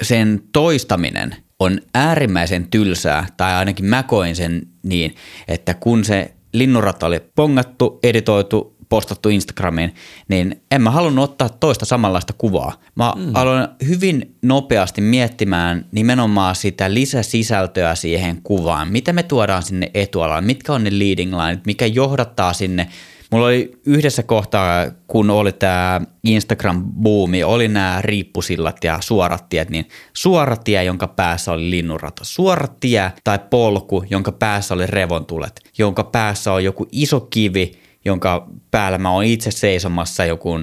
sen 0.03 0.42
toistaminen 0.53 1.36
on 1.59 1.80
äärimmäisen 1.95 2.66
tylsää, 2.70 3.26
tai 3.36 3.55
ainakin 3.55 3.86
mä 3.86 4.03
koin 4.03 4.36
sen 4.36 4.66
niin, 4.82 5.14
että 5.49 5.74
kun 5.74 6.05
se 6.05 6.34
linnunrata 6.53 7.07
oli 7.07 7.20
pongattu, 7.34 7.99
editoitu, 8.03 8.74
postattu 8.88 9.28
Instagramiin, 9.28 9.95
niin 10.28 10.62
en 10.70 10.82
mä 10.82 10.90
halunnut 10.90 11.30
ottaa 11.30 11.49
toista 11.49 11.84
samanlaista 11.84 12.32
kuvaa. 12.38 12.80
Mä 12.95 13.12
mm. 13.16 13.30
aloin 13.34 13.68
hyvin 13.86 14.36
nopeasti 14.42 15.01
miettimään 15.01 15.86
nimenomaan 15.92 16.57
sitä 16.57 16.95
lisäsisältöä 16.95 17.95
siihen 17.95 18.40
kuvaan. 18.42 18.92
Mitä 18.92 19.12
me 19.12 19.22
tuodaan 19.22 19.62
sinne 19.62 19.90
etualaan, 19.95 20.45
mitkä 20.45 20.72
on 20.72 20.84
ne 20.84 20.99
leading 20.99 21.36
lineit, 21.36 21.66
mikä 21.66 21.86
johdattaa 21.86 22.53
sinne 22.53 22.88
Mulla 23.35 23.47
oli 23.47 23.72
yhdessä 23.87 24.22
kohtaa, 24.22 24.87
kun 25.07 25.30
oli 25.30 25.53
tämä 25.53 26.01
Instagram-buumi, 26.26 27.45
oli 27.45 27.68
nämä 27.68 27.99
riippusillat 28.03 28.85
ja 28.85 28.99
suorat 29.01 29.49
tiet, 29.49 29.70
niin 29.70 29.89
suora 30.12 30.57
tie, 30.57 30.85
jonka 30.85 31.07
päässä 31.07 31.53
oli 31.53 31.70
linnunrata. 31.70 32.24
Suora 32.24 32.68
tie 32.80 33.12
tai 33.24 33.39
polku, 33.51 34.05
jonka 34.11 34.32
päässä 34.32 34.74
oli 34.74 34.87
revontulet, 34.87 35.61
jonka 35.78 36.05
päässä 36.05 36.53
on 36.53 36.64
joku 36.64 36.89
iso 36.93 37.20
kivi, 37.20 37.72
jonka 38.05 38.49
päällä 38.70 38.99
mä 38.99 39.11
oon 39.11 39.24
itse 39.24 39.51
seisomassa 39.51 40.24
joku 40.24 40.61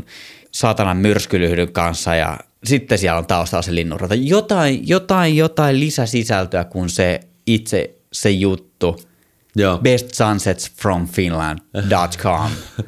saatanan 0.52 0.98
myrskylyhdyn 0.98 1.74
kanssa 1.74 2.16
ja 2.16 2.38
sitten 2.64 2.98
siellä 2.98 3.18
on 3.18 3.28
taustalla 3.28 3.62
se 3.62 3.76
linnunrata. 3.76 4.16
Jotain, 4.16 4.88
jotain, 4.88 5.38
jotain 5.38 5.80
lisäsisältöä 5.80 6.64
kuin 6.64 6.90
se 6.90 7.20
itse 7.46 7.96
se 8.12 8.30
juttu– 8.30 8.96
Joo. 9.56 9.78
bestsunsetsfromfinland.com. 9.78 12.52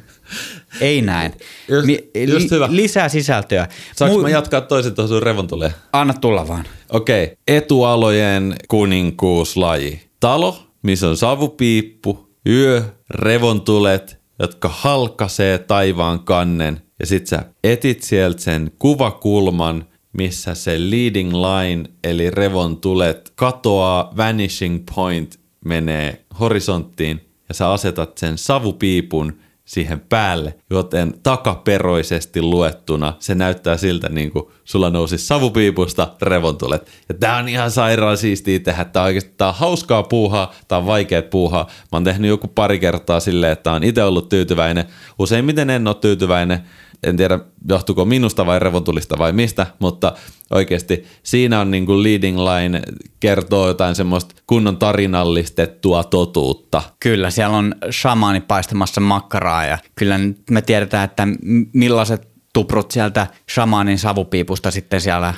ei 0.80 1.02
näin. 1.02 1.32
Just- 1.68 1.86
Mi- 1.86 2.10
just 2.32 2.50
hyvä. 2.50 2.68
Lisää 2.70 3.08
sisältöä. 3.08 3.68
Saanko 3.96 4.18
Mu- 4.18 4.22
mä 4.22 4.28
jatkaa 4.28 4.60
toisen 4.60 4.94
tuohon 4.94 5.08
sun 5.08 5.22
revontuleen? 5.22 5.72
Anna 5.92 6.14
tulla 6.14 6.48
vaan. 6.48 6.64
Okei, 6.92 7.36
etualojen 7.48 8.54
kuninkuuslaji. 8.68 10.02
Talo, 10.20 10.56
missä 10.82 11.08
on 11.08 11.16
savupiippu, 11.16 12.28
yö, 12.48 12.82
revontulet, 13.10 14.18
jotka 14.38 14.68
halkasee 14.68 15.58
taivaan 15.58 16.24
kannen. 16.24 16.80
Ja 17.00 17.06
sit 17.06 17.26
sä 17.26 17.44
etit 17.64 18.02
sieltä 18.02 18.42
sen 18.42 18.70
kuvakulman, 18.78 19.84
missä 20.12 20.54
se 20.54 20.90
leading 20.90 21.32
line, 21.32 21.84
eli 22.04 22.30
revontulet, 22.30 23.32
katoaa, 23.34 24.12
vanishing 24.16 24.84
point 24.94 25.40
menee 25.64 26.24
horisonttiin 26.40 27.28
ja 27.48 27.54
sä 27.54 27.70
asetat 27.70 28.18
sen 28.18 28.38
savupiipun 28.38 29.32
siihen 29.64 30.00
päälle, 30.00 30.54
joten 30.70 31.14
takaperoisesti 31.22 32.42
luettuna 32.42 33.12
se 33.18 33.34
näyttää 33.34 33.76
siltä, 33.76 34.08
niin 34.08 34.30
kuin 34.30 34.44
sulla 34.64 34.90
nousi 34.90 35.18
savupiipusta 35.18 36.08
revontulet. 36.22 36.90
Ja 37.08 37.14
tää 37.14 37.36
on 37.36 37.48
ihan 37.48 37.70
sairaan 37.70 38.16
siistiä 38.16 38.58
tehdä. 38.58 38.84
Tää 38.84 39.02
on 39.02 39.06
oikeasti 39.06 39.34
tää 39.36 39.48
on 39.48 39.54
hauskaa 39.54 40.02
puuhaa, 40.02 40.52
tää 40.68 40.78
on 40.78 40.86
vaikea 40.86 41.22
puuhaa. 41.22 41.64
Mä 41.64 41.88
oon 41.92 42.04
tehnyt 42.04 42.28
joku 42.28 42.48
pari 42.48 42.78
kertaa 42.78 43.20
silleen, 43.20 43.52
että 43.52 43.72
on 43.72 43.84
itse 43.84 44.04
ollut 44.04 44.28
tyytyväinen. 44.28 44.84
Useimmiten 45.18 45.70
en 45.70 45.88
ole 45.88 45.96
tyytyväinen. 46.00 46.60
En 47.02 47.16
tiedä, 47.16 47.38
johtuuko 47.68 48.04
minusta 48.04 48.46
vai 48.46 48.58
revontulista 48.58 49.18
vai 49.18 49.32
mistä, 49.32 49.66
mutta 49.78 50.12
oikeasti 50.50 51.04
siinä 51.22 51.60
on 51.60 51.70
niin 51.70 51.86
kuin 51.86 52.02
leading 52.02 52.38
line 52.38 52.82
kertoo 53.20 53.68
jotain 53.68 53.94
semmoista 53.94 54.34
kunnon 54.46 54.76
tarinallistettua 54.76 56.04
totuutta. 56.04 56.82
Kyllä, 57.00 57.30
siellä 57.30 57.56
on 57.56 57.74
shamaani 57.90 58.40
paistamassa 58.40 59.00
makkaraa 59.00 59.66
ja 59.66 59.78
kyllä 59.94 60.18
nyt 60.18 60.42
me 60.50 60.62
tiedetään, 60.62 61.04
että 61.04 61.28
millaiset 61.72 62.28
tuprut 62.52 62.90
sieltä 62.90 63.26
shamaanin 63.52 63.98
savupiipusta 63.98 64.70
sitten 64.70 65.00
siellä 65.00 65.34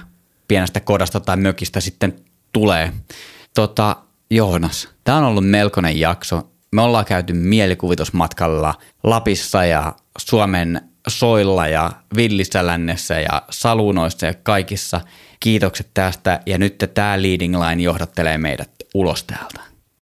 pienestä 0.49 0.81
kodasta 0.81 1.21
tai 1.21 1.37
mökistä 1.37 1.81
sitten 1.81 2.17
tulee. 2.53 2.93
Tota, 3.55 3.97
Joonas, 4.31 4.89
tämä 5.05 5.19
on 5.19 5.25
ollut 5.25 5.51
melkoinen 5.51 6.01
jakso. 6.01 6.51
Me 6.73 6.83
ollaan 6.83 7.05
käyty 7.05 7.33
mielikuvitusmatkalla 7.33 8.75
Lapissa 9.03 9.65
ja 9.65 9.95
Suomen 10.19 10.81
soilla 11.09 11.69
ja 11.69 11.91
villissä 12.17 12.67
lännessä 12.67 13.21
ja 13.21 13.43
salunoissa 13.51 14.27
ja 14.27 14.35
kaikissa. 14.35 15.01
Kiitokset 15.41 15.89
tästä 15.95 16.41
ja 16.47 16.59
nyt 16.59 16.85
tämä 16.95 17.23
leading 17.23 17.57
line 17.61 17.83
johdattelee 17.83 18.39
meidät 18.39 18.71
ulos 18.95 19.25
täältä. 19.25 19.76